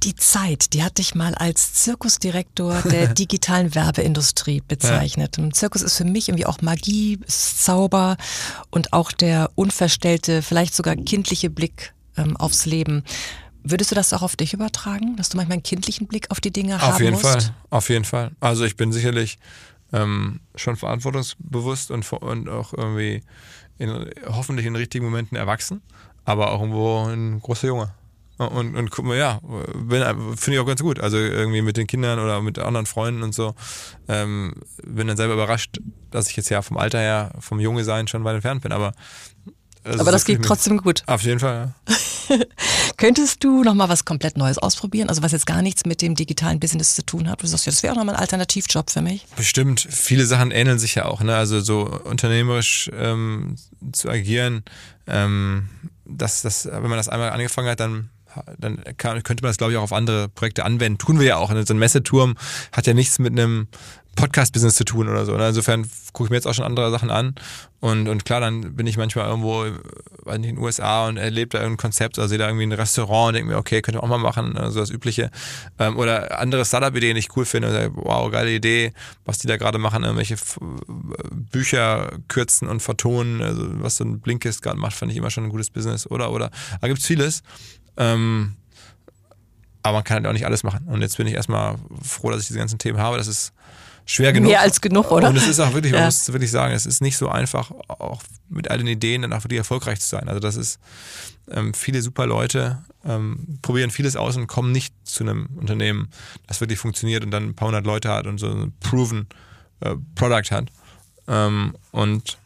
Die 0.02 0.16
Zeit, 0.16 0.72
die 0.72 0.82
hat 0.82 0.98
dich 0.98 1.14
mal 1.14 1.34
als 1.34 1.74
Zirkusdirektor 1.74 2.82
der 2.82 3.08
digitalen 3.14 3.72
Werbeindustrie 3.74 4.60
bezeichnet. 4.66 5.36
Ja. 5.38 5.50
Zirkus 5.50 5.82
ist 5.82 5.96
für 5.96 6.04
mich 6.04 6.28
irgendwie 6.28 6.46
auch 6.46 6.60
Magie, 6.60 7.20
Zauber 7.28 8.16
und 8.70 8.92
auch 8.92 9.12
der 9.12 9.52
unverstellte, 9.54 10.42
vielleicht 10.42 10.74
sogar 10.74 10.96
kindliche 10.96 11.50
Blick 11.50 11.94
ähm, 12.16 12.36
aufs 12.36 12.66
Leben. 12.66 13.04
Würdest 13.64 13.90
du 13.90 13.94
das 13.94 14.12
auch 14.12 14.22
auf 14.22 14.36
dich 14.36 14.54
übertragen, 14.54 15.16
dass 15.16 15.28
du 15.28 15.36
manchmal 15.36 15.54
einen 15.54 15.62
kindlichen 15.62 16.06
Blick 16.06 16.30
auf 16.30 16.40
die 16.40 16.50
Dinge 16.50 16.76
auf 16.76 16.82
haben 16.82 16.94
Auf 16.94 17.00
jeden 17.00 17.12
musst? 17.12 17.24
Fall, 17.26 17.54
auf 17.70 17.88
jeden 17.88 18.04
Fall. 18.04 18.32
Also 18.40 18.64
ich 18.64 18.76
bin 18.76 18.92
sicherlich 18.92 19.38
ähm, 19.92 20.40
schon 20.56 20.76
verantwortungsbewusst 20.76 21.90
und, 21.90 22.10
und 22.12 22.48
auch 22.48 22.72
irgendwie 22.72 23.22
in, 23.78 24.10
hoffentlich 24.26 24.66
in 24.66 24.76
richtigen 24.76 25.04
Momenten 25.04 25.36
erwachsen, 25.36 25.82
aber 26.24 26.52
auch 26.52 26.60
irgendwo 26.60 27.04
ein 27.06 27.40
großer 27.40 27.68
Junge. 27.68 27.94
Und, 28.38 28.74
und 28.74 28.90
guck 28.90 29.04
mal, 29.04 29.16
ja, 29.16 29.40
finde 30.36 30.52
ich 30.54 30.58
auch 30.58 30.66
ganz 30.66 30.82
gut. 30.82 30.98
Also 30.98 31.16
irgendwie 31.16 31.62
mit 31.62 31.76
den 31.76 31.86
Kindern 31.86 32.18
oder 32.18 32.40
mit 32.42 32.58
anderen 32.58 32.86
Freunden 32.86 33.22
und 33.22 33.34
so. 33.34 33.54
Ähm, 34.08 34.54
bin 34.84 35.06
dann 35.06 35.16
selber 35.16 35.34
überrascht, 35.34 35.80
dass 36.10 36.28
ich 36.28 36.36
jetzt 36.36 36.48
ja 36.48 36.62
vom 36.62 36.76
Alter 36.76 36.98
her, 36.98 37.32
vom 37.38 37.60
Junge 37.60 37.84
sein 37.84 38.08
schon 38.08 38.24
weit 38.24 38.34
entfernt 38.34 38.62
bin. 38.62 38.72
Aber 38.72 38.94
also 39.84 40.00
Aber 40.00 40.12
das 40.12 40.24
geht 40.24 40.42
trotzdem 40.42 40.78
gut. 40.78 41.02
Auf 41.06 41.22
jeden 41.22 41.40
Fall, 41.40 41.72
ja. 41.88 42.36
Könntest 42.96 43.42
du 43.42 43.62
nochmal 43.62 43.88
was 43.88 44.04
komplett 44.04 44.36
Neues 44.36 44.58
ausprobieren? 44.58 45.08
Also 45.08 45.22
was 45.22 45.32
jetzt 45.32 45.46
gar 45.46 45.62
nichts 45.62 45.84
mit 45.84 46.02
dem 46.02 46.14
digitalen 46.14 46.60
Business 46.60 46.94
zu 46.94 47.04
tun 47.04 47.28
hat? 47.28 47.42
Du 47.42 47.46
sagst, 47.46 47.66
das 47.66 47.82
wäre 47.82 47.92
auch 47.92 47.98
nochmal 47.98 48.14
ein 48.14 48.20
Alternativjob 48.20 48.90
für 48.90 49.02
mich. 49.02 49.26
Bestimmt. 49.36 49.86
Viele 49.90 50.24
Sachen 50.26 50.50
ähneln 50.50 50.78
sich 50.78 50.94
ja 50.94 51.06
auch. 51.06 51.22
Ne? 51.22 51.34
Also 51.36 51.60
so 51.60 51.82
unternehmerisch 52.04 52.90
ähm, 52.94 53.56
zu 53.92 54.08
agieren, 54.08 54.64
ähm, 55.06 55.68
das, 56.04 56.42
das, 56.42 56.66
wenn 56.66 56.82
man 56.82 56.96
das 56.96 57.08
einmal 57.08 57.30
angefangen 57.30 57.68
hat, 57.68 57.80
dann 57.80 58.10
dann 58.58 58.82
kann, 58.96 59.22
könnte 59.22 59.42
man 59.42 59.50
das, 59.50 59.58
glaube 59.58 59.72
ich, 59.72 59.78
auch 59.78 59.82
auf 59.82 59.92
andere 59.92 60.28
Projekte 60.28 60.64
anwenden. 60.64 60.98
Tun 60.98 61.18
wir 61.18 61.26
ja 61.26 61.36
auch. 61.36 61.50
So 61.66 61.74
ein 61.74 61.78
Messeturm 61.78 62.36
hat 62.72 62.86
ja 62.86 62.94
nichts 62.94 63.18
mit 63.18 63.32
einem 63.32 63.68
Podcast-Business 64.16 64.74
zu 64.74 64.84
tun 64.84 65.08
oder 65.08 65.24
so. 65.24 65.36
Ne? 65.36 65.48
Insofern 65.48 65.88
gucke 66.12 66.26
ich 66.26 66.30
mir 66.30 66.36
jetzt 66.36 66.46
auch 66.46 66.54
schon 66.54 66.64
andere 66.64 66.90
Sachen 66.90 67.10
an. 67.10 67.34
Und, 67.80 68.08
und 68.08 68.24
klar, 68.24 68.40
dann 68.40 68.76
bin 68.76 68.86
ich 68.86 68.96
manchmal 68.96 69.26
irgendwo 69.26 69.64
in 69.64 70.42
den 70.42 70.58
USA 70.58 71.08
und 71.08 71.16
erlebe 71.16 71.48
da 71.48 71.58
irgendein 71.58 71.78
Konzept 71.78 72.18
oder 72.18 72.28
sehe 72.28 72.38
da 72.38 72.46
irgendwie 72.46 72.66
ein 72.66 72.72
Restaurant 72.72 73.28
und 73.28 73.34
denke 73.34 73.50
mir, 73.50 73.58
okay, 73.58 73.82
könnte 73.82 73.98
man 73.98 74.04
auch 74.04 74.16
mal 74.16 74.22
machen, 74.22 74.56
also 74.56 74.80
das 74.80 74.90
Übliche. 74.90 75.30
Ähm, 75.78 75.96
oder 75.96 76.38
andere 76.38 76.64
Startup-Ideen, 76.64 77.14
die 77.14 77.20
ich 77.20 77.36
cool 77.36 77.44
finde 77.44 77.68
und 77.68 77.74
sage, 77.74 77.92
wow, 77.94 78.30
geile 78.30 78.52
Idee, 78.52 78.92
was 79.24 79.38
die 79.38 79.48
da 79.48 79.56
gerade 79.56 79.78
machen, 79.78 80.04
irgendwelche 80.04 80.36
Bücher 81.32 82.12
kürzen 82.28 82.68
und 82.68 82.80
vertonen, 82.80 83.42
also 83.42 83.64
was 83.82 83.96
so 83.96 84.04
ein 84.04 84.20
Blinkist 84.20 84.62
gerade 84.62 84.78
macht, 84.78 84.94
fand 84.94 85.10
ich 85.10 85.18
immer 85.18 85.30
schon 85.30 85.44
ein 85.44 85.50
gutes 85.50 85.70
Business. 85.70 86.06
Oder, 86.06 86.30
oder, 86.30 86.50
da 86.80 86.88
gibt's 86.88 87.06
vieles. 87.06 87.42
Ähm, 87.96 88.56
aber 89.82 89.98
man 89.98 90.04
kann 90.04 90.16
halt 90.16 90.26
auch 90.26 90.32
nicht 90.32 90.46
alles 90.46 90.62
machen. 90.62 90.86
Und 90.86 91.00
jetzt 91.02 91.16
bin 91.16 91.26
ich 91.26 91.34
erstmal 91.34 91.76
froh, 92.02 92.30
dass 92.30 92.42
ich 92.42 92.46
diese 92.46 92.58
ganzen 92.58 92.78
Themen 92.78 92.98
habe. 92.98 93.16
Das 93.16 93.26
ist 93.26 93.52
schwer 94.06 94.32
genug. 94.32 94.50
Mehr 94.50 94.60
als 94.60 94.80
genug, 94.80 95.10
oder? 95.10 95.28
Und 95.28 95.36
es 95.36 95.46
ist 95.46 95.60
auch 95.60 95.72
wirklich, 95.74 95.92
man 95.92 96.00
ja. 96.02 96.06
muss 96.06 96.32
wirklich 96.32 96.50
sagen, 96.50 96.74
es 96.74 96.86
ist 96.86 97.00
nicht 97.00 97.16
so 97.16 97.28
einfach, 97.28 97.70
auch 97.88 98.22
mit 98.48 98.70
all 98.70 98.78
den 98.78 98.86
Ideen 98.86 99.22
dann 99.22 99.32
auch 99.32 99.44
wirklich 99.44 99.58
erfolgreich 99.58 100.00
zu 100.00 100.08
sein. 100.08 100.28
Also 100.28 100.40
das 100.40 100.56
ist, 100.56 100.78
ähm, 101.50 101.74
viele 101.74 102.02
super 102.02 102.26
Leute 102.26 102.82
ähm, 103.04 103.58
probieren 103.62 103.90
vieles 103.90 104.16
aus 104.16 104.36
und 104.36 104.46
kommen 104.46 104.72
nicht 104.72 104.94
zu 105.04 105.24
einem 105.24 105.46
Unternehmen, 105.56 106.10
das 106.46 106.60
wirklich 106.60 106.78
funktioniert 106.78 107.24
und 107.24 107.30
dann 107.30 107.48
ein 107.48 107.54
paar 107.54 107.68
hundert 107.68 107.86
Leute 107.86 108.10
hat 108.10 108.26
und 108.26 108.38
so 108.38 108.48
ein 108.48 108.72
proven 108.80 109.26
äh, 109.80 109.94
Product 110.14 110.50
hat. 110.50 110.68
Ähm, 111.28 111.74
und 111.90 112.38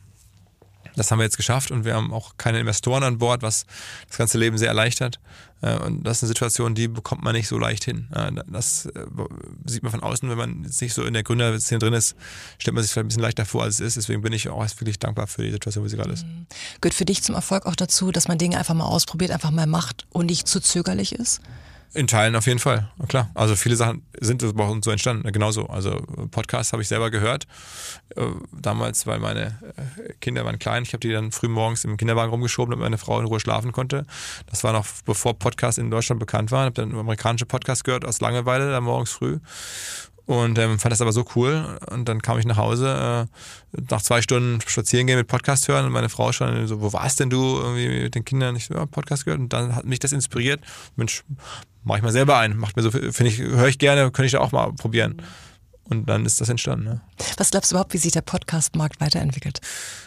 Das 0.96 1.10
haben 1.10 1.18
wir 1.18 1.24
jetzt 1.24 1.36
geschafft 1.36 1.70
und 1.70 1.84
wir 1.84 1.94
haben 1.94 2.12
auch 2.12 2.32
keine 2.38 2.58
Investoren 2.58 3.02
an 3.02 3.18
Bord, 3.18 3.42
was 3.42 3.66
das 4.08 4.18
ganze 4.18 4.38
Leben 4.38 4.58
sehr 4.58 4.68
erleichtert. 4.68 5.20
Äh, 5.62 5.78
und 5.78 6.04
das 6.04 6.18
ist 6.18 6.24
eine 6.24 6.28
Situation, 6.28 6.74
die 6.74 6.88
bekommt 6.88 7.22
man 7.22 7.34
nicht 7.34 7.48
so 7.48 7.58
leicht 7.58 7.84
hin. 7.84 8.08
Das 8.48 8.86
äh, 8.86 9.06
sieht 9.64 9.82
man 9.82 9.92
von 9.92 10.02
außen, 10.02 10.28
wenn 10.28 10.38
man 10.38 10.64
jetzt 10.64 10.80
nicht 10.80 10.94
so 10.94 11.04
in 11.04 11.14
der 11.14 11.22
Gründerszene 11.22 11.78
drin 11.78 11.92
ist, 11.92 12.16
stellt 12.58 12.74
man 12.74 12.82
sich 12.82 12.92
vielleicht 12.92 13.04
ein 13.04 13.08
bisschen 13.08 13.22
leichter 13.22 13.44
vor, 13.44 13.62
als 13.62 13.74
es 13.74 13.80
ist. 13.80 13.96
Deswegen 13.96 14.22
bin 14.22 14.32
ich 14.32 14.48
auch 14.48 14.66
wirklich 14.78 14.98
dankbar 14.98 15.26
für 15.26 15.42
die 15.42 15.52
Situation, 15.52 15.84
wie 15.84 15.88
sie 15.88 15.96
gerade 15.96 16.12
ist. 16.12 16.24
Mhm. 16.24 16.46
Gehört 16.80 16.94
für 16.94 17.04
dich 17.04 17.22
zum 17.22 17.34
Erfolg 17.34 17.66
auch 17.66 17.76
dazu, 17.76 18.10
dass 18.10 18.28
man 18.28 18.38
Dinge 18.38 18.58
einfach 18.58 18.74
mal 18.74 18.84
ausprobiert, 18.84 19.30
einfach 19.30 19.50
mal 19.50 19.66
macht 19.66 20.06
und 20.10 20.26
nicht 20.26 20.48
zu 20.48 20.60
zögerlich 20.60 21.12
ist? 21.12 21.40
In 21.94 22.06
Teilen 22.06 22.36
auf 22.36 22.46
jeden 22.46 22.58
Fall, 22.58 22.88
klar. 23.08 23.30
Also 23.34 23.56
viele 23.56 23.76
Sachen 23.76 24.02
sind 24.20 24.42
bei 24.54 24.64
uns 24.64 24.84
so 24.84 24.90
entstanden, 24.90 25.30
genauso. 25.32 25.66
Also 25.66 26.02
Podcasts 26.30 26.72
habe 26.72 26.82
ich 26.82 26.88
selber 26.88 27.10
gehört, 27.10 27.46
äh, 28.16 28.22
damals, 28.52 29.06
weil 29.06 29.18
meine 29.18 29.58
äh, 29.76 30.12
Kinder 30.20 30.44
waren 30.44 30.58
klein. 30.58 30.82
Ich 30.82 30.92
habe 30.92 31.00
die 31.00 31.12
dann 31.12 31.32
früh 31.32 31.48
morgens 31.48 31.84
im 31.84 31.96
Kinderwagen 31.96 32.30
rumgeschoben, 32.30 32.72
damit 32.72 32.84
meine 32.84 32.98
Frau 32.98 33.18
in 33.20 33.26
Ruhe 33.26 33.40
schlafen 33.40 33.72
konnte. 33.72 34.06
Das 34.50 34.62
war 34.64 34.72
noch 34.72 34.86
bevor 35.04 35.38
Podcasts 35.38 35.78
in 35.78 35.90
Deutschland 35.90 36.20
bekannt 36.20 36.50
waren. 36.50 36.72
Ich 36.72 36.78
habe 36.78 36.88
dann 36.88 36.98
amerikanische 36.98 37.46
Podcasts 37.46 37.84
gehört 37.84 38.04
aus 38.04 38.20
Langeweile, 38.20 38.70
da 38.70 38.80
morgens 38.80 39.10
früh 39.10 39.38
und 40.26 40.58
ähm, 40.58 40.78
fand 40.78 40.92
das 40.92 41.00
aber 41.00 41.12
so 41.12 41.24
cool. 41.36 41.78
Und 41.90 42.08
dann 42.08 42.20
kam 42.20 42.38
ich 42.38 42.44
nach 42.44 42.56
Hause, 42.56 43.28
äh, 43.72 43.80
nach 43.90 44.02
zwei 44.02 44.20
Stunden 44.20 44.60
spazieren 44.66 45.06
gehen 45.06 45.16
mit 45.16 45.28
Podcast 45.28 45.68
hören 45.68 45.86
und 45.86 45.92
meine 45.92 46.08
Frau 46.08 46.32
schon 46.32 46.66
so, 46.66 46.80
wo 46.80 46.92
warst 46.92 47.20
denn 47.20 47.30
du 47.30 47.58
irgendwie 47.58 48.02
mit 48.02 48.14
den 48.14 48.24
Kindern? 48.24 48.56
Ich 48.56 48.66
so, 48.66 48.74
ja, 48.74 48.86
Podcast 48.86 49.24
gehört 49.24 49.40
und 49.40 49.52
dann 49.52 49.74
hat 49.74 49.84
mich 49.84 50.00
das 50.00 50.12
inspiriert. 50.12 50.60
Mensch, 50.96 51.22
mach 51.84 51.96
ich 51.96 52.02
mal 52.02 52.12
selber 52.12 52.38
ein, 52.38 52.56
macht 52.56 52.76
mir 52.76 52.82
so, 52.82 52.90
finde 52.90 53.26
ich, 53.26 53.38
höre 53.38 53.68
ich 53.68 53.78
gerne, 53.78 54.10
könnte 54.10 54.26
ich 54.26 54.32
da 54.32 54.40
auch 54.40 54.52
mal 54.52 54.72
probieren. 54.72 55.22
Und 55.84 56.08
dann 56.08 56.26
ist 56.26 56.40
das 56.40 56.48
entstanden. 56.48 56.84
Ne? 56.84 57.00
Was 57.36 57.52
glaubst 57.52 57.70
du 57.70 57.74
überhaupt, 57.74 57.94
wie 57.94 57.98
sich 57.98 58.10
der 58.10 58.22
Podcast-Markt 58.22 59.00
weiterentwickelt? 59.00 59.60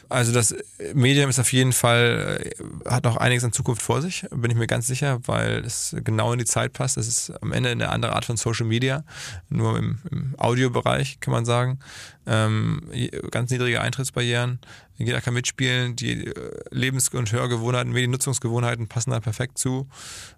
Also 0.09 0.33
das 0.33 0.55
Medium 0.95 1.29
ist 1.29 1.39
auf 1.39 1.53
jeden 1.53 1.71
Fall, 1.71 2.41
äh, 2.43 2.89
hat 2.89 3.03
noch 3.03 3.17
einiges 3.17 3.43
an 3.43 3.53
Zukunft 3.53 3.81
vor 3.81 4.01
sich, 4.01 4.25
bin 4.31 4.49
ich 4.49 4.57
mir 4.57 4.65
ganz 4.65 4.87
sicher, 4.87 5.19
weil 5.27 5.63
es 5.63 5.95
genau 6.03 6.33
in 6.33 6.39
die 6.39 6.45
Zeit 6.45 6.73
passt. 6.73 6.97
Es 6.97 7.07
ist 7.07 7.31
am 7.41 7.51
Ende 7.51 7.69
eine 7.69 7.89
andere 7.89 8.13
Art 8.13 8.25
von 8.25 8.35
Social 8.35 8.65
Media, 8.65 9.03
nur 9.49 9.77
im, 9.77 9.99
im 10.09 10.35
Audiobereich 10.37 11.19
kann 11.19 11.31
man 11.31 11.45
sagen. 11.45 11.79
Ähm, 12.25 12.89
ganz 13.31 13.51
niedrige 13.51 13.81
Eintrittsbarrieren, 13.81 14.59
jeder 14.99 15.21
kann 15.21 15.33
mitspielen, 15.33 15.95
die 15.95 16.27
äh, 16.27 16.33
Lebens- 16.71 17.07
und 17.09 17.31
Hörgewohnheiten, 17.31 17.93
Mediennutzungsgewohnheiten 17.93 18.87
passen 18.87 19.11
da 19.11 19.21
perfekt 19.21 19.57
zu. 19.57 19.87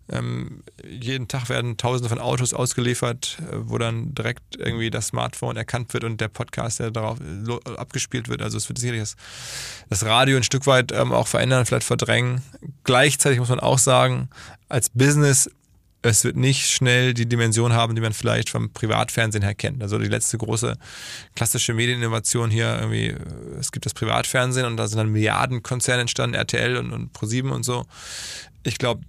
Ähm, 0.07 0.63
jeden 0.87 1.27
Tag 1.27 1.49
werden 1.49 1.77
tausende 1.77 2.09
von 2.09 2.19
Autos 2.19 2.53
ausgeliefert, 2.53 3.39
äh, 3.39 3.55
wo 3.55 3.79
dann 3.79 4.13
direkt 4.13 4.57
irgendwie 4.57 4.91
das 4.91 5.07
Smartphone 5.07 5.57
erkannt 5.57 5.91
wird 5.95 6.03
und 6.03 6.21
der 6.21 6.27
Podcast, 6.27 6.79
der 6.79 6.91
darauf 6.91 7.17
abgespielt 7.75 8.29
wird. 8.29 8.43
Also 8.43 8.57
es 8.57 8.69
wird 8.69 8.77
sicherlich 8.77 9.01
das, 9.01 9.15
das 9.89 10.05
Radio 10.05 10.37
ein 10.37 10.43
Stück 10.43 10.67
weit 10.67 10.91
ähm, 10.91 11.11
auch 11.11 11.27
verändern, 11.27 11.65
vielleicht 11.65 11.85
verdrängen. 11.85 12.41
Gleichzeitig 12.83 13.39
muss 13.39 13.49
man 13.49 13.59
auch 13.59 13.79
sagen, 13.79 14.29
als 14.69 14.89
Business 14.89 15.49
es 16.03 16.23
wird 16.23 16.35
nicht 16.35 16.67
schnell 16.69 17.13
die 17.13 17.27
Dimension 17.27 17.73
haben, 17.73 17.95
die 17.95 18.01
man 18.01 18.13
vielleicht 18.13 18.49
vom 18.49 18.71
Privatfernsehen 18.73 19.43
her 19.43 19.53
kennt. 19.53 19.83
Also 19.83 19.99
die 19.99 20.07
letzte 20.07 20.37
große 20.37 20.77
klassische 21.35 21.73
Medieninnovation 21.73 22.49
hier 22.49 22.75
irgendwie, 22.79 23.15
es 23.59 23.71
gibt 23.71 23.85
das 23.85 23.93
Privatfernsehen 23.93 24.65
und 24.65 24.77
da 24.77 24.87
sind 24.87 24.97
dann 24.97 25.11
Milliardenkonzerne 25.11 26.01
entstanden, 26.01 26.35
RTL 26.35 26.77
und, 26.77 26.91
und 26.91 27.13
ProSieben 27.13 27.51
und 27.51 27.63
so. 27.63 27.85
Ich 28.63 28.77
glaube, 28.77 29.01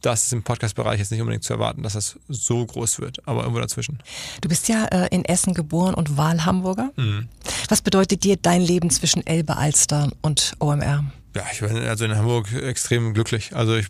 das 0.00 0.24
ist 0.24 0.32
im 0.32 0.42
Podcast-Bereich 0.42 0.98
jetzt 0.98 1.10
nicht 1.10 1.20
unbedingt 1.20 1.44
zu 1.44 1.52
erwarten, 1.52 1.82
dass 1.82 1.94
das 1.94 2.18
so 2.28 2.64
groß 2.64 3.00
wird, 3.00 3.26
aber 3.26 3.40
irgendwo 3.40 3.60
dazwischen. 3.60 3.98
Du 4.40 4.48
bist 4.48 4.68
ja 4.68 4.84
äh, 4.86 5.08
in 5.10 5.24
Essen 5.24 5.54
geboren 5.54 5.94
und 5.94 6.16
Wahlhamburger. 6.16 6.92
Mhm. 6.96 7.28
Was 7.68 7.82
bedeutet 7.82 8.24
dir 8.24 8.36
dein 8.36 8.62
Leben 8.62 8.90
zwischen 8.90 9.26
Elbe, 9.26 9.56
Alster 9.56 10.10
und 10.22 10.54
OMR? 10.60 11.04
Ja, 11.36 11.42
ich 11.52 11.60
bin 11.60 11.76
also 11.76 12.06
in 12.06 12.16
Hamburg 12.16 12.50
extrem 12.52 13.12
glücklich. 13.12 13.54
Also 13.54 13.76
ich 13.76 13.88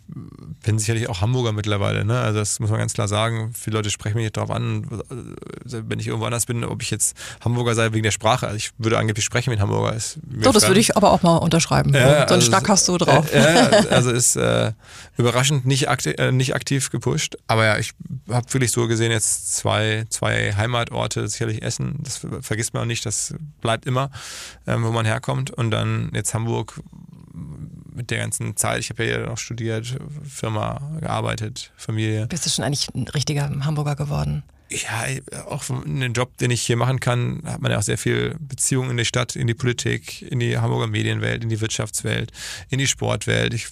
bin 0.63 0.79
sicherlich 0.79 1.09
auch 1.09 1.21
Hamburger 1.21 1.51
mittlerweile. 1.51 2.03
Ne? 2.05 2.19
Also 2.19 2.39
das 2.39 2.59
muss 2.59 2.69
man 2.69 2.79
ganz 2.79 2.93
klar 2.93 3.07
sagen. 3.07 3.53
Viele 3.53 3.77
Leute 3.77 3.89
sprechen 3.89 4.15
mich 4.15 4.25
nicht 4.25 4.37
darauf 4.37 4.51
an, 4.51 4.87
wenn 5.63 5.99
ich 5.99 6.07
irgendwo 6.07 6.25
anders 6.25 6.45
bin, 6.45 6.63
ob 6.63 6.81
ich 6.81 6.91
jetzt 6.91 7.15
Hamburger 7.43 7.75
sei 7.75 7.93
wegen 7.93 8.03
der 8.03 8.11
Sprache. 8.11 8.47
Also 8.47 8.57
ich 8.57 8.71
würde 8.77 8.97
angeblich 8.97 9.25
sprechen 9.25 9.49
mit 9.49 9.59
Hamburger. 9.59 9.95
Ist 9.95 10.19
so, 10.41 10.51
das 10.51 10.67
würde 10.67 10.79
ich 10.79 10.97
aber 10.97 11.11
auch 11.11 11.23
mal 11.23 11.37
unterschreiben. 11.37 11.93
Ja, 11.93 12.01
so 12.01 12.07
einen 12.07 12.23
also 12.29 12.41
Schnack 12.41 12.69
hast 12.69 12.87
du 12.87 12.97
drauf. 12.97 13.33
Ja, 13.33 13.69
also 13.91 14.11
ist 14.11 14.35
äh, 14.35 14.73
überraschend 15.17 15.65
nicht, 15.65 15.89
aktiv, 15.89 16.15
äh, 16.17 16.31
nicht 16.31 16.55
aktiv 16.55 16.89
gepusht. 16.89 17.37
Aber 17.47 17.65
ja, 17.65 17.77
ich 17.77 17.93
habe 18.29 18.51
wirklich 18.53 18.71
so 18.71 18.87
gesehen 18.87 19.11
jetzt 19.11 19.55
zwei, 19.55 20.05
zwei 20.09 20.53
Heimatorte, 20.55 21.27
sicherlich 21.27 21.61
Essen. 21.61 21.99
Das 22.03 22.25
vergisst 22.41 22.73
man 22.73 22.83
auch 22.83 22.87
nicht. 22.87 23.05
Das 23.05 23.35
bleibt 23.61 23.85
immer, 23.85 24.09
ähm, 24.65 24.83
wo 24.83 24.91
man 24.91 25.05
herkommt. 25.05 25.51
Und 25.51 25.71
dann 25.71 26.11
jetzt 26.13 26.33
Hamburg 26.33 26.79
mit 27.97 28.11
der 28.11 28.19
ganzen 28.19 28.55
Zeit, 28.55 28.79
ich 28.79 28.89
habe 28.89 29.05
ja 29.05 29.25
noch 29.25 29.37
studiert, 29.37 29.97
Firma 30.23 30.97
gearbeitet, 31.01 31.73
Familie. 31.75 32.27
Bist 32.27 32.45
du 32.45 32.49
schon 32.49 32.63
eigentlich 32.63 32.87
ein 32.95 33.07
richtiger 33.09 33.49
Hamburger 33.65 33.97
geworden? 33.97 34.43
Ja, 34.69 35.05
auch 35.45 35.63
einen 35.69 36.11
Job, 36.11 36.37
den 36.39 36.51
ich 36.51 36.61
hier 36.61 36.75
machen 36.75 36.99
kann, 36.99 37.41
hat 37.45 37.61
man 37.61 37.71
ja 37.71 37.77
auch 37.77 37.83
sehr 37.83 37.97
viel 37.97 38.35
Beziehungen 38.37 38.91
in 38.91 38.97
die 38.97 39.05
Stadt, 39.05 39.37
in 39.37 39.47
die 39.47 39.53
Politik, 39.53 40.21
in 40.21 40.41
die 40.41 40.57
Hamburger 40.57 40.87
Medienwelt, 40.87 41.41
in 41.41 41.47
die 41.47 41.61
Wirtschaftswelt, 41.61 42.33
in 42.69 42.77
die 42.77 42.87
Sportwelt. 42.87 43.53
Ich 43.53 43.69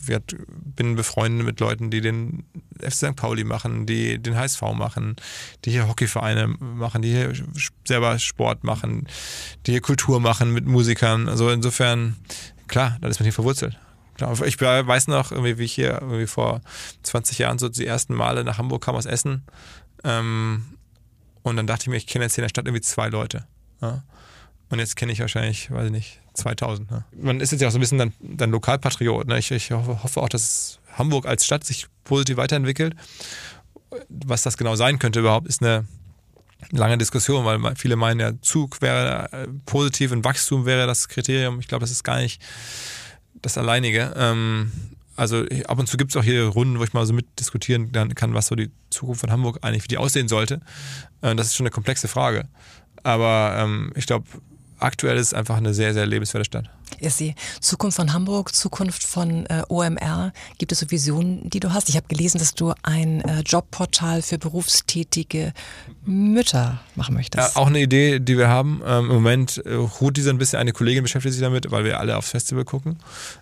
bin 0.47 0.95
befreundet 0.95 1.45
mit 1.45 1.59
Leuten, 1.59 1.91
die 1.91 1.99
den 1.99 2.45
FC 2.79 2.93
St. 2.93 3.15
Pauli 3.17 3.43
machen, 3.43 3.85
die 3.85 4.19
den 4.19 4.37
HSV 4.37 4.61
machen, 4.73 5.17
die 5.65 5.71
hier 5.71 5.89
Hockeyvereine 5.89 6.47
machen, 6.47 7.01
die 7.01 7.11
hier 7.11 7.33
selber 7.85 8.17
Sport 8.17 8.63
machen, 8.63 9.05
die 9.65 9.71
hier 9.71 9.81
Kultur 9.81 10.21
machen 10.21 10.53
mit 10.53 10.65
Musikern. 10.65 11.27
Also 11.27 11.49
insofern 11.49 12.15
klar, 12.69 12.97
dann 13.01 13.11
ist 13.11 13.19
man 13.19 13.25
hier 13.25 13.33
verwurzelt. 13.33 13.77
Ich 14.17 14.61
weiß 14.61 15.07
noch, 15.07 15.31
wie 15.31 15.63
ich 15.63 15.73
hier 15.73 16.01
irgendwie 16.01 16.27
vor 16.27 16.61
20 17.03 17.39
Jahren 17.39 17.59
so 17.59 17.69
die 17.69 17.85
ersten 17.85 18.13
Male 18.13 18.43
nach 18.43 18.57
Hamburg 18.57 18.83
kam 18.83 18.95
aus 18.95 19.05
Essen. 19.05 19.43
Ähm, 20.03 20.65
und 21.43 21.57
dann 21.57 21.67
dachte 21.67 21.83
ich 21.83 21.87
mir, 21.89 21.97
ich 21.97 22.07
kenne 22.07 22.25
jetzt 22.25 22.35
hier 22.35 22.41
in 22.41 22.45
der 22.45 22.49
Stadt 22.49 22.65
irgendwie 22.65 22.81
zwei 22.81 23.09
Leute. 23.09 23.45
Ja? 23.81 24.03
Und 24.69 24.79
jetzt 24.79 24.95
kenne 24.95 25.11
ich 25.11 25.19
wahrscheinlich, 25.19 25.69
weiß 25.69 25.87
ich 25.87 25.91
nicht, 25.91 26.19
2000. 26.33 26.89
Ne? 26.89 27.05
Man 27.11 27.39
ist 27.39 27.51
jetzt 27.51 27.61
ja 27.61 27.67
auch 27.67 27.71
so 27.71 27.77
ein 27.77 27.81
bisschen 27.81 27.97
dann, 27.97 28.13
dann 28.19 28.51
Lokalpatriot. 28.51 29.27
Ne? 29.27 29.37
Ich, 29.37 29.51
ich 29.51 29.71
hoffe 29.71 30.21
auch, 30.21 30.29
dass 30.29 30.79
Hamburg 30.93 31.25
als 31.25 31.45
Stadt 31.45 31.63
sich 31.63 31.87
positiv 32.03 32.37
weiterentwickelt. 32.37 32.95
Was 34.09 34.41
das 34.41 34.57
genau 34.57 34.75
sein 34.75 34.97
könnte 34.97 35.19
überhaupt, 35.19 35.47
ist 35.47 35.61
eine 35.61 35.85
lange 36.71 36.97
Diskussion, 36.97 37.45
weil 37.45 37.75
viele 37.75 37.95
meinen, 37.95 38.17
der 38.17 38.41
Zug 38.41 38.81
wäre 38.81 39.31
äh, 39.31 39.47
positiv 39.65 40.11
und 40.11 40.23
Wachstum 40.23 40.65
wäre 40.65 40.87
das 40.87 41.07
Kriterium. 41.07 41.59
Ich 41.59 41.67
glaube, 41.67 41.81
das 41.81 41.91
ist 41.91 42.03
gar 42.03 42.17
nicht 42.17 42.41
das 43.45 43.57
Alleinige. 43.57 44.13
Ähm, 44.15 44.71
also 45.15 45.45
ab 45.67 45.79
und 45.79 45.87
zu 45.87 45.95
gibt 45.95 46.11
es 46.11 46.17
auch 46.17 46.23
hier 46.23 46.45
Runden, 46.45 46.79
wo 46.79 46.83
ich 46.83 46.93
mal 46.93 47.05
so 47.05 47.13
mitdiskutieren 47.13 47.91
kann, 48.15 48.33
was 48.33 48.47
so 48.47 48.55
die 48.55 48.69
Zukunft 48.89 49.21
von 49.21 49.31
Hamburg 49.31 49.59
eigentlich, 49.61 49.83
wie 49.83 49.87
die 49.87 49.97
aussehen 49.97 50.27
sollte. 50.27 50.59
Äh, 51.21 51.35
das 51.35 51.47
ist 51.47 51.55
schon 51.55 51.65
eine 51.65 51.71
komplexe 51.71 52.07
Frage. 52.07 52.47
Aber 53.03 53.55
ähm, 53.57 53.91
ich 53.95 54.07
glaube, 54.07 54.25
aktuell 54.79 55.17
ist 55.17 55.27
es 55.27 55.33
einfach 55.33 55.57
eine 55.57 55.73
sehr, 55.73 55.93
sehr 55.93 56.05
lebenswerte 56.05 56.45
Stadt. 56.45 56.69
Ist 56.99 57.19
die 57.19 57.35
Zukunft 57.59 57.97
von 57.97 58.13
Hamburg, 58.13 58.53
Zukunft 58.55 59.03
von 59.03 59.45
äh, 59.47 59.63
OMR? 59.67 60.31
Gibt 60.57 60.71
es 60.71 60.79
so 60.79 60.91
Visionen, 60.91 61.49
die 61.49 61.59
du 61.59 61.73
hast? 61.73 61.89
Ich 61.89 61.97
habe 61.97 62.07
gelesen, 62.07 62.37
dass 62.37 62.53
du 62.53 62.73
ein 62.83 63.21
äh, 63.21 63.41
Jobportal 63.41 64.21
für 64.21 64.37
berufstätige 64.37 65.53
Mütter 66.05 66.79
machen 66.95 67.15
möchtest. 67.15 67.55
Ja, 67.55 67.61
auch 67.61 67.67
eine 67.67 67.79
Idee, 67.79 68.19
die 68.19 68.37
wir 68.37 68.47
haben. 68.47 68.81
Ähm, 68.85 69.05
Im 69.05 69.15
Moment 69.15 69.61
äh, 69.65 69.73
ruht 69.73 70.17
diese 70.17 70.29
ein 70.29 70.37
bisschen, 70.37 70.59
eine 70.59 70.71
Kollegin 70.71 71.03
beschäftigt 71.03 71.33
sich 71.33 71.41
damit, 71.41 71.69
weil 71.71 71.83
wir 71.83 71.99
alle 71.99 72.17
aufs 72.17 72.29
Festival 72.29 72.65
gucken. 72.65 72.99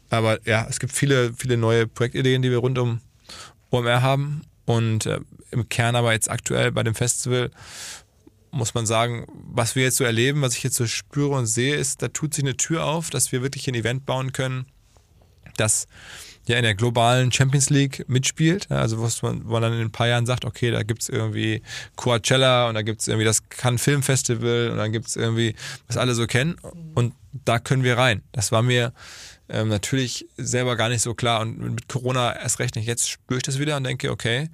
Aber 0.10 0.40
ja, 0.48 0.66
es 0.70 0.80
gibt 0.80 0.94
viele, 0.94 1.34
viele 1.34 1.58
neue 1.58 1.88
Projektideen, 1.88 2.42
die 2.42 2.52
wir 2.52 2.60
rund 2.60 2.78
um 2.78 3.02
OMR 3.72 4.02
haben. 4.02 4.42
Und 4.66 5.06
äh, 5.06 5.20
im 5.52 5.70
Kern 5.70 5.96
aber 5.96 6.14
jetzt 6.14 6.32
aktuell 6.32 6.72
bei 6.72 6.84
dem 6.84 6.96
Festival 6.96 7.52
muss 8.54 8.74
man 8.74 8.86
sagen, 8.86 9.26
was 9.34 9.76
wir 9.76 9.84
jetzt 9.84 9.98
so 9.98 10.04
erleben, 10.04 10.42
was 10.42 10.56
ich 10.56 10.63
jetzt 10.63 10.76
so 10.76 10.86
spüre 10.86 11.36
und 11.36 11.48
sehe, 11.48 11.76
ist, 11.76 12.02
da 12.02 12.08
tut 12.08 12.34
sich 12.34 12.44
eine 12.44 12.56
Tür 12.56 12.86
auf, 12.86 13.10
dass 13.10 13.32
wir 13.32 13.42
wirklich 13.42 13.68
ein 13.68 13.76
Event 13.76 14.06
bauen 14.06 14.32
können, 14.32 14.66
das 15.58 15.88
ja 16.46 16.58
in 16.58 16.63
der 16.63 16.76
globalen 16.76 17.32
Champions 17.32 17.70
League 17.70 18.06
mitspielt. 18.08 18.70
Also 18.70 19.02
was 19.02 19.22
man, 19.22 19.46
wo 19.46 19.54
man 19.54 19.62
dann 19.63 19.74
in 19.74 19.82
ein 19.82 19.92
paar 19.92 20.08
Jahren 20.08 20.26
sagt, 20.26 20.46
okay, 20.46 20.72
da 20.72 20.84
gibt 20.84 21.02
es 21.02 21.10
irgendwie 21.10 21.62
Coachella 21.96 22.68
und 22.68 22.76
da 22.76 22.82
gibt 22.82 23.02
es 23.02 23.08
irgendwie 23.08 23.26
das 23.26 23.48
Cannes 23.50 23.82
Film 23.82 24.04
Festival 24.04 24.70
und 24.72 24.78
dann 24.78 24.92
gibt 24.92 25.08
es 25.08 25.16
irgendwie, 25.16 25.56
was 25.88 25.98
alle 25.98 26.13
so 26.13 26.28
kennen. 26.28 26.56
Und 26.94 27.13
da 27.46 27.60
können 27.60 27.84
wir 27.84 27.98
rein. 27.98 28.22
Das 28.34 28.52
war 28.52 28.62
mir 28.62 28.94
ähm, 29.50 29.70
natürlich 29.70 30.28
selber 30.38 30.76
gar 30.76 30.89
nicht 30.89 31.02
so 31.02 31.13
klar. 31.13 31.42
Und 31.42 31.60
mit 31.60 31.88
Corona 31.88 32.36
erst 32.36 32.60
recht 32.60 32.76
nicht. 32.76 32.88
Jetzt 32.88 33.10
spüre 33.10 33.38
ich 33.38 33.44
das 33.44 33.60
wieder 33.60 33.78
und 33.78 33.84
denke, 33.86 34.12
okay, 34.12 34.50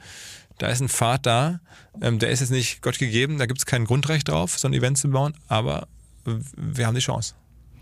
da 0.60 0.68
ist 0.68 0.82
ein 0.82 0.90
Pfad 0.90 1.26
da, 1.26 1.60
ähm, 2.02 2.20
der 2.20 2.30
ist 2.30 2.42
jetzt 2.42 2.52
nicht 2.52 2.82
Gott 2.82 3.00
gegeben, 3.00 3.40
da 3.40 3.48
gibt 3.48 3.60
es 3.60 3.66
kein 3.66 3.86
Grundrecht 3.86 4.28
drauf, 4.28 4.60
so 4.60 4.68
ein 4.68 4.74
Event 4.74 4.98
zu 4.98 5.10
bauen, 5.10 5.34
aber 5.48 5.88
wir 6.56 6.86
haben 6.86 6.96
die 6.96 7.02
Chance. 7.02 7.34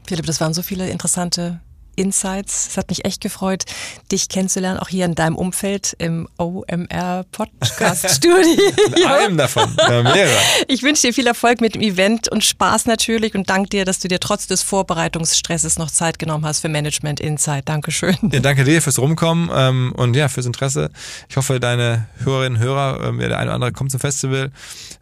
Philipp, 0.08 0.26
das 0.26 0.40
waren 0.40 0.54
so 0.54 0.62
viele 0.62 0.90
interessante 0.90 1.60
Insights. 1.98 2.68
Es 2.70 2.78
hat 2.78 2.90
mich 2.90 3.06
echt 3.06 3.22
gefreut, 3.22 3.66
dich 4.12 4.30
kennenzulernen, 4.30 4.80
auch 4.80 4.88
hier 4.88 5.06
in 5.06 5.16
deinem 5.16 5.36
Umfeld 5.36 5.96
im 6.00 6.28
OMR 6.38 7.26
Podcast 7.32 8.10
Studio. 8.10 8.38
in 8.96 9.06
einem 9.06 9.38
davon, 9.38 9.76
ja, 9.78 10.04
mehrere. 10.04 10.38
Ich 10.68 10.84
wünsche 10.84 11.08
dir 11.08 11.14
viel 11.14 11.28
Erfolg 11.28 11.62
mit 11.62 11.76
dem 11.76 11.82
Event 11.82 12.30
und 12.30 12.44
Spaß 12.44 12.86
natürlich 12.86 13.36
und 13.36 13.50
danke 13.50 13.70
dir, 13.70 13.86
dass 13.86 14.00
du 14.00 14.08
dir 14.08 14.20
trotz 14.20 14.48
des 14.48 14.64
Vorbereitungsstresses 14.64 15.78
noch 15.78 15.92
Zeit 15.92 16.20
genommen 16.20 16.46
hast 16.46 16.60
für 16.62 16.70
Management 16.70 17.20
Insight. 17.20 17.68
Dankeschön. 17.68 18.16
Ja, 18.32 18.40
danke 18.40 18.64
dir 18.64 18.82
fürs 18.82 19.00
Rumkommen 19.00 19.50
ähm, 19.54 19.94
und 19.96 20.16
ja, 20.16 20.30
fürs 20.30 20.46
Interesse. 20.46 20.92
Ich 21.30 21.38
hoffe, 21.38 21.60
deine 21.60 22.08
Hörerinnen 22.24 22.60
und 22.60 22.64
Hörer, 22.64 23.08
ähm, 23.08 23.20
der 23.20 23.38
eine 23.38 23.46
oder 23.46 23.54
andere 23.56 23.72
kommt 23.72 23.92
zum 23.92 24.00
Festival. 24.00 24.52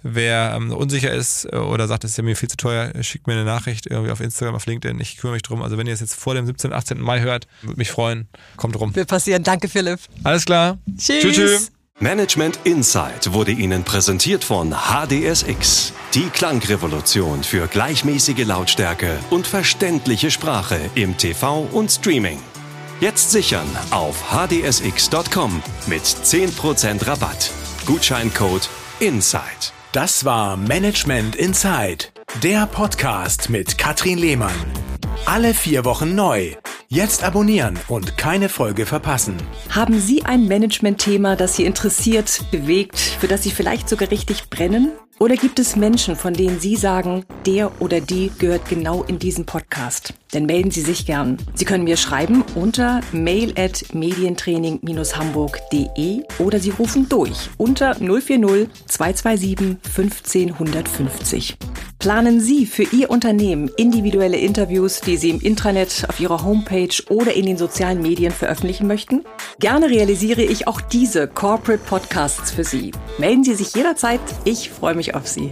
Wer 0.04 0.54
ähm, 0.56 0.72
unsicher 0.72 1.12
ist 1.12 1.46
äh, 1.52 1.58
oder 1.58 1.88
sagt, 1.88 2.04
es 2.04 2.12
ist 2.12 2.18
ja 2.18 2.24
mir 2.24 2.36
viel 2.36 2.50
zu 2.50 2.58
teuer, 2.58 2.92
schickt 3.02 3.28
mir 3.28 3.34
eine 3.34 3.46
Nachricht 3.46 3.88
irgendwie 3.88 4.12
auf 4.12 4.22
Instagram, 4.22 4.56
auf 4.56 4.66
LinkedIn. 4.66 5.00
Ich 5.00 5.18
kümmere 5.18 5.36
mich 5.36 5.44
drum. 5.44 5.62
Also 5.62 5.78
wenn 5.78 5.88
ihr 5.88 5.94
es 5.94 6.00
jetzt 6.00 6.16
vor 6.16 6.36
dem 6.36 6.46
17., 6.46 6.74
18. 6.74 6.85
Mai 6.94 7.22
hört, 7.22 7.48
würde 7.62 7.78
mich 7.78 7.92
freuen. 7.92 8.28
Kommt 8.58 8.80
rum. 8.80 8.96
Will 8.96 9.06
passieren. 9.06 9.44
Danke, 9.44 9.68
Philipp. 9.68 10.00
Alles 10.24 10.46
klar. 10.46 10.78
Tschüss. 10.98 11.22
Tschüss. 11.22 11.36
tschüss. 11.36 11.72
Management 12.00 12.60
Insight 12.66 13.32
wurde 13.32 13.52
Ihnen 13.52 13.86
präsentiert 13.86 14.44
von 14.44 14.76
HDSX, 14.76 15.94
die 16.14 16.28
Klangrevolution 16.30 17.42
für 17.42 17.68
gleichmäßige 17.68 18.46
Lautstärke 18.46 19.18
und 19.30 19.48
verständliche 19.48 20.30
Sprache 20.30 20.78
im 20.96 21.16
TV 21.18 21.62
und 21.72 21.90
Streaming. 21.90 22.40
Jetzt 23.00 23.32
sichern 23.32 23.68
auf 23.92 24.30
hdsx.com 24.30 25.64
mit 25.88 26.04
10% 26.04 27.08
Rabatt. 27.08 27.52
Gutscheincode 27.86 28.68
INSIDE. 29.00 29.72
Das 29.94 30.26
war 30.26 30.58
Management 30.58 31.38
Inside, 31.38 32.08
der 32.44 32.66
Podcast 32.68 33.50
mit 33.50 33.78
Katrin 33.78 34.18
Lehmann. 34.18 34.95
Alle 35.28 35.56
vier 35.56 35.86
Wochen 35.86 36.14
neu. 36.14 36.52
Jetzt 36.88 37.24
abonnieren 37.24 37.80
und 37.88 38.16
keine 38.16 38.48
Folge 38.48 38.86
verpassen. 38.86 39.36
Haben 39.72 40.00
Sie 40.00 40.24
ein 40.24 40.48
Management-Thema, 40.48 41.36
das 41.36 41.56
Sie 41.56 41.66
interessiert, 41.66 42.46
bewegt, 42.52 43.00
für 43.00 43.28
das 43.28 43.42
Sie 43.42 43.50
vielleicht 43.50 43.90
sogar 43.90 44.12
richtig 44.12 44.52
brennen? 44.52 44.92
Oder 45.18 45.36
gibt 45.36 45.58
es 45.58 45.76
Menschen, 45.76 46.16
von 46.16 46.36
denen 46.36 46.60
Sie 46.60 46.76
sagen, 46.76 47.26
der 47.48 47.82
oder 47.82 48.02
die 48.02 48.32
gehört 48.38 48.70
genau 48.70 49.02
in 49.04 49.18
diesen 49.18 49.48
Podcast? 49.48 50.14
Dann 50.32 50.46
melden 50.46 50.70
Sie 50.70 50.82
sich 50.82 51.08
gern. 51.08 51.38
Sie 51.56 51.66
können 51.66 51.86
mir 51.86 51.98
schreiben 51.98 52.44
unter 52.54 53.02
mail 53.12 53.52
at 53.58 53.96
medientraining-hamburg.de 53.96 56.22
oder 56.38 56.60
Sie 56.60 56.70
rufen 56.70 57.10
durch 57.10 57.50
unter 57.58 57.96
040 57.96 58.70
227 58.86 59.78
15 59.92 60.52
150. 60.52 61.58
Planen 62.06 62.40
Sie 62.40 62.68
für 62.68 62.84
Ihr 62.84 63.10
Unternehmen 63.10 63.68
individuelle 63.78 64.38
Interviews, 64.38 65.02
die 65.02 65.18
Sie 65.18 65.32
im 65.32 65.42
Intranet, 65.42 66.06
auf 66.08 66.20
Ihrer 66.20 66.44
Homepage 66.44 66.96
oder 67.10 67.34
in 67.34 67.48
den 67.48 67.58
sozialen 67.58 68.00
Medien 68.00 68.32
veröffentlichen 68.32 68.86
möchten? 68.86 69.26
Gerne 69.58 69.90
realisiere 69.90 70.44
ich 70.44 70.68
auch 70.68 70.82
diese 70.82 71.28
Corporate 71.28 71.84
Podcasts 71.84 72.52
für 72.52 72.64
Sie. 72.64 72.92
Melden 73.18 73.44
Sie 73.44 73.56
sich 73.56 73.74
jederzeit. 73.74 74.20
Ich 74.44 74.70
freue 74.70 74.94
mich 74.94 75.16
auf 75.16 75.26
Sie. 75.28 75.52